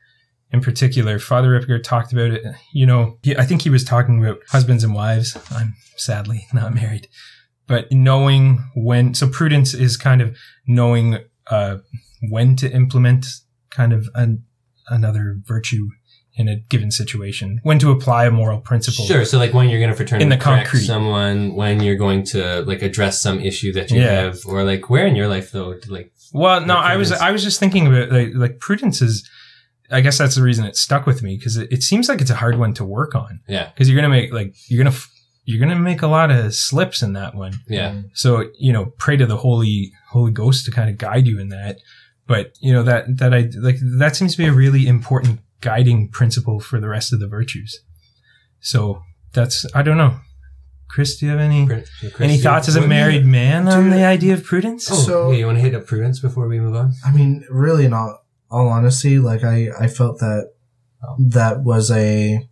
in 0.53 0.61
particular, 0.61 1.17
Father 1.17 1.49
Ripperger 1.49 1.81
talked 1.81 2.13
about 2.13 2.29
it. 2.29 2.45
You 2.71 2.85
know, 2.85 3.17
he, 3.23 3.35
I 3.35 3.43
think 3.43 3.63
he 3.63 3.71
was 3.71 3.83
talking 3.83 4.23
about 4.23 4.37
husbands 4.49 4.83
and 4.83 4.93
wives. 4.93 5.35
I'm 5.49 5.73
sadly 5.97 6.45
not 6.53 6.75
married, 6.75 7.07
but 7.65 7.91
knowing 7.91 8.63
when, 8.75 9.15
so 9.15 9.27
prudence 9.27 9.73
is 9.73 9.97
kind 9.97 10.21
of 10.21 10.37
knowing, 10.67 11.17
uh, 11.47 11.77
when 12.29 12.55
to 12.57 12.71
implement 12.71 13.25
kind 13.71 13.93
of 13.93 14.07
an, 14.13 14.43
another 14.89 15.39
virtue 15.43 15.89
in 16.35 16.47
a 16.47 16.55
given 16.55 16.89
situation, 16.89 17.59
when 17.63 17.77
to 17.79 17.91
apply 17.91 18.25
a 18.25 18.31
moral 18.31 18.59
principle. 18.59 19.05
Sure. 19.05 19.23
So 19.23 19.37
like 19.37 19.53
when 19.53 19.69
you're 19.69 19.79
going 19.79 19.91
to 19.91 19.95
fraternity 19.95 20.23
In 20.23 20.29
the 20.29 20.37
concrete. 20.37 20.81
someone, 20.85 21.53
when 21.55 21.81
you're 21.81 21.95
going 21.95 22.23
to 22.33 22.61
like 22.63 22.81
address 22.81 23.21
some 23.21 23.39
issue 23.39 23.71
that 23.73 23.91
you 23.91 24.01
Yeah. 24.01 24.11
have, 24.23 24.39
or 24.47 24.63
like 24.63 24.89
where 24.89 25.05
in 25.05 25.15
your 25.15 25.27
life 25.27 25.51
though, 25.51 25.75
like 25.89 26.11
Well, 26.33 26.65
no, 26.65 26.75
I 26.75 26.95
was. 26.97 27.11
I 27.11 27.29
was 27.31 27.43
just 27.43 27.59
thinking 27.59 27.85
about 27.87 28.11
like, 28.11 28.29
like 28.33 28.59
prudence 28.59 29.01
is, 29.01 29.29
I 29.91 30.01
guess 30.01 30.17
that's 30.17 30.35
the 30.35 30.41
reason 30.41 30.65
it 30.65 30.75
stuck 30.75 31.05
with 31.05 31.21
me 31.21 31.37
because 31.37 31.55
it, 31.57 31.71
it 31.71 31.83
seems 31.83 32.09
like 32.09 32.19
it's 32.19 32.31
a 32.31 32.35
hard 32.35 32.57
one 32.57 32.73
to 32.75 32.83
work 32.85 33.13
on. 33.13 33.41
yeah, 33.47 33.69
because 33.69 33.87
you're 33.87 33.95
gonna 34.01 34.09
make 34.09 34.33
like 34.33 34.55
you're 34.67 34.79
gonna 34.83 34.95
f- 34.95 35.11
you're 35.45 35.59
gonna 35.59 35.77
make 35.79 36.01
a 36.01 36.07
lot 36.07 36.31
of 36.31 36.55
slips 36.55 37.03
in 37.03 37.13
that 37.13 37.35
one. 37.35 37.53
yeah, 37.67 38.01
So 38.13 38.49
you 38.57 38.73
know, 38.73 38.85
pray 38.97 39.17
to 39.17 39.25
the 39.27 39.37
Holy 39.37 39.91
Holy 40.09 40.31
Ghost 40.31 40.65
to 40.65 40.71
kind 40.71 40.89
of 40.89 40.97
guide 40.97 41.27
you 41.27 41.39
in 41.39 41.49
that. 41.49 41.77
But 42.25 42.53
you 42.59 42.73
know 42.73 42.81
that 42.83 43.17
that 43.17 43.33
I 43.35 43.49
like 43.59 43.75
that 43.99 44.15
seems 44.15 44.31
to 44.31 44.37
be 44.39 44.45
a 44.45 44.53
really 44.53 44.87
important 44.87 45.41
guiding 45.63 46.09
principle 46.09 46.59
for 46.59 46.79
the 46.79 46.89
rest 46.89 47.13
of 47.13 47.19
the 47.19 47.27
virtues. 47.27 47.79
So 48.59 49.01
that's 49.33 49.65
I 49.73 49.81
don't 49.81 49.97
know. 49.97 50.19
Chris, 50.89 51.17
do 51.17 51.25
you 51.25 51.31
have 51.31 51.41
any 51.41 51.65
Chris, 51.65 51.89
any 52.19 52.37
thoughts 52.37 52.67
as 52.67 52.75
a 52.75 52.81
what- 52.81 52.89
married 52.89 53.25
man 53.25 53.67
on 53.67 53.85
Dude. 53.85 53.93
the 53.93 54.05
idea 54.05 54.33
of 54.35 54.43
prudence? 54.43 54.91
Oh, 54.91 54.95
So- 54.95 55.31
yeah, 55.31 55.39
you 55.39 55.45
want 55.47 55.57
to 55.57 55.61
hit 55.63 55.73
up 55.73 55.87
prudence 55.87 56.19
before 56.19 56.47
we 56.47 56.59
move 56.59 56.75
on? 56.75 56.93
I 57.03 57.11
mean, 57.11 57.45
really, 57.49 57.85
in 57.85 57.93
all, 57.93 58.23
all 58.51 58.67
honesty, 58.67 59.17
like 59.17 59.43
I, 59.43 59.69
I 59.79 59.87
felt 59.87 60.19
that 60.19 60.51
oh. 61.03 61.15
that 61.19 61.63
was 61.63 61.89
a 61.89 62.47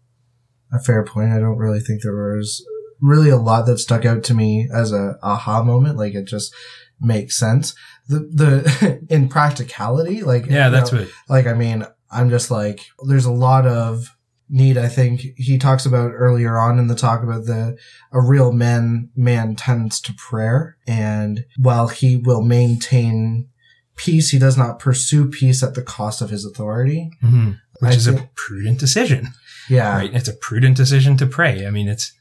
a 0.74 0.80
fair 0.80 1.04
point. 1.04 1.32
I 1.32 1.40
don't 1.40 1.58
really 1.58 1.82
think 1.82 2.02
there 2.02 2.16
was 2.16 2.66
really 3.00 3.30
a 3.30 3.38
lot 3.38 3.66
that 3.66 3.80
stuck 3.80 4.06
out 4.06 4.24
to 4.24 4.34
me 4.34 4.70
as 4.74 4.92
a 4.92 5.18
aha 5.22 5.64
moment. 5.64 5.98
Like 5.98 6.16
it 6.16 6.26
just 6.26 6.54
makes 7.00 7.38
sense. 7.38 7.76
The 8.08 8.20
the 8.20 9.06
in 9.10 9.30
practicality, 9.30 10.24
like 10.24 10.46
yeah, 10.48 10.70
that's 10.70 10.92
know, 10.92 11.00
what. 11.00 11.10
like 11.30 11.46
I 11.46 11.54
mean, 11.54 11.86
I'm 12.12 12.30
just 12.30 12.52
like 12.52 12.82
there's 13.08 13.26
a 13.26 13.32
lot 13.32 13.66
of 13.66 14.08
need. 14.50 14.78
I 14.78 14.88
think 14.88 15.22
he 15.38 15.58
talks 15.58 15.86
about 15.86 16.12
earlier 16.14 16.58
on 16.60 16.78
in 16.80 16.88
the 16.88 16.96
talk 16.96 17.24
about 17.24 17.46
the 17.46 17.78
a 18.12 18.22
real 18.22 18.52
man 18.52 19.10
man 19.16 19.56
tends 19.56 20.00
to 20.02 20.14
prayer, 20.14 20.78
and 20.88 21.46
while 21.58 21.88
he 21.88 22.18
will 22.18 22.42
maintain 22.42 23.48
peace, 23.96 24.30
he 24.32 24.40
does 24.40 24.58
not 24.58 24.80
pursue 24.80 25.30
peace 25.30 25.62
at 25.64 25.74
the 25.76 25.82
cost 25.84 26.22
of 26.22 26.30
his 26.30 26.46
authority. 26.46 27.10
mhm, 27.24 27.58
Which 27.80 27.92
I 27.94 27.96
is 27.96 28.08
a 28.08 28.30
prudent 28.36 28.80
decision. 28.80 29.30
Yeah, 29.70 29.96
right? 29.96 30.14
It's 30.14 30.28
a 30.28 30.34
prudent 30.34 30.76
decision 30.76 31.18
to 31.18 31.26
pray. 31.28 31.66
I 31.66 31.70
mean, 31.70 31.88
it's 31.88 32.12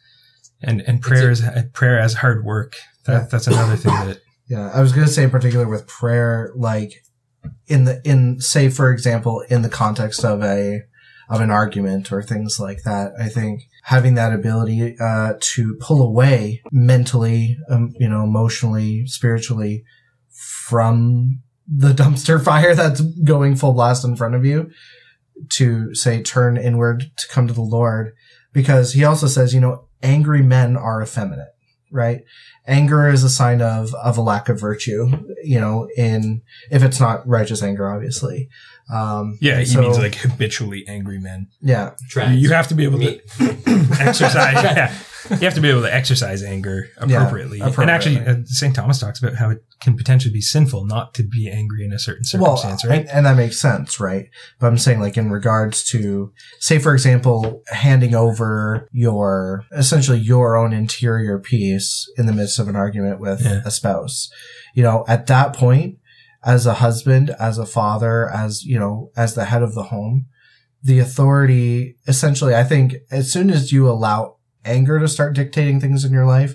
and 0.63 0.83
and 0.83 1.01
prayer 1.01 1.31
is 1.31 1.43
prayer 1.73 1.99
as 1.99 2.15
hard 2.15 2.45
work. 2.45 2.77
That 3.07 3.13
Yeah. 3.13 3.27
that's 3.31 3.47
another 3.47 3.77
thing 3.77 3.93
that 3.93 4.21
Yeah, 4.49 4.69
I 4.75 4.81
was 4.83 4.93
gonna 4.93 5.07
say 5.09 5.23
in 5.23 5.31
particular 5.31 5.69
with 5.69 5.87
prayer, 5.87 6.53
like 6.57 6.93
in 7.67 7.85
the 7.85 8.01
in 8.05 8.41
say 8.41 8.69
for 8.69 8.91
example 8.91 9.41
in 9.49 9.63
the 9.63 9.69
context 9.69 10.25
of 10.25 10.43
a 10.43 10.83
of 11.31 11.41
an 11.41 11.51
argument 11.51 12.11
or 12.11 12.23
things 12.23 12.59
like 12.59 12.83
that. 12.83 13.13
I 13.19 13.29
think 13.29 13.63
having 13.85 14.15
that 14.15 14.35
ability 14.35 14.97
uh, 15.01 15.35
to 15.39 15.77
pull 15.81 16.03
away 16.03 16.61
mentally, 16.73 17.57
um, 17.71 17.95
you 18.01 18.09
know, 18.09 18.25
emotionally, 18.25 19.07
spiritually 19.07 19.85
from 20.29 21.41
the 21.69 21.93
dumpster 21.95 22.43
fire 22.43 22.75
that's 22.75 23.01
going 23.01 23.55
full 23.55 23.73
blast 23.73 24.05
in 24.05 24.17
front 24.17 24.35
of 24.35 24.45
you, 24.45 24.71
to 25.51 25.95
say 25.95 26.21
turn 26.21 26.57
inward 26.57 27.13
to 27.17 27.29
come 27.29 27.47
to 27.47 27.55
the 27.55 27.63
Lord, 27.63 28.13
because 28.53 28.93
he 28.93 29.05
also 29.05 29.29
says, 29.29 29.55
you 29.55 29.61
know, 29.61 29.87
angry 30.03 30.43
men 30.43 30.77
are 30.77 31.01
effeminate, 31.01 31.55
right? 31.93 32.23
Anger 32.67 33.09
is 33.09 33.25
a 33.25 33.31
sign 33.31 33.61
of 33.63 33.95
of 33.95 34.17
a 34.19 34.21
lack 34.21 34.49
of 34.49 34.61
virtue 34.61 35.09
you 35.43 35.59
know 35.59 35.89
in 35.97 36.43
if 36.71 36.83
it's 36.83 37.01
not 37.01 37.27
righteous 37.27 37.63
anger 37.63 37.91
obviously 37.93 38.49
um 38.93 39.39
yeah, 39.41 39.59
he 39.61 39.65
so- 39.67 39.81
means 39.83 39.99
like 39.99 40.15
habitually 40.17 40.85
angry 40.89 41.19
men. 41.19 41.49
yeah 41.61 41.93
Trans. 42.09 42.41
You 42.43 42.51
have 42.53 42.67
to 42.69 42.75
be 42.75 42.85
able 42.85 42.99
Me. 42.99 43.21
to 43.39 43.45
exercise. 44.01 44.55
yeah, 44.65 44.93
you 45.31 45.37
have 45.39 45.55
to 45.55 45.61
be 45.61 45.71
able 45.71 45.83
to 45.83 45.95
exercise 45.95 46.43
anger 46.43 46.89
appropriately. 46.97 47.61
And 47.61 47.91
actually, 47.91 48.19
uh, 48.19 48.39
Saint 48.47 48.75
Thomas 48.75 48.99
talks 48.99 49.23
about 49.23 49.37
how 49.37 49.51
it 49.51 49.63
can 49.81 49.97
potentially 49.97 50.33
be 50.33 50.41
sinful 50.41 50.87
not 50.87 51.15
to 51.15 51.23
be 51.23 51.49
angry 51.49 51.85
in 51.85 51.93
a 51.93 51.99
certain 52.01 52.25
well 52.41 52.57
circumstance, 52.57 52.85
right? 52.85 53.01
and, 53.03 53.11
and 53.11 53.27
that 53.27 53.37
makes 53.37 53.59
sense 53.59 53.99
right 53.99 54.27
but 54.59 54.67
i'm 54.67 54.77
saying 54.77 55.01
like 55.01 55.17
in 55.17 55.31
regards 55.31 55.83
to 55.83 56.31
say 56.59 56.79
for 56.79 56.93
example 56.93 57.63
handing 57.69 58.15
over 58.15 58.89
your 58.93 59.65
essentially 59.73 60.19
your 60.19 60.55
own 60.57 60.75
interior 60.75 61.39
peace 61.39 62.11
in 62.19 62.27
the 62.27 62.33
midst 62.33 62.50
of 62.59 62.69
an 62.69 62.77
argument 62.77 63.21
with 63.21 63.43
Yeah. 63.45 63.61
a 63.65 63.71
spouse 63.71 64.29
you 64.75 64.83
know 64.83 65.05
at 65.09 65.27
that 65.29 65.55
point 65.55 65.99
as 66.43 66.67
a 66.67 66.75
husband 66.75 67.31
as 67.39 67.59
a 67.59 67.67
father 67.67 68.29
as 68.31 68.65
you 68.65 68.79
know 68.79 69.11
as 69.17 69.35
the 69.35 69.47
head 69.47 69.63
of 69.63 69.75
the 69.75 69.85
home 69.85 70.27
the 70.83 70.99
authority 70.99 71.97
essentially 72.07 72.55
i 72.55 72.65
think 72.65 72.95
as 73.11 73.31
soon 73.33 73.51
as 73.51 73.73
you 73.73 73.89
allow 73.89 74.37
anger 74.65 74.99
to 74.99 75.09
start 75.09 75.35
dictating 75.35 75.81
things 75.81 76.05
in 76.05 76.13
your 76.13 76.27
life 76.27 76.55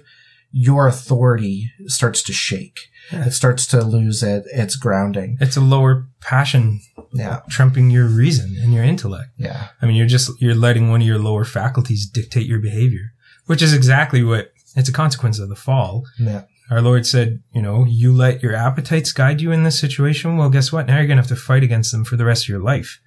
your 0.52 0.88
authority 0.88 1.70
starts 1.88 2.24
to 2.24 2.32
shake 2.34 2.80
Yeah. 3.12 3.26
it 3.26 3.32
starts 3.32 3.68
to 3.68 3.82
lose 3.84 4.24
it, 4.24 4.46
its 4.54 4.76
grounding 4.76 5.38
it's 5.42 5.58
a 5.58 5.62
lower 5.62 6.08
passion 6.22 6.80
yeah 7.14 7.42
trumping 7.50 7.90
your 7.92 8.08
reason 8.08 8.56
and 8.62 8.74
your 8.74 8.84
intellect. 8.84 9.30
yeah 9.38 9.68
I 9.82 9.86
mean, 9.86 9.96
you're 9.96 10.08
just 10.08 10.32
you're 10.42 10.56
letting 10.56 10.90
one 10.90 11.02
of 11.02 11.08
your 11.08 11.20
lower 11.20 11.46
faculties 11.46 12.10
dictate 12.10 12.48
your 12.48 12.60
behavior, 12.60 13.12
which 13.46 13.62
is 13.62 13.74
exactly 13.74 14.24
what 14.24 14.52
it's 14.76 14.90
a 14.90 14.94
consequence 14.94 15.40
of 15.40 15.50
the 15.50 15.56
fall. 15.56 16.04
yeah 16.20 16.44
Our 16.72 16.82
Lord 16.82 17.06
said, 17.06 17.42
you 17.54 17.62
know, 17.62 17.86
you 17.86 18.12
let 18.14 18.42
your 18.44 18.56
appetites 18.56 19.12
guide 19.14 19.40
you 19.42 19.52
in 19.52 19.64
this 19.64 19.80
situation. 19.80 20.38
Well, 20.38 20.50
guess 20.50 20.72
what? 20.72 20.88
Now 20.88 20.98
you're 20.98 21.08
going 21.08 21.18
to 21.18 21.22
have 21.24 21.28
to 21.30 21.36
fight 21.36 21.64
against 21.64 21.92
them 21.92 22.04
for 22.06 22.18
the 22.18 22.26
rest 22.26 22.46
of 22.46 22.50
your 22.50 22.60
life. 22.62 23.00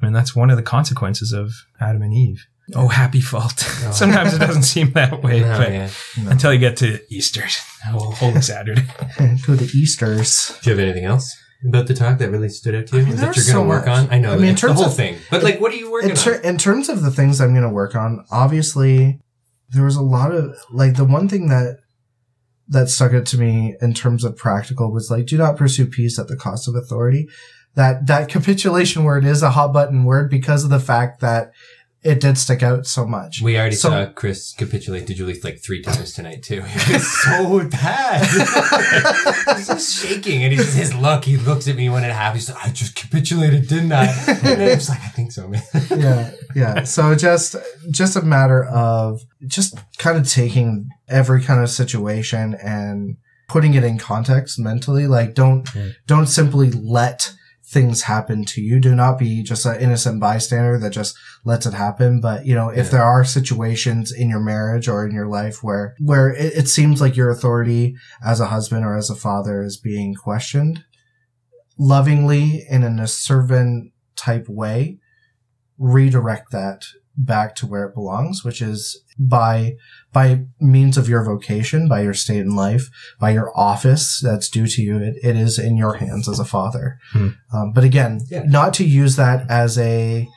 I 0.00 0.06
mean, 0.06 0.12
that's 0.12 0.34
one 0.34 0.48
of 0.50 0.56
the 0.56 0.62
consequences 0.62 1.32
of 1.32 1.52
Adam 1.80 2.02
and 2.02 2.14
Eve. 2.14 2.46
Oh, 2.74 2.86
happy 2.88 3.20
fault. 3.20 3.64
Oh, 3.84 3.90
Sometimes 3.92 4.32
it 4.32 4.38
doesn't 4.38 4.62
seem 4.62 4.92
that 4.92 5.22
way, 5.24 5.40
No, 5.40 5.58
but 5.58 5.72
yeah. 5.72 5.90
until 6.28 6.52
you 6.54 6.60
get 6.60 6.76
to 6.78 7.00
Easter, 7.12 7.44
oh, 7.88 8.12
Holy 8.12 8.40
Saturday. 8.40 8.82
go 9.46 9.56
to 9.56 9.64
easters 9.76 10.56
Do 10.62 10.70
you 10.70 10.76
have 10.76 10.84
anything 10.86 11.04
else 11.04 11.36
about 11.68 11.88
the 11.88 11.94
talk 11.94 12.18
that 12.18 12.30
really 12.30 12.48
stood 12.48 12.74
out 12.76 12.86
to 12.86 12.96
you? 12.96 13.02
I 13.02 13.04
mean, 13.06 13.16
that 13.16 13.22
you're 13.24 13.32
there's 13.34 13.52
going 13.52 13.56
to 13.56 13.64
so 13.64 13.68
work 13.68 13.86
much. 13.86 13.98
on? 14.06 14.12
I 14.12 14.18
know. 14.20 14.32
I 14.32 14.36
mean, 14.36 14.44
in 14.44 14.50
it's 14.52 14.60
the 14.62 14.68
terms 14.68 14.78
whole 14.80 14.88
of- 14.88 14.96
thing. 14.96 15.18
But 15.32 15.42
like, 15.42 15.60
what 15.60 15.72
are 15.72 15.76
you 15.76 15.90
working 15.90 16.10
in, 16.10 16.16
ter- 16.16 16.38
on? 16.38 16.44
in 16.44 16.56
terms 16.58 16.88
of 16.88 17.02
the 17.02 17.10
things 17.10 17.40
i'm 17.40 17.50
going 17.52 17.64
to 17.64 17.74
work 17.82 17.94
on 17.96 18.24
obviously 18.30 19.20
there 19.72 19.84
was 19.84 19.96
a 19.96 20.02
lot 20.02 20.32
of 20.32 20.56
like 20.72 20.96
the 20.96 21.04
one 21.04 21.28
thing 21.28 21.48
that 21.48 21.78
that 22.68 22.88
stuck 22.88 23.12
out 23.12 23.26
to 23.26 23.38
me 23.38 23.76
in 23.80 23.92
terms 23.94 24.24
of 24.24 24.36
practical 24.36 24.92
was 24.92 25.10
like 25.10 25.26
do 25.26 25.36
not 25.36 25.56
pursue 25.56 25.86
peace 25.86 26.18
at 26.18 26.28
the 26.28 26.36
cost 26.36 26.68
of 26.68 26.74
authority 26.74 27.28
that 27.74 28.06
that 28.06 28.28
capitulation 28.28 29.04
word 29.04 29.24
is 29.24 29.42
a 29.42 29.50
hot 29.50 29.72
button 29.72 30.04
word 30.04 30.30
because 30.30 30.64
of 30.64 30.70
the 30.70 30.80
fact 30.80 31.20
that 31.20 31.52
it 32.02 32.18
did 32.18 32.38
stick 32.38 32.62
out 32.62 32.86
so 32.86 33.04
much 33.06 33.42
We 33.42 33.58
already 33.58 33.76
So- 33.76 33.90
saw 33.90 34.06
Chris 34.06 34.54
capitulate 34.56 35.06
to 35.08 35.14
Julie 35.14 35.38
like 35.44 35.58
three 35.62 35.82
times 35.82 36.14
tonight 36.14 36.42
too. 36.42 36.62
It's 36.66 37.06
so 37.24 37.68
bad. 37.68 38.24
he's 39.56 39.66
just 39.66 40.02
shaking, 40.02 40.42
and 40.42 40.50
he's 40.52 40.72
his 40.74 40.94
look. 40.94 41.26
He 41.26 41.36
looks 41.36 41.68
at 41.68 41.76
me 41.76 41.90
when 41.90 42.02
it 42.04 42.10
happens. 42.12 42.46
He's 42.46 42.56
like, 42.56 42.66
"I 42.66 42.70
just 42.70 42.94
capitulated, 42.94 43.68
didn't 43.68 43.92
I?" 43.92 44.06
And 44.28 44.38
then 44.60 44.78
he's 44.78 44.88
like, 44.88 45.00
"I 45.02 45.08
think 45.08 45.30
so, 45.32 45.46
man." 45.48 45.62
yeah 45.90 46.30
yeah 46.54 46.84
so 46.84 47.14
just 47.14 47.54
just 47.90 48.16
a 48.16 48.22
matter 48.22 48.64
of 48.64 49.20
just 49.46 49.78
kind 49.98 50.18
of 50.18 50.28
taking 50.28 50.88
every 51.08 51.42
kind 51.42 51.62
of 51.62 51.70
situation 51.70 52.54
and 52.62 53.16
putting 53.48 53.74
it 53.74 53.82
in 53.84 53.98
context 53.98 54.58
mentally 54.58 55.06
like 55.06 55.34
don't 55.34 55.68
Yeah. 55.74 55.88
don't 56.06 56.26
simply 56.28 56.70
let 56.70 57.32
things 57.64 58.02
happen 58.02 58.44
to 58.44 58.60
you 58.60 58.80
do 58.80 58.94
not 58.96 59.18
be 59.18 59.42
just 59.44 59.64
an 59.64 59.80
innocent 59.80 60.20
bystander 60.20 60.76
that 60.78 60.90
just 60.90 61.16
lets 61.44 61.66
it 61.66 61.74
happen 61.74 62.20
but 62.20 62.44
you 62.44 62.54
know 62.54 62.68
if 62.68 62.86
Yeah. 62.86 62.90
there 62.92 63.02
are 63.04 63.24
situations 63.24 64.10
in 64.12 64.28
your 64.28 64.40
marriage 64.40 64.88
or 64.88 65.06
in 65.06 65.12
your 65.14 65.26
life 65.28 65.62
where 65.62 65.94
where 66.00 66.30
it, 66.30 66.52
it 66.54 66.68
seems 66.68 67.00
like 67.00 67.16
your 67.16 67.30
authority 67.30 67.94
as 68.24 68.40
a 68.40 68.46
husband 68.46 68.84
or 68.84 68.96
as 68.96 69.08
a 69.10 69.14
father 69.14 69.62
is 69.62 69.76
being 69.76 70.14
questioned 70.14 70.84
lovingly 71.78 72.64
and 72.70 72.84
in 72.84 72.98
a 72.98 73.06
servant 73.06 73.92
type 74.16 74.46
way 74.48 74.98
redirect 75.78 76.50
that 76.52 76.84
back 77.16 77.54
to 77.56 77.66
where 77.66 77.84
it 77.84 77.94
belongs, 77.94 78.44
which 78.44 78.62
is 78.62 79.02
by 79.18 79.74
by 80.12 80.44
means 80.60 80.96
of 80.96 81.08
your 81.08 81.24
vocation, 81.24 81.88
by 81.88 82.02
your 82.02 82.14
state 82.14 82.40
in 82.40 82.56
life, 82.56 82.88
by 83.20 83.30
your 83.30 83.56
office 83.58 84.20
that's 84.22 84.48
due 84.48 84.66
to 84.66 84.82
you. 84.82 84.96
It, 84.98 85.16
it 85.22 85.36
is 85.36 85.58
in 85.58 85.76
your 85.76 85.94
hands 85.94 86.28
as 86.28 86.40
a 86.40 86.44
father. 86.44 86.98
Hmm. 87.12 87.28
Um, 87.52 87.72
but 87.72 87.84
again, 87.84 88.20
Yeah. 88.30 88.42
not 88.46 88.74
to 88.74 88.84
use 88.84 89.16
that 89.16 89.48
as 89.50 89.78
a 89.78 90.28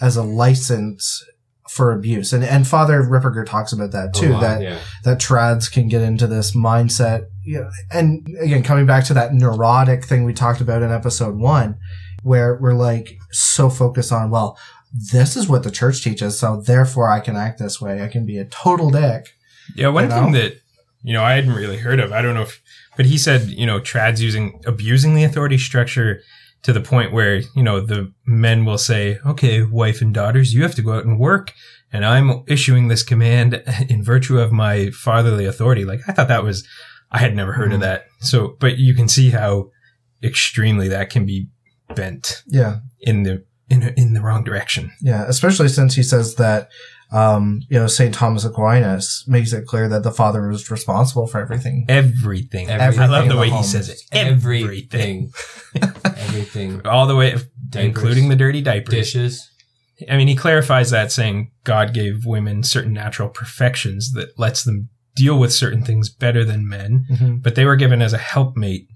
as 0.00 0.16
a 0.16 0.22
license 0.22 1.24
for 1.68 1.92
abuse. 1.92 2.32
And 2.32 2.44
and 2.44 2.66
Father 2.66 3.02
Ripperger 3.02 3.46
talks 3.46 3.72
about 3.72 3.92
that 3.92 4.12
too. 4.14 4.30
lot, 4.32 4.40
that 4.40 4.62
yeah. 4.62 4.78
that 5.04 5.18
trads 5.18 5.70
can 5.72 5.88
get 5.88 6.02
into 6.02 6.26
this 6.26 6.54
mindset. 6.56 7.26
You 7.44 7.60
know, 7.60 7.70
and 7.90 8.26
again, 8.40 8.62
coming 8.62 8.86
back 8.86 9.04
to 9.04 9.14
that 9.14 9.34
neurotic 9.34 10.04
thing 10.04 10.24
we 10.24 10.32
talked 10.34 10.60
about 10.60 10.82
in 10.82 10.90
episode 10.92 11.36
one, 11.36 11.76
where 12.22 12.58
we're 12.60 12.74
like 12.74 13.16
so 13.30 13.70
focused 13.70 14.12
on, 14.12 14.30
well, 14.30 14.58
this 14.92 15.36
is 15.36 15.48
what 15.48 15.62
the 15.62 15.70
church 15.70 16.02
teaches, 16.02 16.38
so 16.38 16.60
therefore 16.60 17.10
I 17.10 17.20
can 17.20 17.36
act 17.36 17.58
this 17.58 17.80
way. 17.80 18.02
I 18.02 18.08
can 18.08 18.26
be 18.26 18.38
a 18.38 18.44
total 18.44 18.90
dick. 18.90 19.26
Yeah, 19.74 19.88
one 19.88 20.04
You 20.04 20.10
thing 20.10 20.32
know? 20.32 20.38
that 20.38 20.54
you 21.02 21.12
know 21.12 21.22
I 21.22 21.34
hadn't 21.34 21.54
really 21.54 21.78
heard 21.78 22.00
of. 22.00 22.12
I 22.12 22.20
don't 22.22 22.34
know 22.34 22.42
if, 22.42 22.60
but 22.96 23.06
he 23.06 23.16
said 23.18 23.42
you 23.48 23.66
know 23.66 23.80
trads 23.80 24.20
using 24.20 24.60
abusing 24.66 25.14
the 25.14 25.24
authority 25.24 25.58
structure 25.58 26.20
to 26.62 26.72
the 26.72 26.80
point 26.80 27.12
where 27.12 27.36
you 27.56 27.62
know 27.62 27.80
the 27.80 28.12
men 28.26 28.64
will 28.64 28.78
say, 28.78 29.18
"Okay, 29.26 29.62
wife 29.62 30.00
and 30.02 30.12
daughters, 30.14 30.52
you 30.54 30.62
have 30.62 30.74
to 30.76 30.82
go 30.82 30.92
out 30.94 31.04
and 31.04 31.18
work." 31.18 31.52
And 31.94 32.06
I'm 32.06 32.42
issuing 32.46 32.88
this 32.88 33.02
command 33.02 33.62
in 33.88 34.02
virtue 34.02 34.38
of 34.38 34.50
my 34.52 34.90
fatherly 34.90 35.44
authority. 35.46 35.84
Like 35.84 36.00
I 36.08 36.12
thought 36.12 36.28
that 36.28 36.42
was, 36.44 36.66
I 37.10 37.18
had 37.18 37.36
never 37.36 37.52
heard 37.52 37.72
of 37.72 37.80
Mhm. 37.80 37.82
that. 37.82 38.04
So, 38.20 38.56
but 38.60 38.78
you 38.78 38.94
can 38.94 39.08
see 39.08 39.28
how 39.30 39.68
extremely 40.22 40.88
that 40.88 41.10
can 41.10 41.26
be 41.26 41.48
bent 41.94 42.42
Yeah. 42.46 42.78
in 43.00 43.24
the 43.24 43.44
in 43.70 43.82
in 43.96 44.12
the 44.14 44.20
wrong 44.20 44.44
direction. 44.44 44.90
Yeah, 45.00 45.24
especially 45.28 45.68
since 45.68 45.94
he 45.94 46.02
says 46.02 46.34
that, 46.36 46.68
um, 47.12 47.60
you 47.68 47.78
know, 47.78 47.86
St. 47.86 48.14
Thomas 48.14 48.44
Aquinas 48.44 49.24
makes 49.26 49.52
it 49.52 49.66
clear 49.66 49.88
that 49.88 50.02
the 50.02 50.10
father 50.12 50.50
is 50.50 50.70
responsible 50.70 51.26
for 51.26 51.40
everything. 51.40 51.84
Everything. 51.88 52.68
Everything 52.70 53.00
I 53.02 53.06
love 53.06 53.28
the 53.28 53.34
the 53.34 53.40
way 53.40 53.50
he 53.50 53.62
says 53.62 53.88
it. 53.88 54.00
Everything. 54.12 55.30
Everything. 56.04 56.86
All 56.86 57.06
the 57.06 57.16
way, 57.16 57.30
Diapers. 57.68 57.84
including 57.86 58.28
the 58.28 58.36
dirty 58.36 58.60
diapers. 58.62 58.94
Dishes. 58.94 59.48
I 60.10 60.16
mean, 60.16 60.28
he 60.28 60.34
clarifies 60.34 60.90
that 60.90 61.12
saying 61.12 61.52
God 61.64 61.94
gave 61.94 62.24
women 62.26 62.62
certain 62.64 62.92
natural 62.92 63.28
perfections 63.28 64.12
that 64.12 64.36
lets 64.38 64.64
them 64.64 64.88
deal 65.14 65.38
with 65.38 65.52
certain 65.52 65.84
things 65.84 66.08
better 66.10 66.44
than 66.44 66.66
men, 66.68 67.06
Mm-hmm. 67.10 67.36
but 67.36 67.54
they 67.54 67.64
were 67.66 67.76
given 67.76 68.00
as 68.02 68.12
a 68.12 68.18
helpmate 68.18 68.88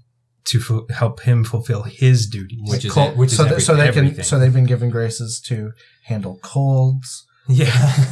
to 0.47 0.59
fu- 0.59 0.87
help 0.89 1.21
him 1.21 1.43
fulfill 1.43 1.83
his 1.83 2.27
duties. 2.27 2.59
Which 2.63 2.85
is 2.85 2.91
Cold- 2.91 3.11
it, 3.11 3.17
which 3.17 3.31
is 3.31 3.37
so, 3.37 3.57
so 3.59 3.75
they 3.75 3.87
everything. 3.87 4.15
can 4.15 4.23
so 4.23 4.39
they've 4.39 4.53
been 4.53 4.65
given 4.65 4.89
graces 4.89 5.39
to 5.47 5.71
handle 6.05 6.39
colds, 6.41 7.25
yeah, 7.49 7.65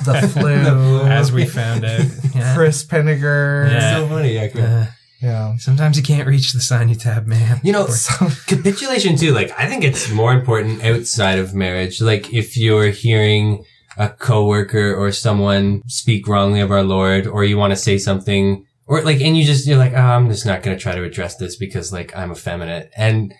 the 0.06 0.28
flu, 0.28 0.56
The 0.64 0.72
flu. 0.72 1.02
as 1.04 1.32
we 1.32 1.46
found 1.46 1.84
out. 1.86 2.06
Yeah. 2.36 2.54
Chris 2.56 2.86
Penniger. 2.86 3.70
Yeah. 3.72 3.96
so 4.00 4.08
funny. 4.08 4.34
Yeah. 4.34 4.50
Uh, 4.56 4.86
Yeah. 5.22 5.56
sometimes 5.58 5.96
you 5.98 6.04
can't 6.04 6.28
reach 6.28 6.52
the 6.54 6.60
sign 6.60 6.90
you 6.90 6.96
tab, 6.96 7.26
man. 7.28 7.60
You 7.64 7.72
know, 7.74 7.88
capitulation 8.48 9.16
too. 9.16 9.32
Like, 9.34 9.52
I 9.58 9.68
think 9.68 9.84
it's 9.84 10.10
more 10.12 10.34
important 10.34 10.84
outside 10.84 11.40
of 11.40 11.54
marriage. 11.54 12.02
Like, 12.02 12.34
if 12.34 12.58
you're 12.58 12.90
hearing 12.90 13.64
a 13.98 14.10
coworker 14.10 14.94
or 14.94 15.12
someone 15.14 15.82
speak 15.88 16.28
wrongly 16.28 16.60
of 16.60 16.72
our 16.72 16.84
Lord, 16.84 17.26
or 17.28 17.46
you 17.46 17.58
want 17.58 17.72
to 17.72 17.78
say 17.78 17.98
something, 17.98 18.65
or 18.88 19.02
like, 19.02 19.22
and 19.22 19.38
you 19.38 19.44
just, 19.44 19.68
you're 19.68 19.78
like, 19.78 19.94
oh, 19.94 19.98
I'm 19.98 20.30
just 20.30 20.46
not 20.46 20.64
going 20.64 20.76
to 20.78 20.82
try 20.82 20.96
to 20.96 21.04
address 21.04 21.36
this 21.38 21.56
because 21.58 21.92
like 21.92 22.16
I'm 22.16 22.32
effeminate. 22.32 22.92
And 22.96 23.34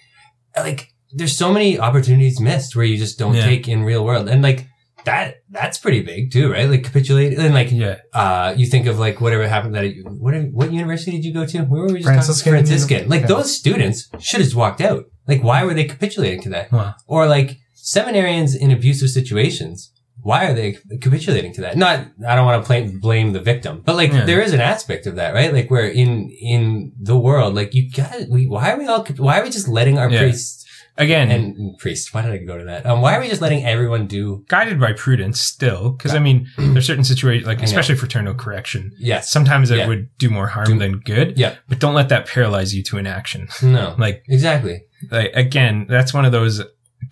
like, 0.58 0.90
there's 1.12 1.38
so 1.38 1.54
many 1.54 1.80
opportunities 1.80 2.40
missed 2.40 2.76
where 2.76 2.86
you 2.86 2.98
just 2.98 3.18
don't 3.20 3.36
Yeah. 3.36 3.46
take 3.46 3.68
in 3.68 3.84
real 3.84 4.04
world. 4.04 4.28
And 4.28 4.42
like, 4.42 4.68
that, 5.06 5.36
that's 5.52 5.78
pretty 5.78 6.02
big 6.02 6.32
too, 6.32 6.52
right? 6.52 6.68
Like 6.68 6.84
capitulate 6.84 7.38
and 7.38 7.54
like, 7.54 7.72
yeah, 7.72 7.98
uh, 8.12 8.56
you 8.58 8.66
think 8.66 8.88
of 8.88 8.98
like 8.98 9.22
whatever 9.22 9.48
happened 9.48 9.76
that 9.76 9.94
what 10.08 10.34
what 10.52 10.74
university 10.74 11.12
did 11.12 11.24
you 11.24 11.32
go 11.32 11.46
to? 11.46 11.62
Where 11.62 11.82
were 11.84 11.88
we 11.94 12.00
just 12.00 12.06
Franciscan 12.08 12.54
talking? 12.54 12.66
Franciscan. 12.66 13.10
Like 13.10 13.22
yeah. 13.22 13.28
those 13.28 13.56
students 13.56 14.10
should 14.20 14.42
have 14.42 14.56
walked 14.56 14.82
out. 14.82 15.04
Like 15.28 15.44
why 15.44 15.64
were 15.64 15.76
they 15.76 15.84
capitulating 15.84 16.42
to 16.44 16.50
that? 16.50 16.72
Wow. 16.72 16.96
Or 17.06 17.28
like 17.28 17.60
seminarians 17.76 18.58
in 18.60 18.72
abusive 18.72 19.10
situations. 19.10 19.92
Why 20.26 20.48
are 20.48 20.54
they 20.56 20.78
capitulating 21.02 21.54
to 21.54 21.62
that? 21.62 21.78
Not, 21.78 22.00
I 22.28 22.36
don't 22.36 22.46
want 22.48 22.64
to 22.64 22.68
blame, 22.68 23.00
blame 23.00 23.34
the 23.34 23.40
victim, 23.40 23.84
but 23.86 23.96
like 23.96 24.12
Yeah. 24.12 24.26
there 24.26 24.42
is 24.42 24.54
an 24.54 24.60
aspect 24.74 25.06
of 25.06 25.16
that, 25.18 25.36
right? 25.36 25.54
Like 25.54 25.70
where 25.70 25.88
in, 25.88 26.32
in 26.42 26.94
the 27.00 27.16
world, 27.16 27.54
like 27.54 27.76
you 27.76 27.92
gotta, 27.92 28.26
we, 28.30 28.48
why 28.48 28.72
are 28.72 28.78
we 28.80 28.88
all, 28.88 29.06
why 29.18 29.40
are 29.40 29.44
we 29.44 29.52
just 29.52 29.68
letting 29.68 30.00
our 30.00 30.10
Yeah. 30.10 30.22
priests 30.22 30.64
again, 30.98 31.30
and 31.30 31.78
priests, 31.78 32.12
why 32.14 32.22
did 32.24 32.32
I 32.32 32.38
go 32.38 32.58
to 32.58 32.64
that? 32.66 32.86
Um, 32.88 33.02
why 33.02 33.16
are 33.16 33.20
we 33.22 33.28
just 33.28 33.42
letting 33.42 33.66
everyone 33.66 34.08
do, 34.08 34.46
guided 34.48 34.80
by 34.80 34.94
prudence 34.94 35.40
still, 35.42 35.92
because 35.92 36.16
I 36.16 36.20
mean, 36.20 36.48
there's 36.58 36.88
certain 36.88 37.04
situations, 37.04 37.46
like 37.46 37.62
especially 37.62 37.96
fraternal 37.96 38.34
correction. 38.34 38.92
yes, 38.98 39.30
Sometimes 39.30 39.70
it 39.72 39.78
Yeah. 39.80 39.88
would 39.90 40.08
do 40.18 40.30
more 40.32 40.48
harm 40.48 40.66
Do- 40.68 40.80
than 40.80 41.02
good. 41.02 41.38
Yeah. 41.38 41.56
But 41.70 41.80
don't 41.80 41.94
let 41.96 42.10
that 42.10 42.26
paralyze 42.28 42.74
you 42.74 42.82
to 42.84 42.98
inaction. 42.98 43.48
no, 43.62 43.94
Like, 44.00 44.24
exactly. 44.28 44.84
like 45.12 45.32
again, 45.36 45.86
that's 45.88 46.14
one 46.16 46.26
of 46.26 46.32
those 46.32 46.64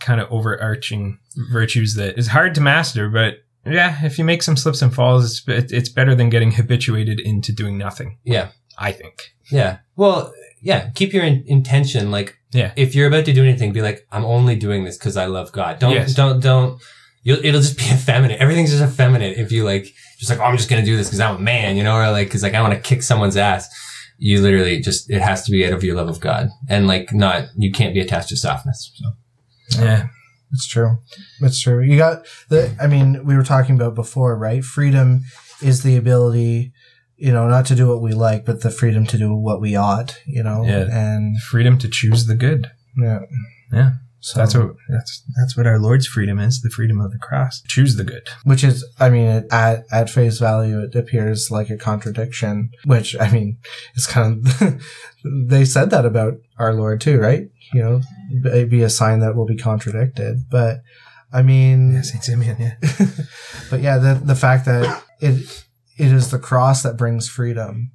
kind 0.04 0.22
of 0.22 0.32
overarching 0.32 1.18
virtues 1.51 1.95
that 1.95 2.18
is 2.20 2.28
hard 2.28 2.54
to 2.56 2.62
master, 2.62 3.10
but 3.10 3.36
yeah, 3.66 4.04
if 4.06 4.20
you 4.20 4.26
make 4.26 4.43
some 4.43 4.58
slips 4.58 4.82
and 4.82 4.93
falls, 4.93 5.41
it's, 5.47 5.72
it's 5.72 5.89
better 5.89 6.14
than 6.16 6.30
getting 6.30 6.51
habituated 6.51 7.20
into 7.20 7.51
doing 7.54 7.78
nothing. 7.78 8.18
Yeah. 8.24 8.49
I 8.78 8.91
think. 8.91 9.16
Yeah. 9.51 9.78
Well, 9.95 10.34
yeah. 10.62 10.89
Keep 10.95 11.14
your 11.14 11.24
in- 11.24 11.43
intention. 11.47 12.12
Like, 12.12 12.38
Yeah. 12.51 12.74
if 12.76 12.93
you're 12.95 13.08
about 13.08 13.26
to 13.26 13.34
do 13.34 13.41
anything, 13.43 13.72
be 13.72 13.82
like, 13.82 14.06
I'm 14.12 14.26
only 14.26 14.56
doing 14.56 14.84
this 14.84 14.97
because 14.97 15.16
I 15.16 15.26
love 15.28 15.51
God. 15.54 15.80
Don't, 15.80 15.93
Yes. 15.93 16.14
don't, 16.14 16.39
don't. 16.41 16.82
You'll, 17.22 17.39
it'll 17.45 17.62
just 17.62 17.78
be 17.78 17.84
effeminate. 17.91 18.41
Everything's 18.41 18.72
just 18.72 18.84
effeminate 18.84 19.38
if 19.38 19.51
you 19.51 19.64
like, 19.64 19.86
just 20.20 20.30
like, 20.30 20.39
oh, 20.39 20.43
I'm 20.43 20.58
just 20.58 20.70
gonna 20.70 20.84
do 20.84 20.97
this 20.97 21.08
because 21.08 21.20
I'm 21.22 21.38
a 21.38 21.39
man, 21.39 21.78
you 21.78 21.84
know, 21.84 21.95
or 21.95 22.12
like, 22.12 22.28
because 22.28 22.43
like 22.43 22.54
I 22.54 22.62
want 22.62 22.74
to 22.74 22.80
kick 22.82 23.01
someone's 23.04 23.38
ass. 23.38 23.70
You 24.18 24.41
literally 24.41 24.80
just, 24.82 25.10
it 25.10 25.22
has 25.22 25.43
to 25.45 25.51
be 25.51 25.66
out 25.66 25.74
of 25.74 25.84
your 25.84 25.95
love 25.95 26.08
of 26.10 26.20
God, 26.20 26.49
and 26.70 26.88
like, 26.88 27.14
not, 27.14 27.45
you 27.58 27.72
can't 27.72 27.93
be 27.93 27.99
attached 27.99 28.30
to 28.30 28.38
softness. 28.38 28.91
So. 28.95 29.06
Yeah. 29.72 30.07
It's 30.51 30.68
true. 30.68 30.97
It's 31.41 31.59
true. 31.61 31.82
You 31.82 31.97
got 31.97 32.26
the, 32.49 32.76
I 32.80 32.86
mean, 32.88 33.26
we 33.26 33.36
were 33.36 33.43
talking 33.43 33.76
about 33.76 33.95
before, 33.95 34.38
right? 34.38 34.64
Freedom 34.64 35.22
is 35.64 35.82
the 35.82 35.95
ability, 35.97 36.74
you 37.18 37.32
know, 37.32 37.47
not 37.47 37.66
to 37.68 37.76
do 37.76 37.88
what 37.88 38.01
we 38.01 38.14
like, 38.14 38.45
but 38.45 38.61
the 38.61 38.70
freedom 38.70 39.05
to 39.07 39.18
do 39.18 39.34
what 39.34 39.59
we 39.61 39.76
ought, 39.76 40.16
you 40.28 40.43
know? 40.43 40.64
Yeah. 40.64 40.88
And, 40.91 41.41
Freedom 41.41 41.78
to 41.80 41.89
choose 41.89 42.28
the 42.28 42.36
good. 42.36 42.70
yeah. 42.97 43.22
Yeah. 43.72 43.91
So 44.20 44.39
That's 44.39 44.55
what 44.55 44.76
that's 44.88 45.22
that's 45.36 45.57
what 45.57 45.68
our 45.68 45.78
Lord's 45.78 46.07
freedom 46.07 46.39
is, 46.39 46.61
the 46.61 46.70
freedom 46.70 47.01
of 47.01 47.11
the 47.11 47.18
cross. 47.18 47.61
Choose 47.68 47.97
the 47.97 48.05
good. 48.05 48.30
which 48.45 48.64
is, 48.64 48.86
I 48.97 49.09
mean, 49.09 49.26
it, 49.26 49.45
at, 49.51 49.84
at 49.91 50.09
face 50.09 50.39
value, 50.39 50.80
it 50.82 50.95
appears 50.95 51.51
like 51.51 51.70
a 51.70 51.76
contradiction, 51.76 52.70
which, 52.86 53.18
I 53.20 53.30
mean, 53.30 53.57
it's 53.95 54.07
kind 54.07 54.47
of, 54.47 54.82
they 55.26 55.66
said 55.66 55.89
that 55.89 56.05
about 56.05 56.36
our 56.57 56.74
Lord 56.74 57.01
too, 57.01 57.20
right? 57.20 57.49
You 57.72 57.82
know, 57.84 58.01
it'd 58.45 58.70
be 58.70 58.84
a 58.84 58.89
sign 58.89 59.20
that 59.20 59.36
will 59.36 59.45
be 59.45 59.55
contradicted. 59.57 60.49
But, 60.49 60.82
I 61.32 61.41
mean, 61.41 61.93
Yeah, 61.93 62.01
Saint 62.01 62.24
Simeon, 62.24 62.57
yeah. 62.59 62.76
but 63.70 63.82
yeah, 63.82 63.97
the 63.97 64.22
the 64.24 64.36
fact 64.36 64.66
that 64.66 65.03
it 65.20 65.66
it 65.97 66.11
is 66.11 66.32
the 66.32 66.39
cross 66.39 66.84
that 66.84 66.97
brings 66.97 67.28
freedom. 67.30 67.91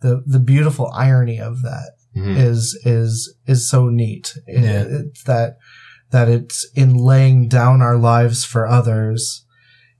The 0.00 0.22
the 0.26 0.38
beautiful 0.40 0.90
irony 0.94 1.38
of 1.40 1.62
that 1.62 1.90
Mhm. 2.16 2.36
is 2.36 2.78
is 2.84 3.34
is 3.46 3.68
so 3.68 3.88
neat. 3.88 4.34
It- 4.46 4.62
Yeah. 4.64 4.84
It's 4.88 5.22
that 5.24 5.56
that 6.10 6.28
it's 6.28 6.66
in 6.74 6.94
laying 6.94 7.48
down 7.48 7.80
our 7.80 7.96
lives 7.96 8.44
for 8.44 8.66
others, 8.66 9.46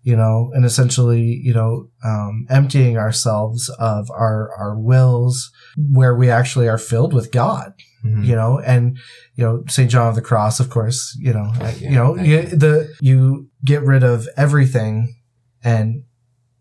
you 0.03 0.15
know, 0.15 0.51
and 0.53 0.65
essentially, 0.65 1.23
you 1.43 1.55
know, 1.55 1.89
um, 2.05 2.47
emptying 2.51 2.99
ourselves 2.99 3.71
of 3.79 4.11
our 4.11 4.51
our 4.59 4.79
wills, 4.79 5.51
where 5.91 6.15
we 6.15 6.29
actually 6.31 6.69
are 6.69 6.79
filled 6.79 7.15
with 7.15 7.33
God 7.33 7.73
Mhm. 8.05 8.25
you 8.27 8.35
know, 8.35 8.59
and 8.59 8.99
you 9.37 9.45
know 9.45 9.63
Saint 9.69 9.91
John 9.91 10.09
of 10.09 10.15
the 10.17 10.23
Cross, 10.23 10.59
of 10.61 10.71
course, 10.71 11.17
you 11.21 11.33
know, 11.33 11.53
Thank 11.55 11.81
you. 11.81 11.91
know, 11.91 12.17
you, 12.17 12.37
you. 12.41 12.43
the 12.47 12.93
you 13.01 13.49
get 13.65 13.83
rid 13.83 14.03
of 14.03 14.29
everything, 14.37 15.17
and 15.63 16.03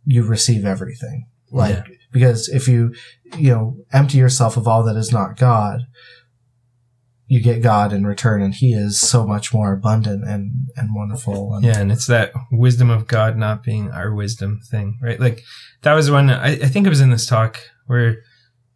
you 0.05 0.23
receive 0.23 0.65
everything, 0.65 1.27
like 1.51 1.75
Yeah. 1.75 1.83
because 2.11 2.47
if 2.49 2.67
you 2.67 2.93
you 3.37 3.49
know 3.51 3.77
empty 3.91 4.17
yourself 4.19 4.55
of 4.57 4.67
all 4.67 4.83
that 4.83 4.95
is 4.95 5.11
not 5.11 5.35
God, 5.37 5.81
you 7.27 7.41
get 7.41 7.61
God 7.63 7.93
in 7.93 8.05
return, 8.05 8.41
and 8.41 8.53
He 8.53 8.73
is 8.73 8.99
so 8.99 9.25
much 9.25 9.53
more 9.53 9.71
abundant 9.73 10.23
and 10.27 10.67
and 10.75 10.89
wonderful. 10.93 11.55
And, 11.55 11.65
Yeah, 11.65 11.79
and 11.79 11.91
it's 11.91 12.05
that 12.07 12.33
wisdom 12.51 12.89
of 12.89 13.07
God 13.07 13.37
not 13.37 13.63
being 13.63 13.89
our 13.89 14.13
wisdom 14.13 14.59
thing, 14.69 14.99
right? 15.01 15.19
Like 15.19 15.41
that 15.83 15.93
was 15.93 16.11
one 16.11 16.29
I, 16.29 16.49
I 16.51 16.67
think 16.67 16.85
it 16.85 16.89
was 16.89 17.01
in 17.01 17.09
this 17.09 17.25
talk 17.25 17.57
where, 17.87 18.17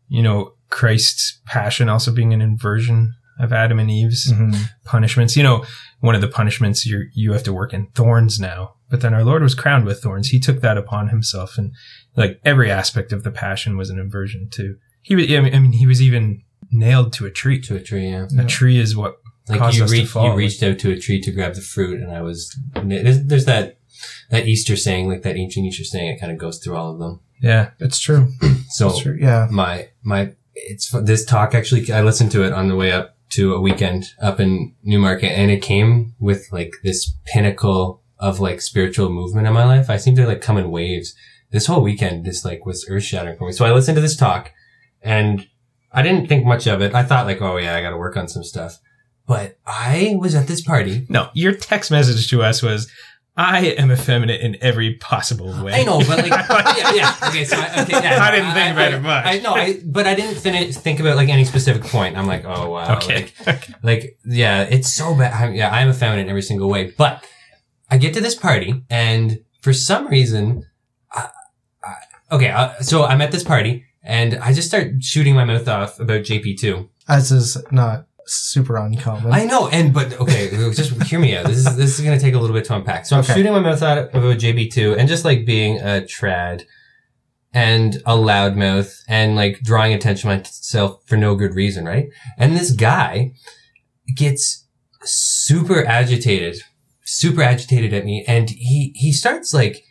you 0.07 0.23
know, 0.23 0.53
Christ's 0.69 1.39
passion 1.45 1.89
also 1.89 2.11
being 2.13 2.33
an 2.33 2.41
inversion 2.41 3.13
of 3.39 3.51
Adam 3.51 3.79
and 3.79 3.91
Eve's 3.91 4.31
Mhm. 4.31 4.69
punishments. 4.85 5.35
You 5.35 5.43
know, 5.43 5.65
one 5.99 6.15
of 6.15 6.21
the 6.21 6.27
punishments 6.27 6.85
you 6.85 7.07
you 7.13 7.33
have 7.33 7.43
to 7.43 7.53
work 7.53 7.73
in 7.73 7.87
thorns 7.95 8.39
now. 8.39 8.73
But 8.89 9.01
then 9.01 9.13
our 9.13 9.23
Lord 9.23 9.41
was 9.41 9.55
crowned 9.55 9.85
with 9.85 10.01
thorns. 10.01 10.29
He 10.29 10.39
took 10.39 10.61
that 10.61 10.77
upon 10.77 11.09
himself, 11.09 11.57
and 11.57 11.71
like 12.15 12.39
every 12.45 12.69
aspect 12.71 13.11
of 13.11 13.23
the 13.23 13.31
passion 13.31 13.77
was 13.77 13.89
an 13.89 13.99
inversion 13.99 14.47
too. 14.49 14.75
He 15.01 15.15
was, 15.15 15.25
I 15.31 15.39
mean, 15.41 15.53
I 15.55 15.59
mean, 15.59 15.73
he 15.73 15.85
was 15.87 16.01
even 16.01 16.41
nailed 16.71 17.13
to 17.13 17.25
a 17.25 17.31
tree. 17.31 17.59
To 17.61 17.75
a 17.75 17.81
tree, 17.81 18.09
yeah. 18.09 18.27
A 18.39 18.45
tree 18.45 18.77
is 18.79 18.95
what 18.95 19.15
Like 19.49 19.59
caused 19.59 19.77
you, 19.77 19.83
us 19.83 19.91
to 19.91 19.97
reach, 19.97 20.07
fall. 20.09 20.29
you 20.31 20.35
reached 20.35 20.63
out 20.63 20.79
to 20.79 20.91
a 20.91 20.99
tree 20.99 21.19
to 21.21 21.31
grab 21.31 21.55
the 21.55 21.61
fruit, 21.61 21.99
and 22.01 22.11
I 22.11 22.21
was. 22.21 22.57
There's, 22.83 23.23
there's 23.25 23.45
that 23.45 23.79
that 24.29 24.47
Easter 24.47 24.75
saying, 24.77 25.09
like 25.09 25.23
that 25.23 25.35
ancient 25.35 25.65
Easter 25.65 25.83
saying. 25.83 26.09
It 26.13 26.19
kind 26.19 26.31
of 26.31 26.37
goes 26.37 26.59
through 26.59 26.75
all 26.75 26.93
of 26.93 26.99
them. 26.99 27.19
yeah, 27.41 27.71
It's 27.79 27.99
true. 27.99 28.31
So 28.69 28.89
It's 28.89 28.99
true. 29.01 29.17
Yeah. 29.19 29.47
my 29.51 29.89
my 30.03 30.31
it's 30.55 30.89
this 31.03 31.25
talk 31.25 31.53
actually 31.53 31.91
I 31.91 32.01
listened 32.01 32.31
to 32.31 32.43
it 32.43 32.53
on 32.53 32.67
the 32.67 32.75
way 32.75 32.91
up 32.91 33.17
to 33.31 33.53
a 33.53 33.61
weekend 33.61 34.05
up 34.21 34.39
in 34.39 34.73
Newmarket 34.83 35.31
and 35.31 35.51
it 35.51 35.61
came 35.61 36.13
with 36.19 36.47
like 36.51 36.75
this 36.83 37.13
pinnacle 37.25 38.01
of 38.17 38.39
like 38.39 38.61
spiritual 38.61 39.09
movement 39.09 39.47
in 39.47 39.53
my 39.53 39.65
life. 39.65 39.89
I 39.89 39.97
seem 39.97 40.15
to 40.15 40.25
like 40.25 40.41
come 40.41 40.57
in 40.57 40.71
waves. 40.71 41.13
This 41.51 41.67
whole 41.67 41.81
weekend 41.81 42.25
just 42.25 42.45
like 42.45 42.65
was 42.65 42.85
earth 42.89 43.03
shattering 43.03 43.37
for 43.37 43.47
me. 43.47 43.53
So 43.53 43.65
I 43.65 43.71
listened 43.71 43.95
to 43.95 44.01
this 44.01 44.15
talk 44.15 44.51
and 45.01 45.47
I 45.91 46.01
didn't 46.01 46.27
think 46.27 46.45
much 46.45 46.67
of 46.67 46.81
it. 46.81 46.93
I 46.93 47.03
thought 47.03 47.25
like, 47.25 47.41
oh 47.41 47.57
yeah, 47.57 47.75
I 47.75 47.81
got 47.81 47.91
to 47.91 47.97
work 47.97 48.17
on 48.17 48.27
some 48.27 48.43
stuff. 48.43 48.79
But 49.27 49.57
I 49.65 50.15
was 50.19 50.35
at 50.35 50.47
this 50.47 50.61
party. 50.61 51.05
No, 51.09 51.29
your 51.33 51.53
text 51.53 51.89
message 51.89 52.29
to 52.29 52.43
us 52.43 52.61
was, 52.61 52.91
I 53.37 53.65
am 53.77 53.91
effeminate 53.91 54.39
in 54.39 54.55
every 54.61 54.93
possible 54.95 55.51
way. 55.63 55.73
I 55.73 55.83
know, 55.83 55.99
but 55.99 56.19
like, 56.19 56.29
yeah, 56.77 56.93
yeah. 56.93 57.15
Okay, 57.27 57.43
so 57.43 57.57
I, 57.57 57.81
okay, 57.83 57.91
yeah, 58.01 58.23
I 58.23 58.31
didn't 58.31 58.53
think 58.53 58.71
about 58.71 58.93
it 58.93 59.01
much. 59.01 59.25
I 59.25 59.39
know, 59.39 59.53
I, 59.53 59.81
but 59.85 60.07
I 60.07 60.15
didn't 60.15 60.35
finish, 60.39 60.75
think 60.77 61.01
about 61.01 61.17
like 61.17 61.27
any 61.27 61.43
specific 61.43 61.83
point. 61.83 62.17
I'm 62.17 62.27
like, 62.27 62.45
oh 62.45 62.69
wow, 62.69 62.95
Okay. 62.97 63.27
like, 63.45 63.69
like, 63.83 64.17
yeah, 64.25 64.61
it's 64.63 64.93
so 64.93 65.15
bad. 65.15 65.33
I'm, 65.33 65.53
yeah, 65.53 65.69
I'm 65.69 65.89
effeminate 65.89 66.23
in 66.25 66.29
every 66.29 66.43
single 66.43 66.69
way. 66.69 66.91
But 66.97 67.25
I 67.91 67.97
get 67.97 68.13
to 68.13 68.21
this 68.21 68.35
party, 68.35 68.83
and 68.89 69.39
for 69.61 69.73
some 69.73 70.07
reason, 70.07 70.65
I, 71.11 71.27
I, 71.83 72.35
okay, 72.35 72.49
uh, 72.51 72.75
so 72.79 73.03
I'm 73.03 73.19
at 73.21 73.33
this 73.33 73.43
party, 73.43 73.83
and 74.01 74.35
I 74.35 74.53
just 74.53 74.69
start 74.69 75.03
shooting 75.03 75.35
my 75.35 75.43
mouth 75.43 75.67
off 75.67 75.99
about 75.99 76.21
JP2. 76.21 76.87
As 77.09 77.31
is 77.33 77.57
not 77.69 78.07
super 78.27 78.77
uncommon. 78.77 79.31
I 79.31 79.45
know, 79.45 79.67
and 79.69 79.93
but 79.93 80.19
okay, 80.19 80.49
just 80.73 80.91
hear 81.03 81.19
me 81.19 81.35
out. 81.35 81.45
This 81.45 81.57
is 81.57 81.75
this 81.75 81.97
is 81.99 82.03
gonna 82.05 82.19
take 82.19 82.33
a 82.33 82.39
little 82.39 82.55
bit 82.55 82.65
to 82.65 82.75
unpack. 82.75 83.05
So 83.05 83.15
I'm 83.15 83.23
Okay. 83.23 83.33
shooting 83.33 83.51
my 83.53 83.59
mouth 83.59 83.81
out 83.81 83.97
about 84.15 84.37
JP2 84.37 84.97
and 84.97 85.07
just 85.07 85.25
like 85.25 85.45
being 85.45 85.77
a 85.79 86.01
trad 86.05 86.63
and 87.53 87.95
a 88.05 88.15
loudmouth 88.17 88.93
and 89.07 89.35
like 89.35 89.59
drawing 89.61 89.93
attention 89.93 90.29
to 90.29 90.35
myself 90.37 91.01
for 91.05 91.15
no 91.17 91.35
good 91.35 91.53
reason, 91.55 91.85
right? 91.85 92.07
And 92.37 92.55
this 92.55 92.71
guy 92.71 93.31
gets 94.15 94.65
super 95.03 95.85
agitated, 95.85 96.57
super 97.03 97.41
agitated 97.41 97.93
at 97.93 98.05
me, 98.05 98.25
and 98.27 98.49
he 98.49 98.91
he 98.95 99.13
starts 99.13 99.53
like, 99.53 99.83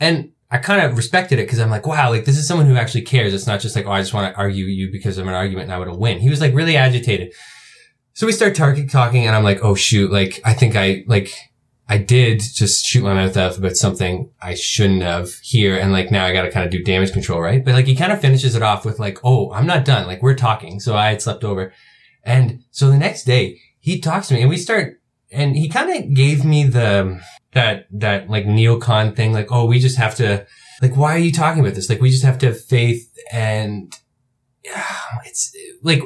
and 0.00 0.30
I 0.50 0.58
kind 0.58 0.80
of 0.86 0.96
respected 0.96 1.38
it 1.40 1.46
because 1.46 1.58
I'm 1.58 1.70
like, 1.70 1.86
wow, 1.86 2.10
like 2.10 2.24
this 2.24 2.38
is 2.38 2.46
someone 2.46 2.66
who 2.66 2.76
actually 2.76 3.02
cares. 3.02 3.34
It's 3.34 3.46
not 3.48 3.60
just 3.60 3.74
like, 3.74 3.84
oh, 3.86 3.90
I 3.90 4.00
just 4.00 4.14
want 4.14 4.32
to 4.32 4.38
argue 4.38 4.64
you 4.66 4.90
because 4.92 5.18
of 5.18 5.26
an 5.26 5.34
argument 5.34 5.64
and 5.64 5.72
I 5.74 5.78
would 5.78 5.88
win. 5.98 6.20
He 6.20 6.30
was 6.30 6.40
like 6.40 6.54
really 6.54 6.76
agitated. 6.76 7.32
So 8.16 8.26
we 8.26 8.32
start 8.32 8.54
tar- 8.54 8.74
talking 8.86 9.26
and 9.26 9.36
I'm 9.36 9.44
like, 9.44 9.62
oh 9.62 9.74
shoot, 9.74 10.10
like 10.10 10.40
I 10.42 10.54
think 10.54 10.74
I 10.74 11.04
like 11.06 11.34
I 11.86 11.98
did 11.98 12.40
just 12.40 12.86
shoot 12.86 13.04
my 13.04 13.12
mouth 13.12 13.36
off 13.36 13.58
about 13.58 13.76
something 13.76 14.30
I 14.40 14.54
shouldn't 14.54 15.02
have 15.02 15.34
here 15.42 15.76
and 15.76 15.92
like 15.92 16.10
now 16.10 16.24
I 16.24 16.32
got 16.32 16.44
to 16.44 16.50
kind 16.50 16.64
of 16.64 16.72
do 16.72 16.82
damage 16.82 17.12
control, 17.12 17.42
right? 17.42 17.62
But 17.62 17.74
like 17.74 17.84
he 17.84 17.94
kind 17.94 18.12
of 18.12 18.22
finishes 18.22 18.54
it 18.54 18.62
off 18.62 18.86
with 18.86 18.98
like, 18.98 19.18
oh, 19.22 19.52
I'm 19.52 19.66
not 19.66 19.84
done. 19.84 20.06
Like 20.06 20.22
we're 20.22 20.34
talking. 20.34 20.80
So 20.80 20.96
I 20.96 21.10
had 21.10 21.20
slept 21.20 21.44
over. 21.44 21.74
And 22.24 22.64
so 22.70 22.88
the 22.88 22.96
next 22.96 23.24
day 23.24 23.60
he 23.80 24.00
talks 24.00 24.28
to 24.28 24.34
me 24.34 24.40
and 24.40 24.48
we 24.48 24.56
start 24.56 24.98
and 25.30 25.54
he 25.54 25.68
kind 25.68 25.90
of 25.90 26.14
gave 26.14 26.42
me 26.42 26.64
the 26.64 27.20
that 27.52 27.86
that 27.90 28.30
like 28.30 28.46
neocon 28.46 29.14
thing 29.14 29.34
like, 29.34 29.52
oh, 29.52 29.66
we 29.66 29.78
just 29.78 29.98
have 29.98 30.14
to 30.14 30.46
like 30.80 30.96
why 30.96 31.14
are 31.14 31.18
you 31.18 31.32
talking 31.32 31.60
about 31.60 31.74
this? 31.74 31.90
Like 31.90 32.00
we 32.00 32.08
just 32.08 32.24
have 32.24 32.38
to 32.38 32.46
have 32.46 32.64
faith 32.64 33.14
and 33.30 33.94
yeah, 34.64 34.86
it's 35.26 35.54
like 35.82 36.00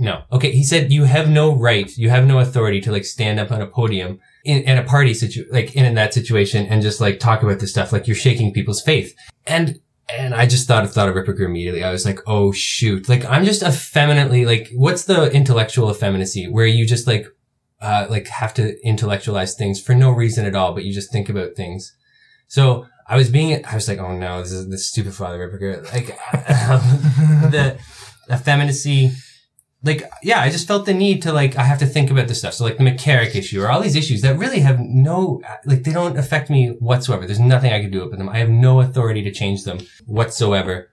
no. 0.00 0.22
Okay. 0.32 0.50
He 0.50 0.64
said 0.64 0.90
you 0.90 1.04
have 1.04 1.28
no 1.28 1.54
right, 1.54 1.94
you 1.96 2.08
have 2.08 2.26
no 2.26 2.38
authority 2.38 2.80
to 2.80 2.90
like 2.90 3.04
stand 3.04 3.38
up 3.38 3.52
on 3.52 3.60
a 3.60 3.66
podium 3.66 4.18
in, 4.44 4.62
in 4.62 4.78
a 4.78 4.82
party 4.82 5.12
situ, 5.12 5.44
like 5.50 5.76
in, 5.76 5.84
in 5.84 5.94
that 5.94 6.14
situation 6.14 6.66
and 6.66 6.80
just 6.80 7.02
like 7.02 7.20
talk 7.20 7.42
about 7.42 7.60
this 7.60 7.70
stuff. 7.70 7.92
Like 7.92 8.06
you're 8.06 8.16
shaking 8.16 8.52
people's 8.54 8.80
faith. 8.80 9.14
And, 9.46 9.78
and 10.18 10.34
I 10.34 10.46
just 10.46 10.66
thought, 10.66 10.84
of 10.84 10.92
thought 10.92 11.10
of 11.10 11.14
Ripperger 11.14 11.44
immediately. 11.44 11.84
I 11.84 11.92
was 11.92 12.06
like, 12.06 12.18
oh 12.26 12.50
shoot. 12.50 13.10
Like 13.10 13.26
I'm 13.26 13.44
just 13.44 13.62
effeminately, 13.62 14.46
like 14.46 14.70
what's 14.72 15.04
the 15.04 15.30
intellectual 15.32 15.90
effeminacy 15.90 16.48
where 16.48 16.66
you 16.66 16.86
just 16.86 17.06
like, 17.06 17.26
uh, 17.82 18.06
like 18.08 18.28
have 18.28 18.54
to 18.54 18.82
intellectualize 18.82 19.54
things 19.54 19.82
for 19.82 19.94
no 19.94 20.10
reason 20.10 20.46
at 20.46 20.56
all, 20.56 20.72
but 20.72 20.84
you 20.84 20.94
just 20.94 21.12
think 21.12 21.28
about 21.28 21.56
things. 21.56 21.94
So 22.48 22.86
I 23.06 23.16
was 23.16 23.28
being, 23.28 23.64
I 23.66 23.74
was 23.74 23.86
like, 23.86 23.98
oh 23.98 24.16
no, 24.16 24.40
this 24.40 24.52
is 24.52 24.68
this 24.70 24.88
stupid 24.88 25.14
father 25.14 25.38
Ripperger. 25.38 25.84
Like 25.92 26.06
the 27.50 27.78
effeminacy, 28.30 29.12
like 29.82 30.02
yeah 30.22 30.40
i 30.40 30.50
just 30.50 30.68
felt 30.68 30.84
the 30.84 30.92
need 30.92 31.22
to 31.22 31.32
like 31.32 31.56
i 31.56 31.62
have 31.62 31.78
to 31.78 31.86
think 31.86 32.10
about 32.10 32.28
this 32.28 32.38
stuff. 32.38 32.54
So 32.54 32.64
like 32.64 32.76
the 32.76 32.84
mccarrick 32.84 33.34
issue 33.34 33.62
or 33.62 33.70
all 33.70 33.80
these 33.80 33.96
issues 33.96 34.22
that 34.22 34.38
really 34.38 34.60
have 34.60 34.78
no 34.80 35.40
like 35.64 35.84
they 35.84 35.92
don't 35.92 36.18
affect 36.18 36.50
me 36.50 36.68
whatsoever. 36.78 37.26
There's 37.26 37.40
nothing 37.40 37.72
i 37.72 37.80
can 37.80 37.90
do 37.90 38.02
about 38.02 38.18
them. 38.18 38.28
I 38.28 38.38
have 38.38 38.50
no 38.50 38.80
authority 38.80 39.22
to 39.22 39.32
change 39.32 39.64
them 39.64 39.78
whatsoever. 40.06 40.90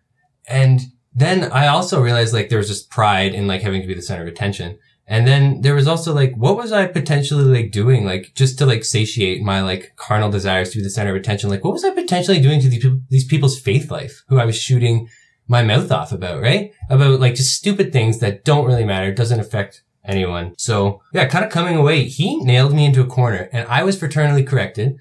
And 0.47 0.81
then 1.13 1.51
i 1.51 1.67
also 1.67 2.01
realized 2.01 2.33
like 2.33 2.49
there 2.49 2.59
was 2.59 2.69
just 2.69 2.89
pride 2.89 3.33
in 3.33 3.47
like 3.47 3.61
having 3.61 3.81
to 3.81 3.87
be 3.87 3.93
the 3.93 4.01
center 4.01 4.21
of 4.21 4.27
attention. 4.27 4.79
And 5.09 5.25
then 5.25 5.61
there 5.61 5.75
was 5.75 5.87
also 5.87 6.13
like 6.13 6.35
what 6.35 6.55
was 6.55 6.71
i 6.71 6.85
potentially 6.87 7.43
like 7.43 7.71
doing? 7.71 8.05
Like 8.05 8.31
just 8.35 8.57
to 8.59 8.65
like 8.65 8.85
satiate 8.85 9.41
my 9.41 9.61
like 9.61 9.93
carnal 9.97 10.31
desires 10.31 10.69
to 10.69 10.77
be 10.77 10.83
the 10.83 10.89
center 10.89 11.11
of 11.11 11.17
attention. 11.17 11.49
Like 11.49 11.65
what 11.65 11.73
was 11.73 11.83
i 11.83 11.89
potentially 11.89 12.39
doing 12.39 12.61
to 12.61 12.69
these, 12.69 12.81
people, 12.81 13.01
these 13.09 13.25
people's 13.25 13.59
faith 13.59 13.91
life 13.91 14.23
who 14.29 14.39
i 14.39 14.45
was 14.45 14.57
shooting 14.57 15.09
my 15.47 15.63
mouth 15.63 15.91
off 15.91 16.11
about, 16.11 16.41
right? 16.41 16.71
About 16.89 17.19
like 17.19 17.35
just 17.35 17.55
stupid 17.55 17.91
things 17.93 18.19
that 18.19 18.43
don't 18.43 18.65
really 18.65 18.85
matter, 18.85 19.13
doesn't 19.13 19.39
affect 19.39 19.83
anyone. 20.05 20.53
So 20.57 21.01
yeah, 21.13 21.25
kind 21.25 21.45
of 21.45 21.51
coming 21.51 21.75
away, 21.77 22.05
he 22.05 22.37
nailed 22.43 22.73
me 22.73 22.85
into 22.85 23.01
a 23.01 23.05
corner 23.07 23.49
and 23.51 23.67
I 23.67 23.83
was 23.83 23.97
fraternally 23.99 24.45
corrected. 24.45 24.97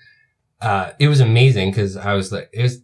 Uh, 0.60 0.92
it 0.98 1.08
was 1.08 1.20
amazing 1.20 1.70
because 1.70 1.96
I 1.96 2.14
was 2.14 2.32
like, 2.32 2.48
it 2.52 2.62
was, 2.62 2.78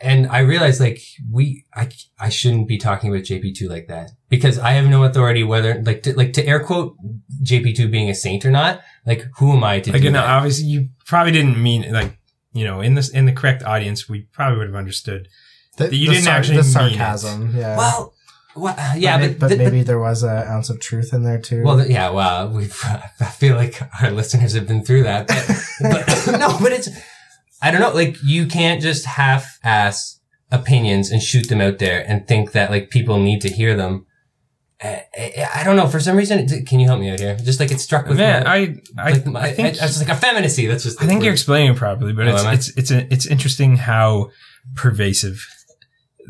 and 0.00 0.26
I 0.28 0.40
realized 0.40 0.80
like 0.80 1.00
we, 1.30 1.64
I, 1.74 1.88
I 2.18 2.28
shouldn't 2.28 2.68
be 2.68 2.78
talking 2.78 3.10
about 3.10 3.24
JP2 3.24 3.68
like 3.68 3.88
that 3.88 4.10
because 4.28 4.58
I 4.58 4.72
have 4.72 4.86
no 4.86 5.04
authority 5.04 5.42
whether 5.42 5.82
like 5.82 6.02
to, 6.04 6.16
like 6.16 6.32
to 6.34 6.46
air 6.46 6.60
quote 6.64 6.96
JP2 7.42 7.90
being 7.90 8.10
a 8.10 8.14
saint 8.14 8.44
or 8.44 8.50
not. 8.50 8.80
Like 9.04 9.26
who 9.38 9.52
am 9.52 9.64
I 9.64 9.80
to 9.80 9.92
Like, 9.92 10.02
do 10.02 10.10
that? 10.12 10.24
obviously 10.28 10.66
you 10.66 10.88
probably 11.06 11.32
didn't 11.32 11.62
mean 11.62 11.92
like, 11.92 12.18
you 12.52 12.64
know, 12.64 12.80
in 12.80 12.94
this, 12.94 13.08
in 13.10 13.26
the 13.26 13.32
correct 13.32 13.62
audience, 13.62 14.08
we 14.08 14.22
probably 14.32 14.58
would 14.58 14.68
have 14.68 14.76
understood. 14.76 15.28
The, 15.76 15.94
You 15.94 16.08
the 16.08 16.14
didn't 16.14 16.28
actually 16.28 16.56
the 16.56 16.62
mean 16.62 16.70
it. 16.70 16.72
sarcasm. 16.72 17.54
Yeah. 17.56 17.76
well, 17.76 18.14
well, 18.54 18.74
yeah, 18.96 19.18
but, 19.18 19.32
but, 19.32 19.40
but 19.40 19.48
but- 19.50 19.58
maybe 19.58 19.82
there 19.82 19.98
was 19.98 20.22
an 20.22 20.30
ounce 20.48 20.70
of 20.70 20.80
truth 20.80 21.12
in 21.12 21.22
there 21.24 21.38
too. 21.40 21.62
Well, 21.62 21.86
yeah, 21.86 22.08
well, 22.10 22.48
we 22.48 22.64
I 23.20 23.26
feel 23.26 23.54
like 23.56 23.80
our 24.02 24.10
listeners 24.10 24.54
have 24.54 24.66
been 24.66 24.82
through 24.84 25.02
that, 25.04 25.28
but, 25.28 25.46
but 26.26 26.38
no, 26.40 26.56
but 26.60 26.72
it's 26.72 26.88
I 27.62 27.70
don't 27.70 27.80
know, 27.80 27.90
like 27.92 28.16
you 28.22 28.46
can't 28.46 28.80
just 28.80 29.04
half-ass 29.06 30.20
opinions 30.50 31.10
and 31.10 31.22
shoot 31.22 31.48
them 31.48 31.60
out 31.60 31.78
there 31.78 32.04
and 32.08 32.26
think 32.26 32.52
that 32.52 32.70
like 32.70 32.88
people 32.90 33.18
need 33.18 33.40
to 33.42 33.48
hear 33.50 33.76
them. 33.76 34.06
I, 34.82 35.04
I, 35.18 35.48
I 35.56 35.64
don't 35.64 35.76
know. 35.76 35.86
For 35.88 36.00
some 36.00 36.16
reason, 36.16 36.38
it, 36.38 36.66
can 36.66 36.80
you 36.80 36.86
help 36.86 37.00
me 37.00 37.10
out 37.10 37.18
here? 37.18 37.36
Just 37.36 37.60
like 37.60 37.70
it 37.70 37.80
struck 37.80 38.06
with 38.06 38.18
Man, 38.18 38.44
my, 38.44 38.54
I, 38.54 38.76
I, 38.98 39.12
like, 39.12 39.44
I 39.44 39.52
think, 39.52 39.66
I, 39.80 39.84
was 39.86 39.96
just 39.96 40.06
like 40.06 40.16
effeminacy. 40.16 40.66
That's 40.66 40.84
just. 40.84 41.02
I 41.02 41.06
think 41.06 41.22
you're 41.24 41.32
explaining 41.32 41.72
it 41.72 41.76
properly, 41.78 42.12
but 42.12 42.28
Oh, 42.28 42.50
it's 42.50 42.68
it's 42.68 42.78
it's 42.78 42.90
a, 42.90 43.12
it's 43.12 43.26
interesting 43.26 43.76
how 43.78 44.30
pervasive 44.74 45.46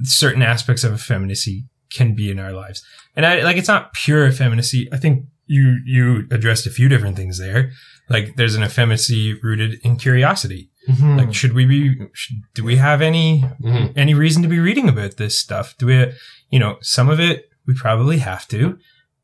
certain 0.03 0.43
aspects 0.43 0.85
of 0.85 0.93
effeminacy 0.93 1.65
can 1.93 2.15
be 2.15 2.31
in 2.31 2.39
our 2.39 2.53
lives. 2.53 2.83
And 3.15 3.25
I 3.25 3.43
like 3.43 3.57
it's 3.57 3.69
not 3.69 3.93
pure 3.93 4.27
effeminacy. 4.27 4.89
I 4.93 4.97
think 4.99 5.25
you 5.47 5.79
you 5.85 6.27
addressed 6.31 6.67
a 6.67 6.71
few 6.71 6.89
different 6.89 7.17
things 7.17 7.39
there. 7.39 7.71
Like 8.09 8.37
there's 8.37 8.55
an 8.55 8.63
effeminacy 8.63 9.35
rooted 9.43 9.79
in 9.85 9.97
curiosity. 9.97 10.71
Mhm. 10.89 11.19
Like 11.19 11.35
should 11.35 11.53
we 11.55 11.65
be 11.67 11.97
should, 12.15 12.37
do 12.55 12.65
we 12.65 12.77
have 12.77 13.01
any 13.03 13.45
Mhm. 13.63 13.93
any 13.97 14.15
reason 14.15 14.43
to 14.43 14.49
be 14.49 14.59
reading 14.59 14.89
about 14.89 15.17
this 15.17 15.39
stuff? 15.39 15.75
Do 15.79 15.87
we 15.87 16.13
you 16.51 16.59
know, 16.59 16.77
some 16.83 17.09
of 17.09 17.19
it 17.21 17.49
we 17.67 17.75
probably 17.75 18.19
have 18.19 18.47
to, 18.49 18.79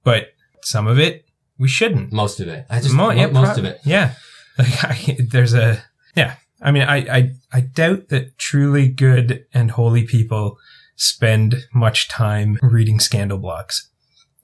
but 0.04 0.28
some 0.62 0.86
of 0.86 0.98
it 0.98 1.24
we 1.58 1.68
shouldn't. 1.68 2.12
most 2.12 2.40
of 2.40 2.48
it. 2.48 2.66
I 2.70 2.80
just 2.80 2.94
Mo- 2.94 3.08
mo- 3.08 3.10
yeah, 3.12 3.26
most 3.26 3.44
prob- 3.54 3.58
of 3.58 3.64
it. 3.66 3.80
Yeah. 3.84 4.14
Like 4.58 4.84
I, 4.84 5.16
there's 5.30 5.54
a 5.54 5.82
yeah. 6.14 6.34
I 6.62 6.70
mean, 6.70 6.82
I, 6.84 6.96
I 7.18 7.30
I 7.52 7.60
doubt 7.60 8.08
that 8.08 8.38
truly 8.38 8.88
good 8.88 9.44
and 9.52 9.72
holy 9.72 10.04
people 10.04 10.58
spend 10.96 11.56
much 11.74 12.08
time 12.08 12.58
reading 12.62 13.00
scandal 13.00 13.38
blogs 13.38 13.86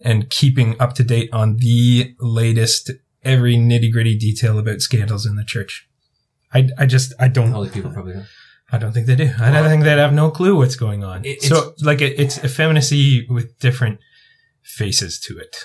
and 0.00 0.28
keeping 0.30 0.80
up 0.80 0.94
to 0.94 1.04
date 1.04 1.30
on 1.32 1.56
the 1.58 2.14
latest 2.20 2.90
every 3.22 3.56
nitty 3.56 3.92
gritty 3.92 4.16
detail 4.16 4.58
about 4.58 4.80
scandals 4.80 5.26
in 5.26 5.36
the 5.36 5.44
church. 5.44 5.88
I, 6.52 6.68
I 6.78 6.86
just 6.86 7.12
I 7.20 7.28
don't 7.28 7.52
Holy 7.52 7.68
people 7.68 7.90
probably 7.92 8.14
don't. 8.14 8.26
I 8.70 8.78
don't 8.78 8.92
think 8.92 9.06
they 9.06 9.16
do. 9.16 9.30
I 9.40 9.50
don't 9.50 9.68
think 9.68 9.84
they'd 9.84 9.98
have 9.98 10.12
no 10.12 10.30
clue 10.30 10.56
what's 10.56 10.76
going 10.76 11.02
on. 11.04 11.24
It- 11.24 11.42
so 11.42 11.74
like 11.82 12.00
it, 12.00 12.18
it's 12.18 12.42
effeminacy 12.44 13.26
with 13.28 13.58
different 13.58 14.00
faces 14.62 15.18
to 15.20 15.38
it. 15.38 15.56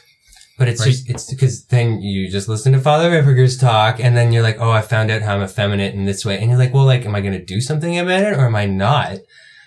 But 0.66 0.70
it's 0.70 0.84
just, 0.84 1.10
it's 1.10 1.30
because 1.30 1.66
then 1.66 2.02
you 2.02 2.30
just 2.30 2.48
listen 2.48 2.74
to 2.74 2.80
Father 2.80 3.10
Ripperger's 3.12 3.58
talk 3.58 4.00
and 4.00 4.16
then 4.18 4.32
you're 4.32 4.44
like, 4.44 4.58
oh, 4.60 4.72
I 4.72 4.82
found 4.82 5.12
out 5.12 5.22
how 5.22 5.36
I'm 5.36 5.44
effeminate 5.44 5.94
in 5.94 6.06
this 6.06 6.26
way. 6.26 6.40
And 6.40 6.50
you're 6.50 6.60
like, 6.60 6.74
well, 6.74 6.86
like, 6.86 7.06
am 7.06 7.16
I 7.16 7.22
going 7.22 7.34
to 7.34 7.44
do 7.44 7.60
something 7.62 7.98
about 8.00 8.24
it 8.24 8.34
or 8.38 8.46
am 8.46 8.56
I 8.56 8.66
not? 8.66 9.18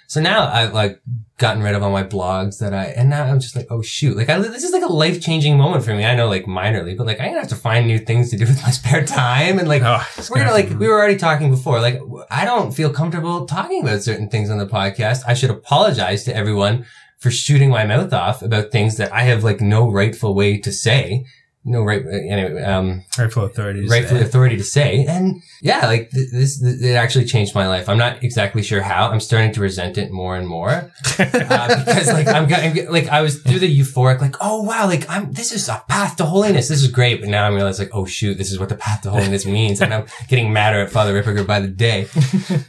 So 0.08 0.20
now 0.20 0.46
I've 0.46 0.72
like 0.72 1.00
gotten 1.36 1.62
rid 1.64 1.74
of 1.74 1.82
all 1.82 1.90
my 1.90 2.04
blogs 2.04 2.60
that 2.60 2.72
I, 2.72 2.84
and 2.84 3.10
now 3.10 3.24
I'm 3.24 3.40
just 3.40 3.56
like, 3.56 3.66
oh 3.70 3.82
shoot. 3.82 4.16
Like 4.16 4.30
I, 4.30 4.38
this 4.38 4.62
is 4.62 4.72
like 4.72 4.84
a 4.84 4.92
life 4.92 5.20
changing 5.20 5.58
moment 5.58 5.84
for 5.84 5.92
me. 5.94 6.04
I 6.04 6.14
know 6.14 6.28
like 6.28 6.44
minorly, 6.44 6.96
but 6.96 7.08
like 7.08 7.18
I'm 7.20 7.32
to 7.32 7.40
have 7.40 7.48
to 7.48 7.56
find 7.56 7.88
new 7.88 7.98
things 7.98 8.30
to 8.30 8.36
do 8.36 8.44
with 8.46 8.62
my 8.62 8.70
spare 8.78 9.04
time. 9.04 9.58
And 9.58 9.66
like, 9.68 9.82
Oh, 9.82 10.00
we're 10.30 10.36
gonna 10.38 10.50
gonna- 10.50 10.52
like 10.70 10.78
we 10.78 10.86
were 10.86 10.94
already 10.94 11.16
talking 11.16 11.50
before. 11.50 11.80
Like 11.80 12.00
I 12.30 12.44
don't 12.44 12.70
feel 12.72 12.90
comfortable 12.90 13.46
talking 13.46 13.82
about 13.82 14.02
certain 14.02 14.28
things 14.30 14.48
on 14.48 14.58
the 14.58 14.66
podcast. 14.66 15.22
I 15.26 15.34
should 15.34 15.50
apologize 15.50 16.22
to 16.24 16.34
everyone 16.36 16.86
for 17.26 17.32
shooting 17.32 17.70
my 17.70 17.84
mouth 17.84 18.12
off 18.12 18.40
about 18.40 18.70
things 18.70 18.98
that 18.98 19.12
I 19.12 19.22
have 19.22 19.42
like 19.42 19.60
no 19.60 19.90
rightful 19.90 20.32
way 20.32 20.58
to 20.58 20.70
say. 20.70 21.24
No 21.66 21.82
right 21.82 22.02
anyway 22.06 22.62
um 22.62 23.02
Rightful 23.18 23.44
authorities. 23.44 23.90
rightfully 23.90 24.20
authority 24.20 24.56
to 24.56 24.62
say. 24.64 25.04
And 25.06 25.42
yeah, 25.62 25.86
like 25.86 26.10
th- 26.10 26.30
this, 26.30 26.60
th- 26.60 26.80
it 26.82 26.94
actually 26.94 27.24
changed 27.24 27.54
my 27.54 27.66
life. 27.66 27.88
I'm 27.88 27.96
not 27.98 28.22
exactly 28.22 28.62
sure 28.62 28.82
how. 28.82 29.08
I'm 29.10 29.20
starting 29.20 29.52
to 29.52 29.60
resent 29.60 29.96
it 29.98 30.10
more 30.12 30.36
and 30.36 30.46
more 30.46 30.70
uh, 31.18 31.84
because 31.84 32.08
like 32.12 32.28
I'm, 32.28 32.44
I'm 32.52 32.86
like 32.92 33.08
I 33.08 33.22
was 33.22 33.42
through 33.42 33.58
the 33.60 33.80
euphoric, 33.80 34.20
like 34.20 34.36
oh 34.40 34.62
wow, 34.62 34.86
like 34.86 35.08
I'm 35.08 35.32
this 35.32 35.50
is 35.52 35.68
a 35.68 35.82
path 35.88 36.16
to 36.16 36.26
holiness. 36.26 36.68
This 36.68 36.82
is 36.82 36.88
great, 36.88 37.20
but 37.20 37.28
now 37.28 37.46
I'm 37.46 37.54
realizing 37.54 37.86
like 37.86 37.94
oh 37.94 38.04
shoot, 38.04 38.36
this 38.38 38.52
is 38.52 38.58
what 38.58 38.68
the 38.68 38.76
path 38.76 39.02
to 39.02 39.10
holiness 39.10 39.44
means, 39.58 39.80
and 39.80 39.92
I'm 39.92 40.06
getting 40.28 40.52
madder 40.52 40.80
at 40.80 40.90
Father 40.90 41.20
Ripperger 41.20 41.46
by 41.46 41.60
the 41.60 41.68
day. 41.68 42.06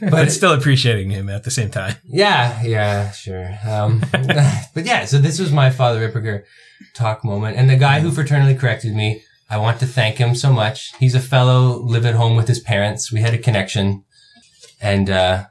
but 0.10 0.30
still 0.32 0.52
appreciating 0.52 1.10
him 1.10 1.28
at 1.28 1.44
the 1.44 1.50
same 1.50 1.70
time. 1.70 1.94
Yeah, 2.04 2.62
yeah, 2.62 3.10
sure. 3.12 3.50
Um, 3.66 4.02
but 4.10 4.84
yeah, 4.84 5.04
so 5.04 5.18
this 5.18 5.38
was 5.38 5.52
my 5.52 5.70
Father 5.70 6.08
Ripperger 6.08 6.44
talk 6.94 7.24
moment. 7.24 7.56
And 7.56 7.68
the 7.68 7.76
guy 7.76 8.00
who 8.00 8.10
fraternally 8.10 8.58
corrected 8.58 8.94
me, 8.94 9.22
I 9.50 9.56
want 9.58 9.80
to 9.80 9.86
thank 9.86 10.16
him 10.18 10.34
so 10.34 10.52
much. 10.52 10.92
He's 10.98 11.14
a 11.14 11.20
fellow, 11.20 11.78
live 11.78 12.04
at 12.06 12.14
home 12.14 12.36
with 12.36 12.48
his 12.48 12.60
parents. 12.60 13.12
We 13.12 13.20
had 13.20 13.34
a 13.34 13.38
connection 13.38 14.04
and, 14.80 15.08
uh, 15.10 15.46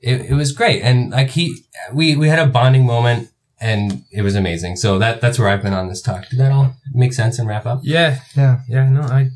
it, 0.00 0.30
it 0.30 0.34
was 0.34 0.52
great. 0.52 0.82
And 0.82 1.10
like 1.10 1.30
he, 1.30 1.64
we, 1.92 2.14
we 2.16 2.28
had 2.28 2.38
a 2.38 2.46
bonding 2.46 2.86
moment 2.86 3.30
and 3.60 4.04
it 4.12 4.22
was 4.22 4.34
amazing. 4.36 4.76
So 4.76 4.98
that, 4.98 5.20
that's 5.20 5.38
where 5.38 5.48
I've 5.48 5.62
been 5.62 5.72
on 5.72 5.88
this 5.88 6.02
talk. 6.02 6.28
Did 6.28 6.38
that 6.38 6.52
all 6.52 6.74
make 6.92 7.12
sense 7.12 7.38
and 7.38 7.48
wrap 7.48 7.66
up? 7.66 7.80
Yeah, 7.82 8.20
Yeah. 8.36 8.60
yeah. 8.68 8.88
No, 8.88 9.00
I, 9.00 9.30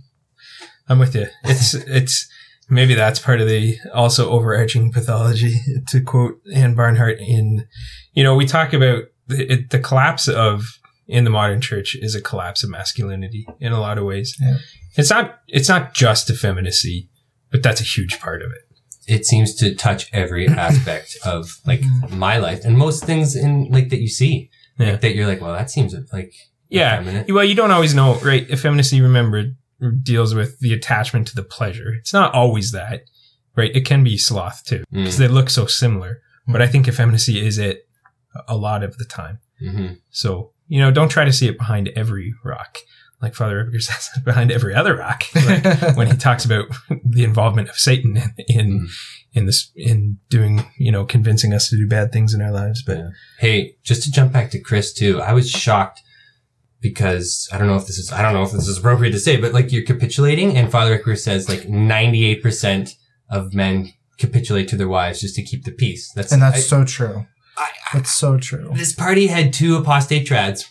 I'm 0.88 0.98
with 0.98 1.14
you. 1.14 1.26
It's 1.44 1.74
it's 1.74 2.28
maybe 2.68 2.94
that's 2.94 3.18
part 3.18 3.40
of 3.40 3.48
the 3.48 3.78
also 3.94 4.30
overarching 4.30 4.92
pathology. 4.92 5.54
To 5.88 6.00
quote 6.00 6.40
Ann 6.54 6.76
Barnhardt 6.76 7.18
in, 7.18 7.66
you 8.12 8.22
know, 8.22 8.34
we 8.34 8.46
talk 8.46 8.72
about 8.72 9.04
the, 9.26 9.52
it, 9.52 9.70
the 9.70 9.78
collapse 9.78 10.28
of 10.28 10.64
in 11.06 11.24
the 11.24 11.30
modern 11.30 11.60
church 11.60 11.96
is 12.00 12.14
a 12.14 12.20
collapse 12.22 12.62
of 12.62 12.70
masculinity 12.70 13.46
in 13.60 13.72
a 13.72 13.80
lot 13.80 13.98
of 13.98 14.04
ways. 14.04 14.36
Yeah. 14.40 14.56
It's 14.96 15.10
not 15.10 15.40
it's 15.48 15.68
not 15.68 15.94
just 15.94 16.30
effeminacy, 16.30 17.08
but 17.50 17.62
that's 17.62 17.80
a 17.80 17.84
huge 17.84 18.18
part 18.20 18.42
of 18.42 18.50
it. 18.52 18.62
It 19.08 19.26
seems 19.26 19.54
to 19.56 19.74
touch 19.74 20.08
every 20.12 20.46
aspect 20.48 21.16
of 21.24 21.58
like 21.66 21.82
my 22.10 22.36
life 22.38 22.64
and 22.64 22.78
most 22.78 23.04
things 23.04 23.34
in 23.34 23.68
like 23.70 23.88
that 23.90 24.00
you 24.00 24.08
see. 24.08 24.50
Yeah. 24.78 24.92
Like, 24.92 25.00
that 25.02 25.14
you're 25.14 25.26
like, 25.26 25.40
well, 25.40 25.52
that 25.52 25.70
seems 25.70 25.94
like 26.12 26.32
Yeah. 26.68 27.00
effeminate. 27.00 27.32
Well, 27.32 27.44
you 27.44 27.54
don't 27.54 27.70
always 27.72 27.94
know, 27.94 28.14
right? 28.20 28.48
Effeminacy, 28.50 29.00
remember, 29.02 29.52
deals 30.02 30.34
with 30.34 30.58
the 30.60 30.72
attachment 30.72 31.26
to 31.28 31.34
the 31.34 31.42
pleasure. 31.42 31.92
It's 31.98 32.12
not 32.12 32.32
always 32.34 32.70
that, 32.72 33.02
right? 33.56 33.74
It 33.74 33.84
can 33.84 34.02
be 34.04 34.16
sloth 34.16 34.62
too, 34.64 34.84
Mm. 34.92 35.04
because 35.04 35.18
they 35.18 35.28
look 35.28 35.50
so 35.50 35.66
similar. 35.66 36.20
But 36.46 36.62
I 36.62 36.68
think 36.68 36.86
effeminacy 36.88 37.44
is 37.44 37.58
it 37.58 37.86
a 38.48 38.56
lot 38.56 38.82
of 38.82 38.96
the 38.98 39.04
time. 39.04 39.40
Mhm. 39.62 39.98
So, 40.10 40.51
you 40.72 40.80
know, 40.80 40.90
don't 40.90 41.10
try 41.10 41.24
to 41.24 41.32
see 41.32 41.48
it 41.48 41.58
behind 41.58 41.88
every 41.96 42.32
rock. 42.44 42.78
Like 43.20 43.34
Father 43.34 43.56
Ripperger 43.62 43.82
says, 43.88 44.08
behind 44.24 44.50
every 44.50 44.74
other 44.74 44.96
rock. 44.96 45.22
Like 45.34 45.96
when 45.96 46.08
he 46.10 46.16
talks 46.16 46.44
about 46.44 46.66
the 47.16 47.24
involvement 47.24 47.68
of 47.68 47.76
Satan 47.76 48.16
in, 48.16 48.32
in, 48.48 48.66
Mm. 48.80 48.88
in 49.34 49.46
this, 49.46 49.70
in 49.76 50.18
doing, 50.28 50.64
you 50.78 50.90
know, 50.90 51.04
convincing 51.04 51.52
us 51.52 51.68
to 51.70 51.76
do 51.76 51.86
bad 51.86 52.10
things 52.12 52.32
in 52.34 52.40
our 52.42 52.50
lives. 52.52 52.82
But 52.84 52.96
Yeah. 52.98 53.08
Hey, 53.38 53.76
just 53.84 54.02
to 54.04 54.10
jump 54.10 54.32
back 54.32 54.50
to 54.52 54.60
Chris 54.60 54.92
too, 54.94 55.20
I 55.20 55.32
was 55.34 55.48
shocked 55.50 56.00
because 56.80 57.48
I 57.52 57.58
don't 57.58 57.66
know 57.68 57.76
if 57.76 57.86
this 57.86 57.98
is 57.98 58.10
I 58.12 58.22
don't 58.22 58.34
know 58.34 58.42
if 58.42 58.52
this 58.52 58.66
is 58.68 58.78
appropriate 58.78 59.12
to 59.12 59.20
say, 59.20 59.36
but 59.36 59.52
like 59.52 59.70
you're 59.72 59.84
capitulating, 59.84 60.56
and 60.56 60.70
Father 60.70 60.92
Ricker 60.92 61.16
says 61.16 61.48
like 61.48 61.68
98 61.68 62.42
percent 62.42 62.96
of 63.30 63.54
men 63.54 63.92
capitulate 64.18 64.68
to 64.68 64.76
their 64.76 64.88
wives 64.88 65.20
just 65.20 65.34
to 65.36 65.42
keep 65.42 65.64
the 65.64 65.70
peace. 65.72 66.10
That's 66.14 66.32
and 66.32 66.42
that's 66.42 66.58
I- 66.58 66.60
so 66.60 66.84
true. 66.84 67.26
I- 67.62 67.98
That's 67.98 68.10
so 68.12 68.38
true. 68.38 68.70
this 68.74 68.92
party 68.94 69.26
had 69.28 69.52
two 69.52 69.76
apostate 69.76 70.26
trads 70.26 70.64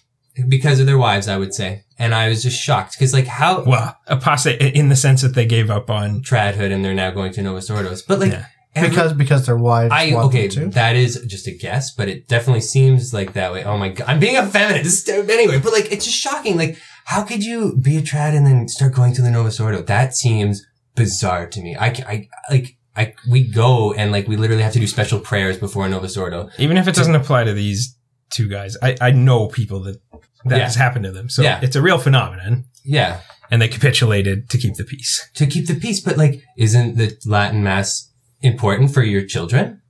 because 0.47 0.79
of 0.79 0.85
their 0.85 0.97
wives, 0.97 1.27
I 1.27 1.37
would 1.37 1.53
say, 1.53 1.83
and 1.99 2.15
I 2.15 2.29
was 2.29 2.41
just 2.43 2.59
shocked 2.61 2.93
because 2.97 3.13
like 3.13 3.27
how 3.27 3.63
well, 3.63 3.97
apostate 4.07 4.61
in 4.75 4.89
the 4.89 4.95
sense 4.95 5.21
that 5.21 5.35
they 5.35 5.45
gave 5.45 5.69
up 5.69 5.89
on 5.89 6.21
tradhood 6.21 6.71
and 6.71 6.83
they're 6.85 6.93
now 6.93 7.11
going 7.11 7.33
to 7.33 7.41
Novus 7.41 7.69
Ordos, 7.69 8.01
but 8.07 8.19
like 8.19 8.31
Yeah. 8.31 8.45
every- 8.75 8.89
Because 8.89 9.13
because 9.13 9.45
their 9.45 9.57
wives 9.57 9.91
I 9.93 10.13
want 10.13 10.27
okay, 10.27 10.47
them 10.47 10.69
to. 10.71 10.75
that 10.75 10.95
is 10.95 11.21
just 11.27 11.47
a 11.47 11.51
guess, 11.57 11.93
but 11.93 12.07
it 12.07 12.27
definitely 12.27 12.61
seems 12.61 13.13
like 13.13 13.33
that 13.33 13.51
way. 13.51 13.63
Oh 13.65 13.77
my 13.77 13.89
god, 13.89 14.07
I'm 14.07 14.19
being 14.19 14.37
a 14.37 14.45
feminist 14.47 15.09
anyway, 15.09 15.59
but 15.59 15.73
like 15.73 15.91
it's 15.91 16.05
just 16.05 16.17
shocking. 16.17 16.57
Like, 16.57 16.77
how 17.05 17.23
could 17.23 17.43
you 17.43 17.77
be 17.81 17.97
a 17.97 18.01
trad 18.01 18.33
and 18.35 18.45
then 18.47 18.67
start 18.69 18.93
going 18.93 19.13
to 19.15 19.21
the 19.21 19.29
Novus 19.31 19.59
Ordo? 19.59 19.81
That 19.81 20.15
seems 20.15 20.65
bizarre 20.95 21.47
to 21.47 21.61
me. 21.61 21.75
I, 21.79 21.89
ca- 21.89 22.05
I 22.07 22.27
like 22.49 22.77
I 22.95 23.13
we 23.29 23.43
go 23.49 23.93
and 23.93 24.11
like 24.11 24.27
we 24.27 24.35
literally 24.35 24.63
have 24.63 24.73
to 24.73 24.79
do 24.79 24.87
special 24.87 25.19
prayers 25.19 25.57
before 25.57 25.87
Novus 25.87 26.17
Ordo. 26.17 26.49
even 26.59 26.77
if 26.77 26.87
it 26.87 26.95
doesn't 26.95 27.15
apply 27.15 27.43
to 27.45 27.53
these 27.53 27.95
two 28.33 28.47
guys, 28.49 28.75
I, 28.81 28.95
I 28.99 29.11
know 29.11 29.47
people 29.47 29.81
that 29.83 29.97
that 30.45 30.57
Yeah. 30.57 30.63
has 30.65 30.75
happened 30.75 31.05
to 31.05 31.11
them. 31.11 31.29
So 31.29 31.41
Yeah. 31.41 31.59
it's 31.61 31.75
a 31.75 31.81
real 31.81 31.97
phenomenon. 31.99 32.65
Yeah, 32.83 33.21
And 33.51 33.61
they 33.61 33.67
capitulated 33.67 34.49
to 34.49 34.57
keep 34.57 34.75
the 34.75 34.83
peace. 34.83 35.25
to 35.35 35.45
keep 35.45 35.67
the 35.67 35.75
peace. 35.75 35.99
But 36.01 36.17
like, 36.17 36.41
isn't 36.57 36.97
the 36.97 37.15
Latin 37.25 37.63
Mass 37.63 38.09
important 38.41 38.93
for 38.93 39.03
your 39.03 39.23
children? 39.25 39.81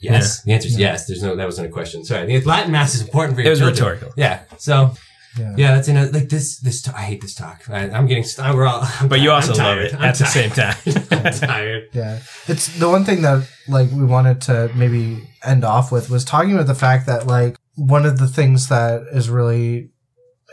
Yes, 0.00 0.42
the 0.42 0.52
answer 0.52 0.68
is 0.68 0.78
yes. 0.78 1.06
There's 1.06 1.22
no 1.22 1.34
that 1.36 1.44
wasn't 1.46 1.68
a 1.68 1.70
question. 1.70 2.04
Sorry, 2.04 2.26
the 2.26 2.40
Latin 2.46 2.72
Mass 2.72 2.94
is 2.94 3.00
important 3.00 3.36
for 3.36 3.42
your 3.42 3.52
children. 3.54 3.68
It 3.68 3.70
was 3.70 3.78
children. 3.78 3.94
rhetorical. 4.00 4.14
Yeah, 4.22 4.40
so. 4.58 4.94
Yeah. 5.38 5.54
Yeah, 5.56 5.74
that's 5.74 5.88
in 5.88 5.96
a, 5.96 6.06
like 6.06 6.28
this. 6.28 6.58
This 6.58 6.82
t- 6.82 6.92
I 6.94 7.02
hate 7.02 7.20
this 7.20 7.34
talk. 7.34 7.68
I, 7.68 7.90
I'm 7.90 8.06
getting. 8.06 8.24
St- 8.24 8.54
we're 8.54 8.66
all. 8.66 8.82
I'm 9.00 9.08
But 9.08 9.20
you 9.20 9.30
also 9.32 9.52
I'm 9.52 9.58
love 9.58 9.66
tired. 9.78 9.86
it 9.86 9.94
I'm 9.94 10.02
at 10.04 10.14
the 10.16 10.26
same 10.26 10.50
time. 10.50 10.76
I'm 11.10 11.32
tired. 11.32 11.88
Yeah. 11.92 12.20
It's 12.46 12.68
the 12.78 12.88
one 12.88 13.04
thing 13.04 13.22
that 13.22 13.48
like 13.68 13.90
we 13.90 14.04
wanted 14.04 14.40
to 14.42 14.70
maybe 14.74 15.28
end 15.42 15.64
off 15.64 15.90
with 15.90 16.10
was 16.10 16.24
talking 16.24 16.52
about 16.54 16.66
the 16.66 16.74
fact 16.74 17.06
that 17.06 17.26
like 17.26 17.56
one 17.74 18.06
of 18.06 18.18
the 18.18 18.28
things 18.28 18.68
that 18.68 19.02
is 19.12 19.28
really 19.28 19.90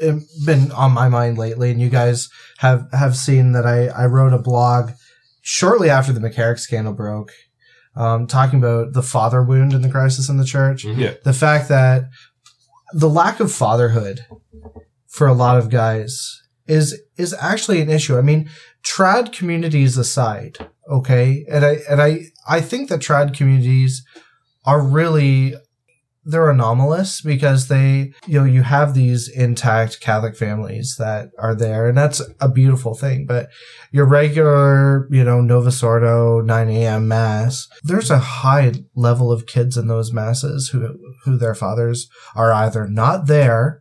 um, 0.02 0.26
been 0.46 0.72
on 0.72 0.92
my 0.94 1.08
mind 1.10 1.38
lately 1.38 1.70
and 1.72 1.80
you 1.80 1.90
guys 1.90 2.30
have 2.60 2.88
have 2.92 3.16
seen 3.16 3.52
that 3.52 3.66
I 3.68 3.88
I 3.88 4.06
wrote 4.08 4.34
a 4.34 4.40
blog 4.40 4.92
shortly 5.42 5.90
after 5.90 6.12
the 6.14 6.20
McCarrick 6.20 6.58
scandal 6.60 6.94
broke 6.94 7.32
um 7.96 8.26
talking 8.26 8.58
about 8.60 8.94
the 8.94 9.04
father 9.04 9.44
wound 9.44 9.74
in 9.74 9.82
the 9.82 9.90
crisis 9.90 10.30
in 10.30 10.38
the 10.38 10.46
church 10.46 10.84
Yeah. 10.86 11.14
the 11.24 11.34
fact 11.34 11.68
that 11.70 12.06
the 12.94 13.10
lack 13.10 13.40
of 13.40 13.52
fatherhood 13.52 14.26
for 15.08 15.28
a 15.28 15.34
lot 15.34 15.58
of 15.58 15.70
guys 15.70 16.42
is 16.68 17.00
is 17.18 17.34
actually 17.34 17.82
an 17.82 17.90
issue. 17.90 18.18
I 18.18 18.22
mean, 18.22 18.50
trad 18.84 19.34
communities 19.34 19.98
aside, 19.98 20.70
okay, 20.90 21.46
and 21.50 21.66
I 21.66 21.80
and 21.90 22.02
I 22.02 22.22
I 22.48 22.62
think 22.62 22.90
that 22.90 23.02
trad 23.02 23.36
communities 23.36 24.04
are 24.66 24.82
really 24.82 25.56
they're 26.24 26.52
anomalous 26.52 27.22
because 27.22 27.68
they 27.68 28.14
you 28.28 28.40
know 28.40 28.46
you 28.46 28.62
have 28.62 28.94
these 28.94 29.28
intact 29.28 30.00
Catholic 30.02 30.38
families 30.38 30.96
that 30.98 31.30
are 31.40 31.56
there, 31.56 31.88
and 31.88 31.98
that's 31.98 32.22
a 32.40 32.48
beautiful 32.48 32.94
thing. 32.94 33.26
But 33.26 33.50
your 33.92 34.06
regular, 34.06 35.08
you 35.12 35.24
know, 35.24 35.42
Novus 35.42 35.82
Ordo 35.82 36.42
9 36.42 36.70
a.m. 36.70 37.08
mass, 37.08 37.68
there's 37.84 38.12
a 38.12 38.20
high 38.20 38.74
level 38.96 39.32
of 39.32 39.48
kids 39.48 39.78
in 39.78 39.88
those 39.88 40.14
masses 40.14 40.70
who 40.70 40.98
who 41.26 41.38
their 41.38 41.56
fathers 41.56 42.08
are 42.36 42.54
either 42.54 42.88
not 42.88 43.28
there, 43.28 43.81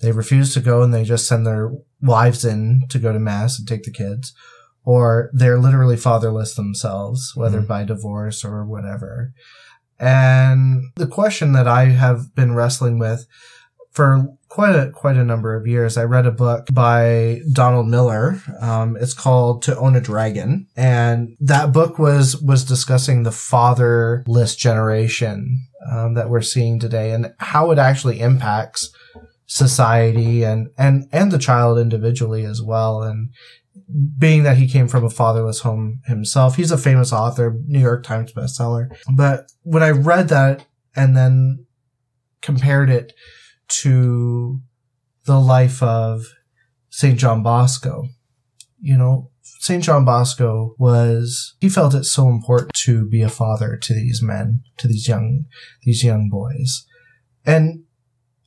they 0.00 0.12
refuse 0.12 0.54
to 0.54 0.60
go 0.60 0.82
and 0.82 0.92
they 0.94 1.04
just 1.04 1.26
send 1.26 1.46
their 1.46 1.70
wives 2.00 2.44
in 2.44 2.82
to 2.88 2.98
go 2.98 3.12
to 3.12 3.18
mass 3.18 3.58
and 3.58 3.66
take 3.68 3.82
the 3.84 3.90
kids, 3.90 4.32
or 4.84 5.30
they're 5.32 5.58
literally 5.58 5.96
fatherless 5.96 6.54
themselves, 6.54 7.32
whether 7.34 7.60
Mhm. 7.60 7.66
by 7.66 7.84
divorce 7.84 8.44
or 8.44 8.64
whatever. 8.64 9.32
And 9.98 10.84
the 10.96 11.06
question 11.06 11.52
that 11.52 11.68
I 11.68 11.86
have 11.86 12.34
been 12.34 12.54
wrestling 12.54 12.98
with 12.98 13.26
for 13.92 14.28
quite 14.48 14.74
a 14.74 14.90
quite 14.90 15.16
a 15.16 15.24
number 15.24 15.54
of 15.54 15.66
years, 15.66 15.96
I 15.98 16.04
read 16.04 16.24
a 16.24 16.30
book 16.32 16.66
by 16.72 17.40
Donald 17.52 17.88
Miller. 17.88 18.40
Um, 18.60 18.96
it's 18.98 19.12
called 19.14 19.62
"To 19.62 19.76
Own 19.76 19.96
a 19.96 20.00
Dragon," 20.00 20.66
and 20.76 21.36
that 21.40 21.72
book 21.72 21.98
was 21.98 22.36
was 22.40 22.64
discussing 22.64 23.22
the 23.24 23.32
fatherless 23.32 24.56
generation 24.56 25.66
um, 25.92 26.14
that 26.14 26.30
we're 26.30 26.40
seeing 26.40 26.78
today 26.78 27.10
and 27.12 27.32
how 27.38 27.70
it 27.70 27.78
actually 27.78 28.20
impacts 28.20 28.90
society 29.50 30.44
and 30.44 30.68
and 30.78 31.08
and 31.10 31.32
the 31.32 31.38
child 31.38 31.76
individually 31.76 32.44
as 32.44 32.62
well. 32.62 33.02
And 33.02 33.30
being 34.16 34.44
that 34.44 34.56
he 34.56 34.68
came 34.68 34.86
from 34.86 35.04
a 35.04 35.10
fatherless 35.10 35.60
home 35.60 36.00
himself, 36.06 36.54
he's 36.54 36.70
a 36.70 36.78
famous 36.78 37.12
author, 37.12 37.58
New 37.66 37.80
York 37.80 38.04
Times 38.04 38.32
bestseller. 38.32 38.96
But 39.14 39.50
when 39.62 39.82
I 39.82 39.90
read 39.90 40.28
that 40.28 40.64
and 40.94 41.16
then 41.16 41.66
compared 42.42 42.90
it 42.90 43.12
to 43.82 44.60
the 45.24 45.40
life 45.40 45.82
of 45.82 46.22
St. 46.88 47.18
John 47.18 47.42
Bosco, 47.42 48.04
you 48.80 48.96
know, 48.96 49.30
St. 49.42 49.82
John 49.82 50.04
Bosco 50.04 50.74
was, 50.78 51.56
he 51.60 51.68
felt 51.68 51.94
it 51.94 52.04
so 52.04 52.28
important 52.28 52.72
to 52.84 53.08
be 53.08 53.20
a 53.22 53.28
father 53.28 53.76
to 53.82 53.94
these 53.94 54.22
men, 54.22 54.62
to 54.78 54.86
these 54.86 55.08
young, 55.08 55.46
these 55.82 56.04
young 56.04 56.28
boys. 56.30 56.86
And 57.44 57.84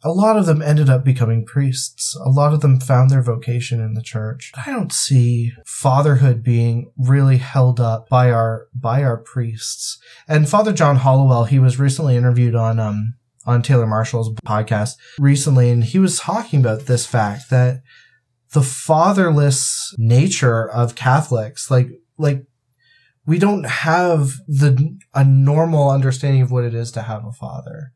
a 0.04 0.12
lot 0.12 0.38
of 0.38 0.46
them 0.46 0.62
ended 0.62 0.90
up 0.90 1.04
becoming 1.04 1.46
priests. 1.46 2.16
A 2.24 2.30
lot 2.30 2.54
of 2.54 2.62
them 2.62 2.80
found 2.80 3.10
their 3.10 3.22
vocation 3.22 3.80
in 3.80 3.94
the 3.94 4.02
church. 4.02 4.52
I 4.56 4.72
don't 4.72 4.92
see 4.92 5.54
fatherhood 5.66 6.44
being 6.44 6.92
really 6.98 7.38
held 7.38 7.80
up 7.80 8.10
by 8.10 8.32
our 8.32 8.68
by 8.76 9.04
our 9.04 9.18
priests. 9.18 9.98
And 10.28 10.50
Father 10.50 10.74
John 10.74 10.98
Hollowell, 10.98 11.46
he 11.46 11.60
was 11.60 11.80
recently 11.80 12.16
interviewed 12.18 12.56
on 12.56 12.80
um 12.80 13.16
on 13.46 13.62
Taylor 13.62 13.88
Marshall's 13.88 14.34
podcast 14.46 14.94
recently, 15.20 15.70
and 15.70 15.84
he 15.84 16.00
was 16.00 16.20
talking 16.20 16.60
about 16.60 16.86
this 16.86 17.06
fact 17.06 17.50
that 17.50 17.82
the 18.54 18.62
fatherless 18.62 19.94
nature 19.98 20.70
of 20.70 20.96
Catholics, 20.96 21.70
like, 21.70 21.90
like, 22.18 22.46
we 23.26 23.40
don't 23.40 23.66
have 23.66 24.34
the, 24.48 24.98
a 25.14 25.24
normal 25.24 25.90
understanding 25.90 26.42
of 26.42 26.52
what 26.52 26.64
it 26.64 26.74
is 26.74 26.92
to 26.92 27.02
have 27.02 27.26
a 27.26 27.32
father 27.32 27.92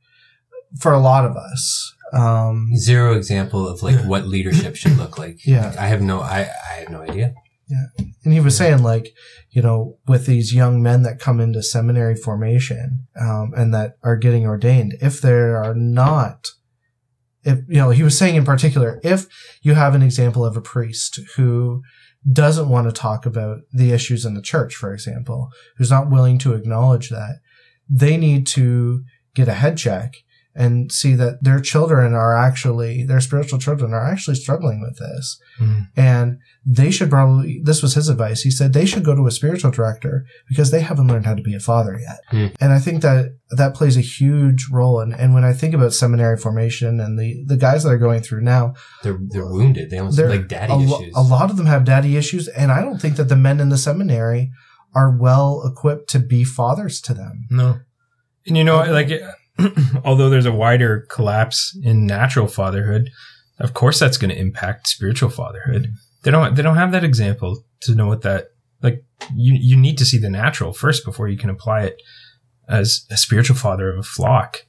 for 0.79 0.93
a 0.93 0.99
lot 0.99 1.25
of 1.25 1.35
us. 1.35 1.93
Um, 2.13 2.69
Zero 2.77 3.15
example 3.15 3.67
of 3.67 3.83
like 3.83 3.97
what 4.05 4.27
leadership 4.27 4.75
should 4.75 4.97
look 4.97 5.17
like. 5.17 5.45
Yeah. 5.45 5.67
Like, 5.67 5.77
I 5.77 5.87
have 5.87 6.01
no, 6.01 6.21
I, 6.21 6.49
I 6.69 6.73
have 6.79 6.89
no 6.89 7.01
idea. 7.01 7.33
Yeah, 7.69 8.05
and 8.23 8.33
he 8.33 8.39
was 8.39 8.55
saying 8.55 8.81
like, 8.81 9.13
you 9.49 9.61
know, 9.61 9.97
with 10.07 10.25
these 10.25 10.53
young 10.53 10.81
men 10.81 11.03
that 11.03 11.19
come 11.19 11.41
into 11.41 11.61
seminary 11.61 12.15
formation, 12.15 13.07
um, 13.19 13.51
and 13.57 13.73
that 13.73 13.97
are 14.03 14.15
getting 14.15 14.45
ordained, 14.45 14.93
if 15.01 15.19
there 15.19 15.61
are 15.61 15.75
not, 15.75 16.47
if, 17.43 17.59
you 17.67 17.75
know, 17.75 17.89
he 17.89 18.03
was 18.03 18.17
saying 18.17 18.35
in 18.35 18.45
particular, 18.45 19.01
if 19.03 19.25
you 19.61 19.73
have 19.73 19.95
an 19.95 20.01
example 20.01 20.45
of 20.45 20.55
a 20.55 20.61
priest 20.61 21.19
who 21.35 21.81
doesn't 22.31 22.69
want 22.69 22.87
to 22.87 22.93
talk 22.93 23.25
about 23.25 23.57
the 23.73 23.91
issues 23.91 24.23
in 24.23 24.33
the 24.33 24.41
church, 24.41 24.73
for 24.73 24.93
example, 24.93 25.49
who's 25.77 25.91
not 25.91 26.09
willing 26.09 26.37
to 26.37 26.53
acknowledge 26.53 27.09
that, 27.09 27.39
they 27.89 28.15
need 28.15 28.47
to 28.47 29.03
get 29.35 29.49
a 29.49 29.53
head 29.53 29.77
check 29.77 30.13
and 30.57 30.91
see 30.91 31.13
that 31.13 31.43
their 31.43 31.59
children 31.59 32.15
are 32.15 32.35
actually, 32.35 33.05
their 33.05 33.21
spiritual 33.21 33.59
children 33.59 33.93
are 33.93 34.03
actually 34.03 34.35
struggling 34.35 34.81
with 34.81 34.97
this. 34.97 35.39
Mm. 35.59 35.87
And 35.95 36.39
they 36.65 36.89
should 36.89 37.11
probably, 37.11 37.61
this 37.63 37.83
was 37.83 37.93
his 37.93 38.09
advice. 38.09 38.41
He 38.41 38.49
said 38.49 38.73
they 38.73 38.87
should 38.87 39.05
go 39.05 39.15
to 39.15 39.27
a 39.27 39.31
spiritual 39.31 39.69
director 39.69 40.25
because 40.49 40.71
they 40.71 40.81
haven't 40.81 41.07
learned 41.07 41.27
how 41.27 41.35
to 41.35 41.43
be 41.43 41.53
a 41.53 41.59
father 41.59 41.99
yet. 41.99 42.19
Hmm. 42.29 42.47
And 42.59 42.73
I 42.73 42.79
think 42.79 43.03
that 43.03 43.37
that 43.51 43.75
plays 43.75 43.97
a 43.97 44.01
huge 44.01 44.67
role. 44.71 44.99
And, 44.99 45.13
and 45.13 45.35
when 45.35 45.45
I 45.45 45.53
think 45.53 45.75
about 45.75 45.93
seminary 45.93 46.37
formation 46.37 46.99
and 46.99 47.19
the, 47.19 47.43
the 47.45 47.57
guys 47.57 47.83
that 47.83 47.91
are 47.91 47.97
going 47.99 48.21
through 48.21 48.41
now, 48.41 48.73
They're, 49.03 49.19
they're 49.29 49.45
wounded. 49.45 49.91
They 49.91 49.99
almost 49.99 50.17
they're 50.17 50.27
like 50.27 50.47
daddy 50.47 50.73
a, 50.73 50.77
lo- 50.77 51.01
issues. 51.01 51.13
a 51.15 51.21
lot 51.21 51.51
of 51.51 51.57
them 51.57 51.67
have 51.67 51.85
daddy 51.85 52.17
issues. 52.17 52.47
And 52.47 52.71
I 52.71 52.81
don't 52.81 52.99
think 52.99 53.15
that 53.17 53.29
the 53.29 53.35
men 53.35 53.59
in 53.59 53.69
the 53.69 53.77
seminary 53.77 54.51
are 54.95 55.15
well 55.15 55.61
equipped 55.71 56.09
to 56.09 56.19
be 56.19 56.43
fathers 56.43 56.99
to 57.01 57.13
them. 57.13 57.45
No. 57.51 57.79
And 58.47 58.57
you 58.57 58.63
know, 58.63 58.77
like, 58.91 59.11
although 60.05 60.29
there's 60.29 60.45
a 60.45 60.51
wider 60.51 61.05
collapse 61.09 61.77
in 61.83 62.05
natural 62.05 62.47
fatherhood, 62.47 63.09
of 63.59 63.73
course 63.73 63.99
that's 63.99 64.17
going 64.17 64.29
to 64.29 64.39
impact 64.39 64.87
spiritual 64.87 65.29
fatherhood. 65.29 65.89
They 66.23 66.31
don't, 66.31 66.55
they 66.55 66.61
don't 66.61 66.75
have 66.77 66.91
that 66.91 67.03
example 67.03 67.63
to 67.81 67.95
know 67.95 68.07
what 68.07 68.21
that, 68.23 68.47
like, 68.81 69.03
you, 69.35 69.53
you 69.59 69.75
need 69.77 69.97
to 69.97 70.05
see 70.05 70.17
the 70.17 70.29
natural 70.29 70.73
first 70.73 71.05
before 71.05 71.27
you 71.27 71.37
can 71.37 71.49
apply 71.49 71.83
it 71.83 72.01
as 72.69 73.05
a 73.09 73.17
spiritual 73.17 73.55
father 73.55 73.89
of 73.91 73.99
a 73.99 74.03
flock. 74.03 74.65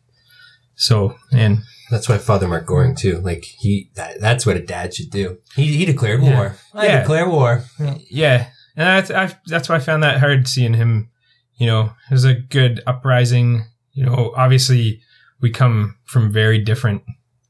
So, 0.76 1.16
and 1.32 1.58
That's 1.90 2.08
why 2.08 2.18
Father 2.18 2.46
Mark 2.46 2.64
Goring 2.66 2.94
too. 2.94 3.18
Like 3.18 3.44
he, 3.44 3.90
that, 3.96 4.20
that's 4.20 4.46
what 4.46 4.56
a 4.56 4.64
dad 4.64 4.94
should 4.94 5.10
do. 5.10 5.38
He, 5.56 5.76
he 5.76 5.84
declared 5.84 6.22
Yeah. 6.22 6.36
war. 6.36 6.56
I 6.72 6.86
Yeah. 6.86 7.00
declare 7.00 7.28
war. 7.28 7.64
Yeah, 8.08 8.46
and 8.76 8.86
that's 8.86 9.10
I, 9.10 9.36
that's 9.46 9.68
why 9.68 9.74
I 9.76 9.80
found 9.80 10.04
that 10.04 10.20
hard 10.20 10.46
seeing 10.46 10.74
him. 10.74 11.10
You 11.56 11.66
know, 11.66 11.80
it 12.08 12.12
was 12.12 12.24
a 12.24 12.34
good 12.34 12.80
uprising. 12.86 13.64
You 13.98 14.06
know, 14.06 14.32
obviously 14.36 15.00
we 15.40 15.50
come 15.50 15.96
from 16.04 16.32
very 16.32 16.58
different 16.62 17.02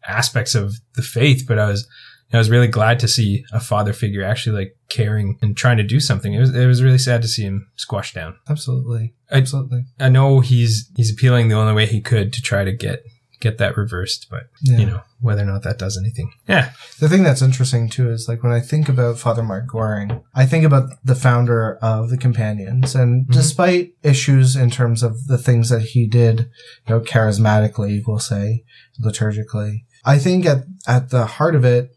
aspects 0.06 0.54
of 0.54 0.74
the 0.94 1.02
faith, 1.02 1.44
but 1.46 1.58
I 1.58 1.66
was 1.68 1.86
I 2.32 2.38
was 2.38 2.50
really 2.50 2.66
glad 2.68 2.98
to 3.00 3.08
see 3.08 3.44
a 3.52 3.60
father 3.60 3.92
figure 3.92 4.22
actually 4.22 4.56
like 4.58 4.76
caring 4.88 5.38
and 5.42 5.56
trying 5.56 5.76
to 5.78 5.82
do 5.82 6.00
something. 6.00 6.32
It 6.34 6.40
was 6.40 6.54
it 6.54 6.66
was 6.66 6.82
really 6.82 6.98
sad 6.98 7.20
to 7.22 7.28
see 7.28 7.42
him 7.42 7.70
squashed 7.76 8.14
down. 8.14 8.36
Absolutely. 8.48 9.14
I- 9.30 9.36
Absolutely. 9.38 9.84
I 10.00 10.08
know 10.08 10.40
he's 10.40 10.90
he's 10.96 11.12
appealing 11.12 11.48
the 11.48 11.54
only 11.56 11.74
way 11.74 11.86
he 11.86 12.00
could 12.00 12.32
to 12.32 12.40
try 12.42 12.64
to 12.64 12.72
get 12.72 13.02
get 13.40 13.58
that 13.58 13.76
reversed, 13.76 14.26
but 14.30 14.44
Yeah. 14.62 14.78
you 14.78 14.86
know 14.86 15.00
whether 15.20 15.42
or 15.42 15.46
not 15.46 15.62
that 15.64 15.78
does 15.78 15.96
anything. 15.98 16.30
Yeah, 16.48 16.70
The 17.00 17.08
thing 17.08 17.22
that's 17.22 17.42
interesting 17.42 17.88
too 17.88 18.10
is 18.10 18.26
like 18.28 18.42
when 18.42 18.52
I 18.52 18.60
think 18.60 18.88
about 18.88 19.18
Father 19.18 19.42
Mark 19.42 19.66
Goring, 19.68 20.20
I 20.34 20.46
think 20.46 20.64
about 20.64 20.90
the 21.04 21.14
founder 21.14 21.76
of 21.82 22.10
the 22.10 22.16
Companions, 22.16 22.94
and 22.94 23.26
Mhm. 23.26 23.32
despite 23.32 23.92
issues 24.02 24.56
in 24.56 24.70
terms 24.70 25.02
of 25.02 25.26
the 25.26 25.38
things 25.38 25.68
that 25.70 25.82
he 25.82 26.06
did, 26.06 26.40
you 26.86 26.94
know, 26.94 27.00
charismatically, 27.00 28.02
we'll 28.06 28.18
say, 28.18 28.64
liturgically, 29.02 29.84
I 30.04 30.18
think 30.18 30.46
at 30.46 30.64
at 30.86 31.10
the 31.10 31.26
heart 31.26 31.54
of 31.54 31.64
it, 31.64 31.90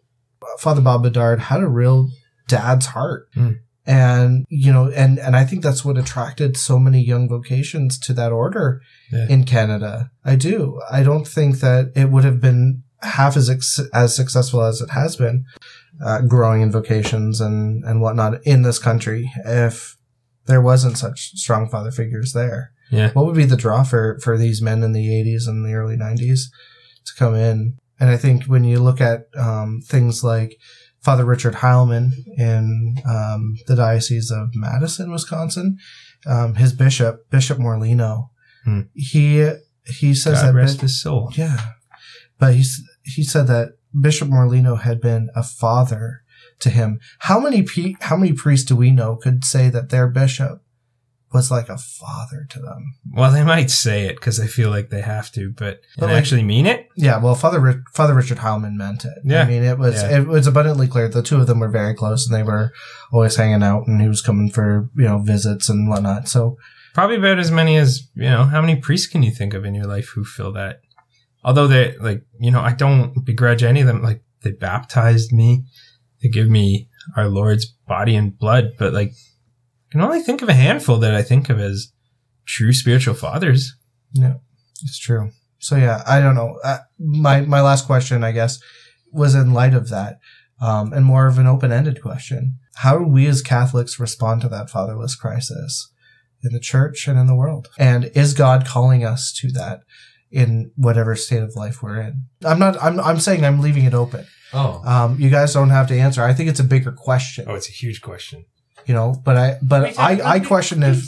Father 0.59 0.81
Bob 0.81 1.03
Bedard 1.03 1.39
had 1.39 1.61
a 1.61 1.67
real 1.67 2.09
dad's 2.47 2.87
heart. 2.87 3.27
Mm. 3.35 3.59
And, 3.85 4.45
you 4.49 4.71
know, 4.71 4.89
and, 4.91 5.17
and 5.19 5.35
I 5.35 5.43
think 5.43 5.63
that's 5.63 5.83
what 5.83 5.97
attracted 5.97 6.55
so 6.55 6.77
many 6.77 7.01
young 7.03 7.27
vocations 7.27 7.97
to 7.99 8.13
that 8.13 8.31
order 8.31 8.81
Yeah. 9.11 9.27
in 9.29 9.43
Canada. 9.43 10.11
I 10.23 10.35
do. 10.35 10.79
I 10.91 11.01
don't 11.03 11.27
think 11.27 11.59
that 11.61 11.91
it 11.95 12.11
would 12.11 12.23
have 12.23 12.39
been 12.39 12.83
half 13.01 13.35
as 13.35 13.49
ex- 13.49 13.79
as 13.93 14.15
successful 14.15 14.61
as 14.61 14.81
it 14.81 14.91
has 14.91 15.15
been, 15.15 15.45
uh, 16.05 16.21
growing 16.21 16.61
in 16.61 16.71
vocations 16.71 17.41
and 17.41 17.83
and 17.83 17.99
whatnot 18.01 18.39
in 18.45 18.61
this 18.61 18.77
country 18.79 19.31
if 19.45 19.97
there 20.45 20.61
wasn't 20.61 20.97
such 20.97 21.31
strong 21.35 21.67
father 21.69 21.91
figures 21.91 22.33
there. 22.33 22.71
yeah, 22.91 23.11
What 23.13 23.25
would 23.25 23.35
be 23.35 23.45
the 23.45 23.57
draw 23.57 23.83
for 23.83 24.19
for 24.21 24.37
these 24.37 24.61
men 24.61 24.83
in 24.83 24.91
the 24.91 25.07
'80s 25.09 25.47
and 25.47 25.65
the 25.65 25.73
early 25.73 25.97
'90s 25.97 26.41
to 27.05 27.13
come 27.17 27.33
in? 27.35 27.77
And 27.99 28.09
I 28.11 28.17
think 28.17 28.45
when 28.45 28.63
you 28.63 28.79
look 28.79 29.01
at 29.01 29.25
um, 29.35 29.81
things 29.85 30.23
like 30.23 30.57
Father 31.01 31.25
Richard 31.25 31.55
Heilman 31.55 32.11
in 32.37 32.97
um, 33.09 33.55
the 33.67 33.75
Diocese 33.75 34.29
of 34.31 34.49
Madison, 34.53 35.11
Wisconsin, 35.11 35.77
um, 36.27 36.55
his 36.55 36.73
bishop, 36.73 37.29
Bishop 37.29 37.57
Morlino, 37.57 38.29
Hmm. 38.63 38.81
he 38.93 39.51
he 39.85 40.13
says 40.13 40.39
God 40.41 40.49
that 40.49 40.53
rest 40.53 40.77
bi- 40.77 40.81
his 40.83 41.01
soul. 41.01 41.31
yeah, 41.35 41.57
but 42.37 42.53
he's 42.53 42.79
he 43.03 43.23
said 43.23 43.47
that 43.47 43.69
Bishop 43.99 44.29
Morlino 44.29 44.79
had 44.79 45.01
been 45.01 45.29
a 45.35 45.41
father 45.41 46.21
to 46.59 46.69
him. 46.69 46.99
How 47.19 47.39
many 47.39 47.63
pe- 47.63 47.95
how 48.01 48.15
many 48.17 48.33
priests 48.33 48.67
do 48.67 48.75
we 48.75 48.91
know 48.91 49.15
could 49.15 49.43
say 49.43 49.69
that 49.71 49.89
their 49.89 50.07
bishop 50.07 50.61
was 51.33 51.49
like 51.49 51.69
a 51.69 51.77
father 51.79 52.45
to 52.51 52.59
them? 52.59 52.93
Well, 53.11 53.31
they 53.31 53.43
might 53.43 53.71
say 53.71 54.05
it 54.05 54.17
because 54.17 54.37
they 54.37 54.47
feel 54.47 54.69
like 54.69 54.89
they 54.91 55.01
have 55.01 55.31
to, 55.31 55.51
but, 55.57 55.79
But 55.97 56.09
like- 56.09 56.17
actually 56.17 56.43
mean 56.43 56.67
it. 56.67 56.87
Yeah, 57.01 57.17
well, 57.17 57.35
Father 57.35 57.59
Ri- 57.59 57.83
Father 57.93 58.13
Richard 58.13 58.37
Heilman 58.37 58.75
meant 58.75 59.03
it. 59.05 59.13
Yeah. 59.25 59.41
I 59.43 59.45
mean, 59.47 59.63
it 59.63 59.77
was 59.79 60.01
Yeah. 60.01 60.19
it 60.19 60.27
was 60.27 60.47
abundantly 60.47 60.87
clear. 60.87 61.09
The 61.09 61.23
two 61.23 61.37
of 61.37 61.47
them 61.47 61.59
were 61.59 61.69
very 61.69 61.95
close, 61.95 62.27
and 62.27 62.35
they 62.37 62.43
were 62.43 62.71
always 63.11 63.35
hanging 63.35 63.63
out, 63.63 63.87
and 63.87 63.99
he 64.01 64.07
was 64.07 64.21
coming 64.21 64.51
for 64.51 64.89
you 64.95 65.05
know 65.05 65.17
visits 65.19 65.67
and 65.69 65.89
whatnot. 65.89 66.27
So 66.29 66.57
Probably 66.93 67.15
about 67.15 67.39
as 67.39 67.51
many 67.51 67.77
as, 67.77 68.09
you 68.15 68.23
know, 68.29 68.43
how 68.43 68.59
many 68.59 68.75
priests 68.75 69.07
can 69.07 69.23
you 69.23 69.31
think 69.31 69.53
of 69.53 69.63
in 69.63 69.73
your 69.73 69.85
life 69.85 70.09
who 70.09 70.25
feel 70.25 70.51
that? 70.51 70.81
Although 71.41 71.67
they, 71.67 71.95
like, 71.97 72.25
you 72.37 72.51
know, 72.51 72.59
I 72.59 72.73
don't 72.73 73.23
begrudge 73.25 73.63
any 73.63 73.79
of 73.79 73.87
them. 73.87 74.01
Like, 74.03 74.21
they 74.43 74.51
baptized 74.51 75.31
me. 75.31 75.63
They 76.21 76.27
give 76.27 76.49
me 76.49 76.89
our 77.15 77.29
Lord's 77.29 77.65
body 77.87 78.13
and 78.13 78.37
blood, 78.37 78.71
but 78.77 78.91
like, 78.91 79.11
I 79.11 79.91
can 79.93 80.01
only 80.01 80.19
think 80.19 80.41
of 80.41 80.49
a 80.49 80.53
handful 80.53 80.97
that 80.97 81.15
I 81.15 81.21
think 81.23 81.49
of 81.49 81.61
as 81.61 81.93
true 82.45 82.73
spiritual 82.73 83.13
fathers. 83.15 83.73
Yeah, 84.11 84.33
it's 84.83 84.99
true. 84.99 85.31
So 85.61 85.75
yeah, 85.75 86.03
I 86.07 86.19
don't 86.19 86.35
know. 86.35 86.59
Uh, 86.63 86.79
my 86.99 87.41
my 87.41 87.61
last 87.61 87.85
question, 87.85 88.23
I 88.23 88.31
guess, 88.31 88.59
was 89.11 89.35
in 89.35 89.53
light 89.53 89.75
of 89.75 89.89
that, 89.89 90.17
um, 90.59 90.91
and 90.91 91.05
more 91.05 91.27
of 91.27 91.37
an 91.37 91.47
open 91.47 91.71
ended 91.71 92.01
question. 92.01 92.57
How 92.77 92.97
do 92.97 93.05
we 93.05 93.27
as 93.27 93.43
Catholics 93.43 93.99
respond 93.99 94.41
to 94.41 94.49
that 94.49 94.69
fatherless 94.71 95.15
crisis 95.15 95.91
in 96.43 96.51
the 96.51 96.59
church 96.59 97.07
and 97.07 97.19
in 97.19 97.27
the 97.27 97.35
world? 97.35 97.69
And 97.77 98.05
is 98.15 98.33
God 98.33 98.65
calling 98.65 99.05
us 99.05 99.31
to 99.33 99.51
that 99.51 99.81
in 100.31 100.71
whatever 100.75 101.15
state 101.15 101.43
of 101.43 101.55
life 101.55 101.83
we're 101.83 102.01
in? 102.01 102.23
I'm 102.43 102.57
not. 102.57 102.81
I'm. 102.81 102.99
I'm 102.99 103.19
saying 103.19 103.45
I'm 103.45 103.61
leaving 103.61 103.85
it 103.85 103.93
open. 103.93 104.25
Oh, 104.53 104.81
Um, 104.83 105.19
you 105.19 105.29
guys 105.29 105.53
don't 105.53 105.69
have 105.69 105.87
to 105.89 105.97
answer. 105.97 106.23
I 106.23 106.33
think 106.33 106.49
it's 106.49 106.59
a 106.59 106.63
bigger 106.65 106.91
question. 106.91 107.45
Oh, 107.47 107.53
it's 107.53 107.69
a 107.69 107.73
huge 107.73 108.01
question. 108.01 108.45
You 108.87 108.95
know, 108.95 109.21
but 109.23 109.37
I. 109.37 109.57
But 109.61 109.99
I. 109.99 110.19
I 110.23 110.39
question 110.39 110.81
if. 110.81 111.03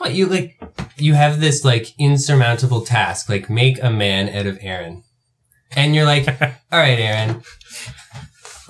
It's 0.00 0.08
not 0.08 0.08
that. 0.08 0.08
Come 0.08 0.08
on, 0.08 0.14
you 0.14 0.26
like, 0.26 0.96
you 0.96 1.14
have 1.14 1.40
this 1.40 1.64
like 1.64 1.94
insurmountable 1.98 2.82
task, 2.82 3.28
like 3.28 3.50
make 3.50 3.82
a 3.82 3.90
man 3.90 4.28
out 4.28 4.46
of 4.46 4.58
Aaron, 4.60 5.04
and 5.76 5.94
you're 5.94 6.04
like, 6.04 6.28
all 6.72 6.78
right, 6.78 6.98
Aaron, 6.98 7.42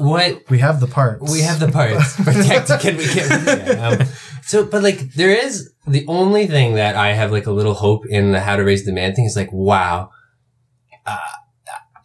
what 0.00 0.48
We 0.48 0.58
have 0.60 0.80
the 0.80 0.86
parts. 0.86 1.30
We 1.30 1.40
have 1.40 1.60
the 1.60 1.68
parts. 1.68 2.16
Protect. 2.22 2.80
Can 2.80 2.96
we 2.96 3.04
get? 3.06 3.28
Yeah, 3.46 3.88
um, 4.00 4.08
so, 4.42 4.64
but 4.64 4.82
like, 4.82 5.12
there 5.14 5.30
is 5.30 5.72
the 5.86 6.06
only 6.08 6.46
thing 6.46 6.74
that 6.74 6.96
I 6.96 7.12
have 7.12 7.30
like 7.30 7.46
a 7.46 7.52
little 7.52 7.74
hope 7.74 8.06
in 8.06 8.32
the 8.32 8.40
how 8.40 8.56
to 8.56 8.64
raise 8.64 8.84
the 8.84 8.92
man 8.92 9.14
thing 9.14 9.26
is 9.26 9.36
like, 9.36 9.52
wow, 9.52 10.10
uh, 11.06 11.18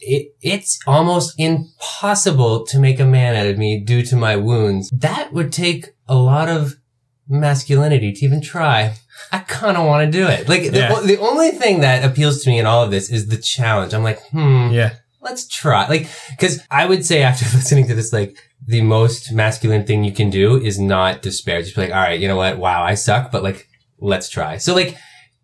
it 0.01 0.35
it's 0.41 0.79
almost 0.85 1.33
impossible 1.39 2.65
to 2.67 2.79
make 2.79 2.99
a 2.99 3.05
man 3.05 3.35
out 3.35 3.47
of 3.47 3.57
me 3.57 3.79
due 3.79 4.03
to 4.03 4.15
my 4.15 4.35
wounds. 4.35 4.89
That 4.89 5.33
would 5.33 5.51
take 5.51 5.95
a 6.07 6.15
lot 6.15 6.49
of 6.49 6.75
masculinity 7.27 8.11
to 8.13 8.25
even 8.25 8.41
try. 8.41 8.95
I 9.31 9.39
kind 9.39 9.77
of 9.77 9.85
want 9.85 10.05
to 10.11 10.17
do 10.17 10.27
it. 10.27 10.47
Like 10.49 10.63
Yeah. 10.63 10.93
the, 10.99 11.07
the 11.07 11.17
only 11.19 11.51
thing 11.51 11.81
that 11.81 12.03
appeals 12.03 12.43
to 12.43 12.49
me 12.49 12.59
in 12.59 12.65
all 12.65 12.83
of 12.83 12.91
this 12.91 13.09
is 13.11 13.27
the 13.27 13.37
challenge. 13.37 13.93
I'm 13.93 14.03
like, 14.03 14.21
hmm, 14.29 14.69
Yeah. 14.71 14.95
let's 15.21 15.47
try. 15.47 15.87
Like, 15.87 16.07
cause 16.39 16.59
I 16.69 16.85
would 16.85 17.05
say 17.05 17.23
after 17.23 17.45
listening 17.57 17.87
to 17.87 17.95
this, 17.95 18.13
like, 18.13 18.37
the 18.67 18.81
most 18.81 19.31
masculine 19.31 19.85
thing 19.85 20.03
you 20.03 20.11
can 20.11 20.29
do 20.29 20.59
is 20.59 20.79
not 20.79 21.21
despair. 21.21 21.61
Just 21.61 21.75
be 21.75 21.81
like, 21.81 21.91
all 21.91 21.97
right, 22.01 22.19
you 22.19 22.27
know 22.27 22.35
what? 22.37 22.57
Wow, 22.57 22.83
I 22.83 22.95
suck, 22.95 23.31
but 23.31 23.43
like, 23.43 23.67
let's 23.99 24.27
try. 24.29 24.57
So 24.57 24.73
like, 24.73 24.97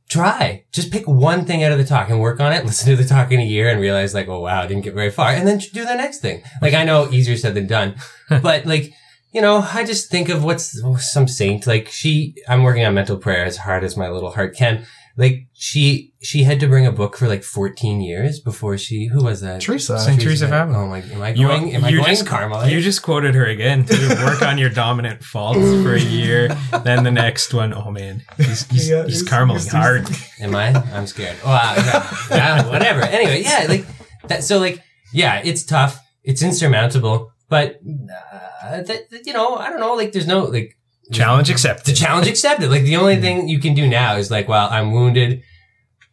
try. 0.09 0.65
Just 0.71 0.91
pick 0.91 1.07
one 1.07 1.45
thing 1.45 1.63
out 1.63 1.71
of 1.71 1.77
the 1.77 1.83
talk 1.85 2.09
and 2.09 2.19
work 2.19 2.39
on 2.39 2.51
it. 2.51 2.65
Listen 2.65 2.89
to 2.89 3.01
the 3.01 3.07
talk 3.07 3.31
in 3.31 3.39
a 3.39 3.43
year 3.45 3.69
and 3.69 3.79
realize 3.79 4.13
like, 4.13 4.27
oh 4.27 4.39
wow, 4.41 4.61
I 4.63 4.67
didn't 4.67 4.83
get 4.83 4.93
very 4.93 5.11
far. 5.11 5.29
And 5.29 5.47
then 5.47 5.59
do 5.59 5.85
the 5.85 5.95
next 5.95 6.19
thing. 6.19 6.43
Like 6.61 6.73
I 6.73 6.83
know 6.83 7.09
easier 7.11 7.37
said 7.37 7.53
than 7.53 7.67
done, 7.67 7.95
but 8.29 8.65
like, 8.65 8.91
you 9.31 9.41
know, 9.41 9.65
I 9.73 9.83
just 9.83 10.09
think 10.09 10.29
of 10.29 10.43
what's 10.43 10.79
oh, 10.83 10.95
some 10.97 11.27
saint, 11.27 11.65
like 11.67 11.87
she, 11.89 12.35
I'm 12.47 12.63
working 12.63 12.85
on 12.85 12.93
mental 12.93 13.17
prayer 13.17 13.45
as 13.45 13.57
hard 13.57 13.83
as 13.83 13.95
my 13.97 14.09
little 14.09 14.31
heart 14.31 14.55
can. 14.55 14.85
Like 15.17 15.47
she, 15.53 16.13
she 16.21 16.43
had 16.43 16.59
to 16.61 16.67
bring 16.67 16.85
a 16.85 16.91
book 16.91 17.17
for 17.17 17.27
like 17.27 17.43
14 17.43 17.99
years 18.01 18.39
before 18.39 18.77
she, 18.77 19.07
who 19.07 19.23
was 19.25 19.41
that? 19.41 19.61
Teresa. 19.61 19.99
Saint 19.99 20.21
Teresa 20.21 20.45
of 20.45 20.51
Avila. 20.53 20.83
Oh 20.83 20.87
my, 20.87 21.01
am 21.01 21.21
I 21.21 21.33
going, 21.33 21.75
am 21.75 21.83
I 21.83 21.91
going 21.91 22.05
just, 22.05 22.25
Carmelite? 22.25 22.71
You 22.71 22.79
just 22.81 23.03
quoted 23.03 23.35
her 23.35 23.45
again 23.45 23.83
to 23.85 24.15
work 24.25 24.41
on 24.41 24.57
your 24.57 24.69
dominant 24.69 25.21
faults 25.21 25.59
for 25.59 25.93
a 25.95 25.99
year. 25.99 26.47
Then 26.83 27.03
the 27.03 27.11
next 27.11 27.53
one, 27.53 27.73
oh 27.73 27.91
man, 27.91 28.23
he's 28.37 28.65
he's, 28.69 28.89
Yeah, 28.89 29.03
he's 29.03 29.19
he's- 29.19 29.29
Carmeling 29.29 29.59
he's- 29.61 29.71
hard. 29.73 30.07
Am 30.39 30.55
I? 30.55 30.67
I'm 30.93 31.07
scared. 31.07 31.37
Oh, 31.43 31.51
uh, 31.51 32.07
yeah, 32.31 32.69
whatever. 32.69 33.01
Anyway, 33.01 33.43
yeah, 33.43 33.65
like 33.67 33.85
that. 34.27 34.43
So, 34.45 34.59
like, 34.59 34.81
yeah, 35.13 35.41
it's 35.43 35.63
tough. 35.63 35.99
It's 36.23 36.41
insurmountable, 36.41 37.30
but 37.51 37.81
uh, 37.83 38.81
that, 38.81 39.09
that, 39.09 39.27
you 39.27 39.33
know, 39.33 39.57
I 39.57 39.69
don't 39.69 39.81
know. 39.81 39.93
Like, 39.93 40.13
there's 40.13 40.25
no 40.25 40.45
like 40.45 40.77
Challenge 41.11 41.49
accepted. 41.49 41.85
the 41.85 41.97
challenge 41.97 42.27
accepted. 42.29 42.71
Like, 42.71 42.83
the 42.83 42.95
only 42.95 43.19
thing 43.19 43.49
you 43.49 43.59
can 43.59 43.73
do 43.73 43.87
now 43.87 44.15
is 44.15 44.31
like, 44.31 44.47
well, 44.47 44.69
I'm 44.71 44.93
wounded. 44.93 45.43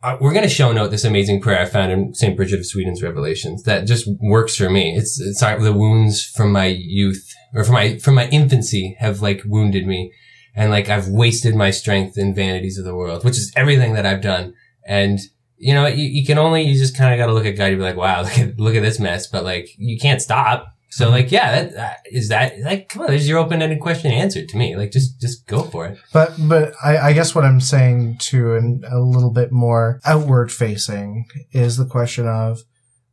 Uh, 0.03 0.17
we're 0.21 0.33
gonna 0.35 0.49
show 0.49 0.73
note 0.73 0.91
this 0.91 1.05
amazing 1.05 1.41
prayer 1.41 1.61
I 1.61 1.67
found 1.67 1.93
in 1.93 2.13
Saint 2.15 2.37
Bridget 2.37 2.59
of 2.59 2.67
Sweden's 2.67 3.03
Revelations 3.03 3.63
that 3.63 3.87
just 3.87 4.09
works 4.21 4.57
for 4.57 4.69
me. 4.69 4.97
It's 4.97 5.21
it's 5.21 5.41
like 5.41 5.61
the 5.61 5.73
wounds 5.73 6.25
from 6.25 6.51
my 6.51 6.67
youth 6.67 7.33
or 7.55 7.63
from 7.63 7.75
my 7.75 7.99
from 7.99 8.17
my 8.17 8.29
infancy 8.31 8.97
have 8.99 9.23
like 9.23 9.43
wounded 9.45 9.87
me, 9.87 10.13
and 10.57 10.73
like 10.73 10.89
I've 10.89 11.09
wasted 11.09 11.55
my 11.55 11.71
strength 11.71 12.19
in 12.19 12.35
vanities 12.35 12.79
of 12.79 12.85
the 12.85 12.95
world, 12.97 13.25
which 13.25 13.39
is 13.39 13.53
everything 13.55 13.95
that 13.95 14.07
I've 14.07 14.23
done. 14.23 14.55
And 14.87 15.21
you 15.57 15.75
know, 15.75 15.87
you, 15.87 16.05
you 16.05 16.27
can 16.27 16.39
only 16.39 16.63
you 16.63 16.77
just 16.77 16.97
kind 16.97 17.13
of 17.13 17.19
got 17.19 17.27
to 17.27 17.35
look 17.35 17.47
at 17.47 17.57
God 17.57 17.71
and 17.71 17.79
be 17.79 17.85
like, 17.85 17.97
wow, 17.97 18.23
look 18.25 18.39
at 18.39 18.59
look 18.59 18.75
at 18.75 18.83
this 18.83 18.99
mess, 19.01 19.27
but 19.27 19.45
like 19.45 19.69
you 19.77 19.99
can't 19.99 20.23
stop. 20.23 20.67
So 20.91 21.11
like, 21.11 21.31
yeah, 21.31 21.63
that, 21.63 21.75
that 21.75 21.99
is 22.11 22.29
that 22.29 22.59
like, 22.61 22.89
come 22.89 23.03
on, 23.03 23.09
there's 23.09 23.29
your 23.29 23.39
open 23.39 23.61
ended 23.61 23.81
question 23.81 24.11
answered 24.11 24.49
to 24.49 24.57
me. 24.57 24.77
Like, 24.77 24.91
just 24.91 25.21
just 25.21 25.47
go 25.47 25.63
for 25.63 25.87
it. 25.87 25.99
But 26.13 26.35
but 26.39 26.73
I, 26.83 26.99
I 26.99 27.13
guess 27.13 27.35
what 27.35 27.45
I'm 27.45 27.61
saying 27.61 28.19
too, 28.19 28.55
and 28.55 28.85
a 28.85 29.01
little 29.01 29.31
bit 29.31 29.53
more 29.53 30.01
outward 30.05 30.51
facing, 30.51 31.27
is 31.53 31.77
the 31.77 31.87
question 31.87 32.27
of 32.27 32.61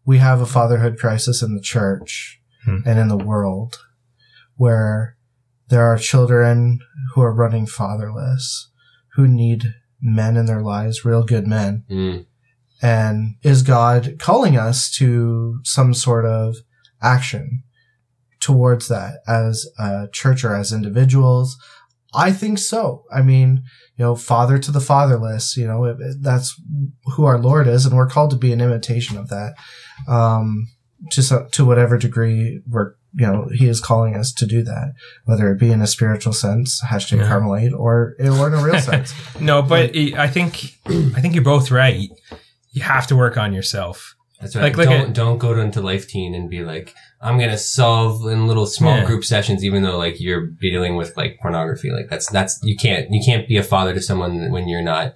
we 0.06 0.20
have 0.20 0.40
a 0.40 0.46
fatherhood 0.46 0.98
crisis 0.98 1.42
in 1.42 1.56
the 1.56 1.62
church 1.62 2.40
Hmm. 2.66 2.80
and 2.86 2.98
in 3.00 3.08
the 3.08 3.18
world, 3.18 3.78
where 4.56 5.18
there 5.70 5.84
are 5.84 5.98
children 5.98 6.80
who 7.14 7.22
are 7.22 7.34
running 7.34 7.68
fatherless, 7.68 8.72
who 9.16 9.28
need 9.28 9.76
men 10.02 10.36
in 10.36 10.48
their 10.48 10.62
lives, 10.62 11.06
real 11.06 11.24
good 11.24 11.48
men. 11.48 11.84
Mm. 11.90 12.26
And 12.82 13.36
is 13.44 13.62
God 13.62 14.16
calling 14.20 14.58
us 14.58 14.92
to 14.98 15.60
some 15.64 15.94
sort 15.94 16.26
of 16.26 16.56
action 17.02 17.64
towards 18.46 18.88
that 18.90 19.22
as 19.28 19.66
a 19.80 20.08
church 20.12 20.44
or 20.44 20.54
as 20.54 20.72
individuals? 20.72 21.58
I 22.14 22.32
think 22.32 22.60
so. 22.60 23.04
I 23.12 23.24
mean, 23.24 23.64
you 23.98 24.06
know, 24.06 24.16
father 24.16 24.60
to 24.60 24.72
the 24.72 24.80
fatherless, 24.80 25.58
you 25.58 25.66
know, 25.66 25.98
that's 26.22 26.62
who 27.16 27.26
our 27.26 27.40
Lord 27.40 27.68
is, 27.68 27.88
and 27.88 27.98
we're 27.98 28.08
called 28.08 28.30
to 28.30 28.38
be 28.38 28.54
an 28.54 28.62
imitation 28.62 29.18
of 29.18 29.30
that. 29.30 29.56
Um, 30.08 30.68
to, 31.12 31.24
so, 31.24 31.48
to 31.54 31.66
whatever 31.66 31.98
degree 31.98 32.62
we're, 32.70 32.94
you 33.16 33.26
know, 33.26 33.50
he 33.52 33.68
is 33.68 33.82
calling 33.82 34.16
us 34.16 34.32
to 34.34 34.46
do 34.46 34.62
that, 34.64 34.94
whether 35.26 35.52
it 35.52 35.60
be 35.60 35.72
in 35.72 35.82
a 35.82 35.88
spiritual 35.88 36.34
sense, 36.34 36.84
hashtag 36.84 37.18
Yeah. 37.18 37.28
Carmelite, 37.28 37.74
or, 37.74 38.14
or 38.20 38.48
in 38.48 38.54
a 38.54 38.64
real 38.64 38.80
sense. 38.80 39.12
No, 39.42 39.64
but 39.64 39.96
I 39.96 40.28
think 40.28 40.78
I 40.88 41.20
think 41.20 41.34
you're 41.34 41.44
both 41.44 41.72
right. 41.72 42.10
You 42.72 42.84
have 42.84 43.08
to 43.08 43.16
work 43.16 43.38
on 43.38 43.54
yourself. 43.54 44.15
That's 44.42 44.56
right. 44.56 44.76
Like, 44.76 44.88
don't 44.88 45.08
at- 45.10 45.14
don't 45.14 45.38
go 45.38 45.58
into 45.60 45.82
Life 45.82 46.08
Teen 46.08 46.36
and 46.36 46.50
be 46.50 46.64
like, 46.64 46.94
I'm 47.22 47.40
gonna 47.40 47.58
solve 47.58 48.26
in 48.32 48.48
little 48.48 48.66
small 48.66 48.98
Yeah. 48.98 49.06
group 49.06 49.24
sessions, 49.24 49.64
even 49.64 49.84
though 49.84 49.98
like 49.98 50.20
you're 50.20 50.48
dealing 50.48 50.96
with 50.98 51.16
like 51.16 51.40
pornography. 51.42 51.90
Like 51.92 52.08
that's 52.10 52.30
that's 52.30 52.60
you 52.64 52.76
can't 52.76 53.08
you 53.10 53.22
can't 53.26 53.48
be 53.48 53.58
a 53.58 53.64
father 53.64 53.94
to 53.94 54.02
someone 54.02 54.52
when 54.52 54.68
you're 54.68 54.84
not. 54.84 55.16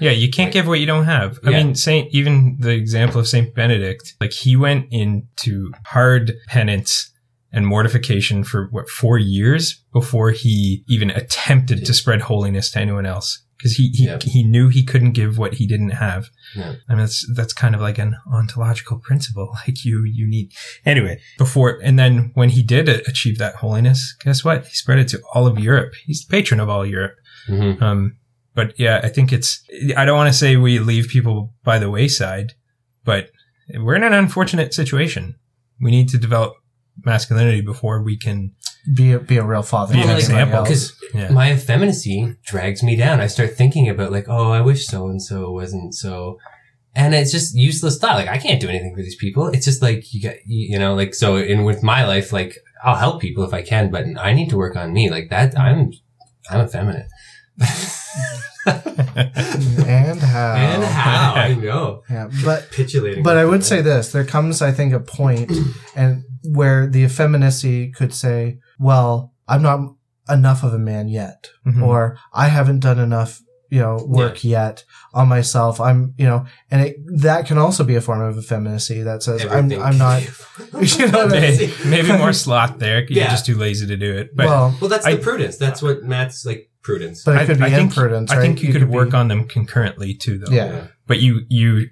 Yeah, 0.00 0.10
you 0.10 0.30
can't 0.30 0.52
give 0.52 0.66
what 0.66 0.80
you 0.80 0.86
don't 0.86 1.04
have. 1.04 1.38
I 1.44 1.50
Yeah. 1.50 1.62
mean, 1.64 1.74
Saint, 1.74 2.08
even 2.12 2.56
the 2.60 2.70
example 2.74 3.18
of 3.20 3.26
Saint 3.28 3.54
Benedict, 3.54 4.14
like 4.20 4.32
he 4.32 4.54
went 4.56 4.86
into 4.90 5.72
hard 5.86 6.32
penance 6.48 7.10
and 7.52 7.66
mortification 7.66 8.44
for 8.44 8.68
what 8.70 8.88
four 8.90 9.18
years 9.18 9.82
before 9.94 10.30
he 10.32 10.84
even 10.88 11.10
attempted 11.10 11.86
to 11.86 11.94
spread 11.94 12.20
holiness 12.22 12.70
to 12.72 12.78
anyone 12.80 13.06
else 13.06 13.42
because 13.56 13.72
he 13.72 13.88
he, 13.94 14.04
Yeah. 14.06 14.18
he 14.22 14.42
knew 14.42 14.68
he 14.68 14.84
couldn't 14.84 15.12
give 15.12 15.38
what 15.38 15.54
he 15.54 15.66
didn't 15.66 15.90
have. 15.90 16.28
Yeah. 16.54 16.74
I 16.88 16.92
mean, 16.92 16.98
that's 17.00 17.26
that's 17.34 17.52
kind 17.52 17.74
of 17.74 17.80
like 17.80 17.98
an 17.98 18.16
ontological 18.32 18.98
principle. 18.98 19.48
Like 19.66 19.84
you 19.84 20.04
you 20.04 20.26
need 20.28 20.52
anyway 20.84 21.20
before 21.38 21.78
and 21.82 21.98
then 21.98 22.30
when 22.34 22.50
he 22.50 22.62
did 22.62 22.88
achieve 22.88 23.38
that 23.38 23.56
holiness, 23.56 24.14
guess 24.24 24.44
what? 24.44 24.66
He 24.66 24.74
spread 24.74 24.98
it 24.98 25.08
to 25.08 25.20
all 25.34 25.46
of 25.46 25.58
Europe. 25.58 25.94
He's 26.04 26.24
the 26.24 26.30
patron 26.36 26.60
of 26.60 26.68
all 26.68 26.84
Europe. 26.86 27.16
Mhm. 27.48 27.80
Um, 27.82 28.16
but 28.54 28.78
yeah, 28.78 29.00
I 29.04 29.08
think 29.08 29.32
it's, 29.32 29.62
I 29.96 30.04
don't 30.06 30.16
want 30.16 30.32
to 30.32 30.38
say 30.38 30.56
we 30.56 30.78
leave 30.78 31.08
people 31.08 31.52
by 31.62 31.78
the 31.78 31.90
wayside, 31.90 32.54
but 33.04 33.30
we're 33.74 33.94
in 33.96 34.02
an 34.04 34.14
unfortunate 34.14 34.72
situation. 34.72 35.34
We 35.80 35.90
need 35.90 36.08
to 36.08 36.18
develop 36.18 36.54
masculinity 37.04 37.60
before 37.60 38.02
we 38.02 38.16
can, 38.16 38.52
be 38.94 39.12
a, 39.12 39.18
be 39.18 39.36
a 39.36 39.44
real 39.44 39.62
father. 39.62 39.94
Be 39.94 40.00
an 40.00 40.08
like, 40.08 40.18
example. 40.18 40.62
Because 40.62 40.94
yeah. 41.14 41.30
my 41.30 41.52
effeminacy 41.52 42.36
drags 42.44 42.82
me 42.82 42.96
down. 42.96 43.20
I 43.20 43.26
start 43.26 43.54
thinking 43.54 43.88
about 43.88 44.12
like, 44.12 44.26
oh, 44.28 44.50
I 44.50 44.60
wish 44.60 44.86
so 44.86 45.08
and 45.08 45.22
so 45.22 45.50
wasn't 45.50 45.94
so. 45.94 46.38
And 46.94 47.14
it's 47.14 47.30
just 47.30 47.54
useless 47.54 47.98
thought. 47.98 48.16
Like 48.16 48.28
I 48.28 48.38
can't 48.38 48.60
do 48.60 48.68
anything 48.68 48.94
for 48.94 49.02
these 49.02 49.16
people. 49.16 49.48
It's 49.48 49.66
just 49.66 49.82
like 49.82 50.12
you 50.14 50.22
got, 50.22 50.36
you 50.46 50.72
you 50.72 50.78
know, 50.78 50.94
like 50.94 51.14
so. 51.14 51.36
In 51.36 51.64
with 51.64 51.82
my 51.82 52.06
life, 52.06 52.32
like 52.32 52.56
I'll 52.82 52.96
help 52.96 53.20
people 53.20 53.44
if 53.44 53.52
I 53.52 53.62
can, 53.62 53.90
but 53.90 54.04
I 54.18 54.32
need 54.32 54.48
to 54.50 54.56
work 54.56 54.76
on 54.76 54.92
me. 54.92 55.10
Like 55.10 55.28
that, 55.30 55.58
I'm, 55.58 55.92
I'm 56.50 56.64
effeminate. 56.64 57.06
and 58.66 60.20
how 60.20 60.54
and 60.54 60.84
how 60.84 61.34
I 61.34 61.54
know, 61.54 62.02
yeah 62.10 62.28
but 62.44 62.68
capitulating. 62.70 63.22
but 63.22 63.36
i 63.36 63.44
would 63.44 63.64
say 63.64 63.80
this 63.80 64.10
there 64.10 64.24
comes 64.24 64.60
i 64.60 64.72
think 64.72 64.92
a 64.92 64.98
point 64.98 65.52
and 65.94 66.24
where 66.44 66.86
the 66.88 67.04
effeminacy 67.04 67.92
could 67.92 68.12
say 68.12 68.58
well 68.78 69.32
i'm 69.48 69.62
not 69.62 69.80
enough 70.28 70.62
of 70.64 70.72
a 70.74 70.78
man 70.78 71.08
yet 71.08 71.48
Mhm. 71.66 71.82
or 71.82 72.18
i 72.32 72.48
haven't 72.48 72.80
done 72.80 72.98
enough 72.98 73.40
you 73.70 73.80
know 73.80 74.04
work 74.06 74.44
yet 74.44 74.84
on 75.14 75.28
myself 75.28 75.80
i'm 75.80 76.14
you 76.18 76.24
know 76.26 76.46
and 76.70 76.82
it, 76.86 76.96
that 77.20 77.46
can 77.46 77.58
also 77.58 77.82
be 77.84 77.94
a 77.96 78.00
form 78.00 78.20
of 78.20 78.36
effeminacy 78.38 79.02
that 79.02 79.22
says 79.22 79.44
i'm 79.46 79.70
i'm 79.72 79.98
not 79.98 80.22
you 80.98 81.06
know 81.10 81.26
what 81.26 81.32
I 81.36 81.40
mean? 81.40 81.58
maybe, 81.58 81.72
maybe 81.86 82.12
more 82.12 82.32
sloth 82.44 82.78
there. 82.78 83.00
You're 83.04 83.24
Yeah. 83.24 83.30
just 83.30 83.44
too 83.46 83.56
lazy 83.56 83.86
to 83.86 83.96
do 83.96 84.16
it. 84.16 84.34
But 84.34 84.46
well 84.46 84.74
Well, 84.80 84.88
that's 84.90 85.04
I- 85.06 85.14
the 85.16 85.22
prudence. 85.22 85.56
That's 85.58 85.82
what 85.82 86.02
Matt's 86.04 86.46
like 86.46 86.70
prudence. 86.82 87.24
but 87.24 87.36
it 87.36 87.40
I- 87.40 87.46
could 87.46 87.58
be 87.58 87.64
I 87.64 87.70
think- 87.70 87.90
imprudence 87.90 88.30
I 88.30 88.40
think 88.40 88.62
you, 88.62 88.72
could, 88.72 88.88
work 88.88 89.10
be- 89.10 89.16
on 89.16 89.28
them 89.28 89.46
concurrently 89.48 90.14
too, 90.14 90.38
though. 90.38 90.50
yeah 90.52 90.86
But 91.06 91.18
you, 91.20 91.42
you, 91.48 91.88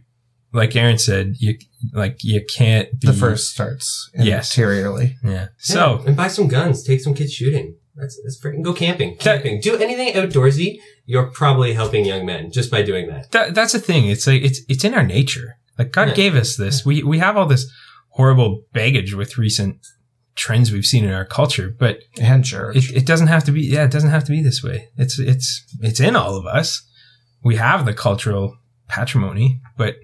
like 0.54 0.74
Aaron 0.76 0.98
said, 0.98 1.34
you, 1.38 1.58
like, 1.92 2.18
you 2.22 2.42
can't 2.56 2.88
be 3.00 3.08
the 3.08 3.12
first 3.12 3.52
starts 3.52 4.10
Yes. 4.14 4.50
interiorly 4.56 5.16
Yeah. 5.24 5.48
So, 5.58 6.02
and 6.06 6.16
buy 6.16 6.28
some 6.28 6.48
guns. 6.48 6.82
Take 6.84 7.00
some 7.00 7.12
kids 7.14 7.32
shooting. 7.32 7.76
That's, 7.96 8.18
that's 8.24 8.40
freaking 8.42 8.62
go 8.62 8.72
camping. 8.72 9.10
That- 9.22 9.42
Camping. 9.42 9.60
Do 9.60 9.76
anything 9.76 10.14
outdoorsy. 10.14 10.78
You're 11.06 11.26
probably 11.30 11.74
helping 11.74 12.04
young 12.06 12.24
men 12.24 12.50
just 12.50 12.70
by 12.70 12.82
doing 12.82 13.08
that. 13.08 13.30
that, 13.32 13.54
that's 13.54 13.72
the 13.72 13.78
thing. 13.78 14.06
It's 14.06 14.26
like 14.26 14.42
it's 14.42 14.60
it's 14.68 14.84
in 14.84 14.94
our 14.94 15.02
nature. 15.04 15.56
Like 15.78 15.92
God 15.92 16.08
Yeah. 16.08 16.14
gave 16.14 16.34
us 16.34 16.56
this. 16.56 16.84
We 16.86 17.02
we 17.02 17.18
have 17.18 17.36
all 17.36 17.46
this 17.46 17.70
horrible 18.10 18.62
baggage 18.72 19.14
with 19.14 19.36
recent 19.38 19.76
trends 20.34 20.72
we've 20.72 20.86
seen 20.86 21.04
in 21.04 21.12
our 21.12 21.24
culture, 21.26 21.72
but 21.78 21.98
and 22.20 22.44
church 22.44 22.76
it, 22.76 22.96
it 23.02 23.06
doesn't 23.06 23.26
have 23.28 23.44
to 23.44 23.52
be. 23.52 23.60
Yeah, 23.62 23.84
it 23.84 23.90
doesn't 23.92 24.10
have 24.10 24.24
to 24.24 24.32
be 24.32 24.42
this 24.42 24.62
way. 24.62 24.88
It's 24.96 25.18
it's 25.18 25.64
it's 25.80 26.00
in 26.00 26.16
all 26.16 26.36
of 26.36 26.46
us. 26.46 26.82
We 27.44 27.56
have 27.56 27.84
the 27.86 27.94
cultural 27.94 28.56
patrimony, 28.88 29.60
but 29.76 29.96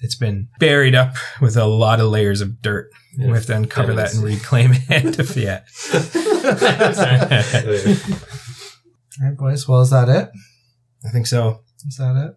it's 0.00 0.14
been 0.14 0.48
buried 0.58 0.94
up 0.94 1.14
with 1.40 1.56
a 1.56 1.66
lot 1.66 2.00
of 2.00 2.10
layers 2.10 2.40
of 2.40 2.62
dirt. 2.62 2.90
Yeah. 3.16 3.28
We 3.28 3.32
have 3.32 3.46
to 3.46 3.56
uncover 3.56 3.94
that 3.94 4.14
and 4.14 4.22
reclaim 4.22 4.70
it. 4.72 5.36
yeah. 5.36 5.62
all 9.20 9.28
right 9.28 9.36
boys 9.36 9.66
well 9.66 9.80
is 9.80 9.90
that 9.90 10.08
it 10.08 10.30
I 11.04 11.10
think 11.10 11.26
so. 11.26 11.62
Is 11.86 11.96
that 11.96 12.16
it? 12.16 12.36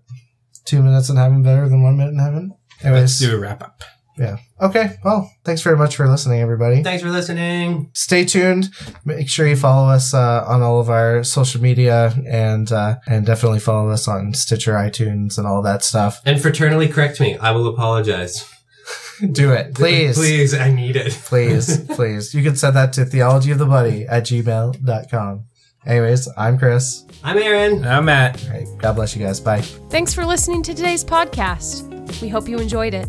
Two 0.66 0.84
minutes 0.84 1.09
in 1.09 1.18
heaven 1.18 1.41
better 1.41 1.68
than 1.68 1.82
one 1.82 1.97
minute 1.97 2.12
in 2.12 2.20
heaven? 2.20 2.53
Let's 2.84 3.20
do 3.20 3.36
a 3.36 3.39
wrap 3.39 3.64
up. 3.64 3.84
Yeah. 4.18 4.38
Okay. 4.62 4.97
Well, 5.03 5.32
thanks 5.43 5.62
very 5.62 5.78
much 5.78 5.95
for 5.95 6.07
listening, 6.07 6.41
everybody. 6.41 6.84
Thanks 6.84 7.01
for 7.03 7.09
listening. 7.09 7.89
Stay 7.93 8.26
tuned. 8.26 8.70
Make 9.05 9.30
sure 9.30 9.47
you 9.47 9.55
follow 9.55 9.89
us 9.89 10.14
uh, 10.14 10.43
on 10.47 10.62
all 10.62 10.80
of 10.80 10.89
our 10.89 11.24
social 11.24 11.62
media 11.62 12.14
and 12.28 12.72
uh, 12.72 12.97
and 13.07 13.26
definitely 13.26 13.59
follow 13.59 13.89
us 13.89 14.07
on 14.07 14.34
Stitcher, 14.34 14.74
iTunes, 14.74 15.38
and 15.38 15.47
all 15.47 15.62
that 15.62 15.84
stuff. 15.84 16.22
And 16.26 16.39
fraternally 16.39 16.91
correct 16.91 17.20
me. 17.20 17.38
I 17.38 17.51
will 17.51 17.68
apologize. 17.68 18.47
Do 19.32 19.51
it, 19.51 19.76
please. 19.76 20.18
Please, 20.18 20.53
I 20.53 20.72
need 20.72 20.95
it. 20.95 21.12
Please, 21.26 21.86
please. 21.86 22.34
You 22.34 22.41
can 22.43 22.55
send 22.55 22.76
that 22.76 22.93
to 22.93 23.01
theologyofthebuddy 23.01 24.07
at 24.09 24.24
gmail.com. 24.24 25.45
Anyways, 25.86 26.28
I'm 26.38 26.57
Chris. 26.57 27.05
I'm 27.24 27.38
Aaron. 27.38 27.86
I'm 27.86 28.05
Matt. 28.05 28.43
All 28.43 28.49
right, 28.51 28.68
God 28.80 28.93
bless 28.93 29.16
you 29.16 29.24
guys. 29.24 29.39
Bye. 29.39 29.62
Thanks 29.62 30.14
for 30.14 30.26
listening 30.26 30.64
to 30.64 30.74
today's 30.74 31.03
podcast. 31.05 31.88
We 32.22 32.30
hope 32.30 32.47
you 32.47 32.57
enjoyed 32.57 32.93
it. 32.95 33.07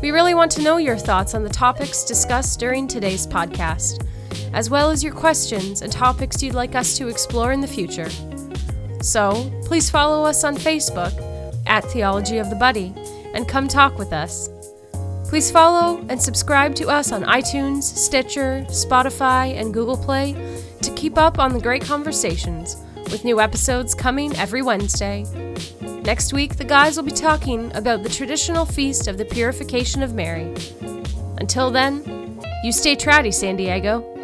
We 0.00 0.12
really 0.12 0.34
want 0.34 0.52
to 0.52 0.62
know 0.62 0.76
your 0.76 0.96
thoughts 0.96 1.34
on 1.34 1.42
the 1.42 1.50
topics 1.50 2.04
discussed 2.04 2.60
during 2.60 2.86
today's 2.86 3.26
podcast, 3.26 4.06
as 4.54 4.70
well 4.70 4.90
as 4.90 5.02
your 5.02 5.12
questions 5.12 5.82
and 5.82 5.90
topics 5.90 6.40
you'd 6.40 6.54
like 6.54 6.76
us 6.76 6.96
to 6.98 7.08
explore 7.08 7.50
in 7.50 7.60
the 7.60 7.66
future. 7.66 8.08
So, 9.02 9.50
please 9.64 9.90
follow 9.90 10.24
us 10.24 10.44
on 10.44 10.56
Facebook 10.56 11.12
at 11.66 11.84
Theology 11.84 12.38
of 12.38 12.48
the 12.48 12.54
Buddy 12.54 12.94
and 13.34 13.48
come 13.48 13.66
talk 13.66 13.98
with 13.98 14.12
us. 14.12 14.48
Please 15.28 15.50
follow 15.50 15.98
and 16.08 16.22
subscribe 16.22 16.76
to 16.76 16.88
us 16.88 17.10
on 17.10 17.24
iTunes, 17.24 17.82
Stitcher, 17.82 18.64
Spotify, 18.68 19.60
and 19.60 19.74
Google 19.74 19.96
Play 19.96 20.32
to 20.80 20.94
keep 20.94 21.18
up 21.18 21.40
on 21.40 21.52
the 21.52 21.60
great 21.60 21.82
conversations, 21.82 22.76
with 23.10 23.24
new 23.24 23.40
episodes 23.40 23.94
coming 23.94 24.34
every 24.36 24.62
Wednesday. 24.62 25.24
Next 26.02 26.32
week, 26.32 26.56
the 26.56 26.64
guys 26.64 26.96
will 26.96 27.04
be 27.04 27.10
talking 27.10 27.70
about 27.76 28.02
the 28.02 28.08
traditional 28.08 28.64
feast 28.64 29.08
of 29.08 29.18
the 29.18 29.24
Purification 29.24 30.02
of 30.02 30.14
Mary. 30.14 30.54
Until 31.38 31.70
then, 31.70 32.40
you 32.64 32.72
stay 32.72 32.96
trouty, 32.96 33.32
San 33.32 33.56
Diego. 33.56 34.17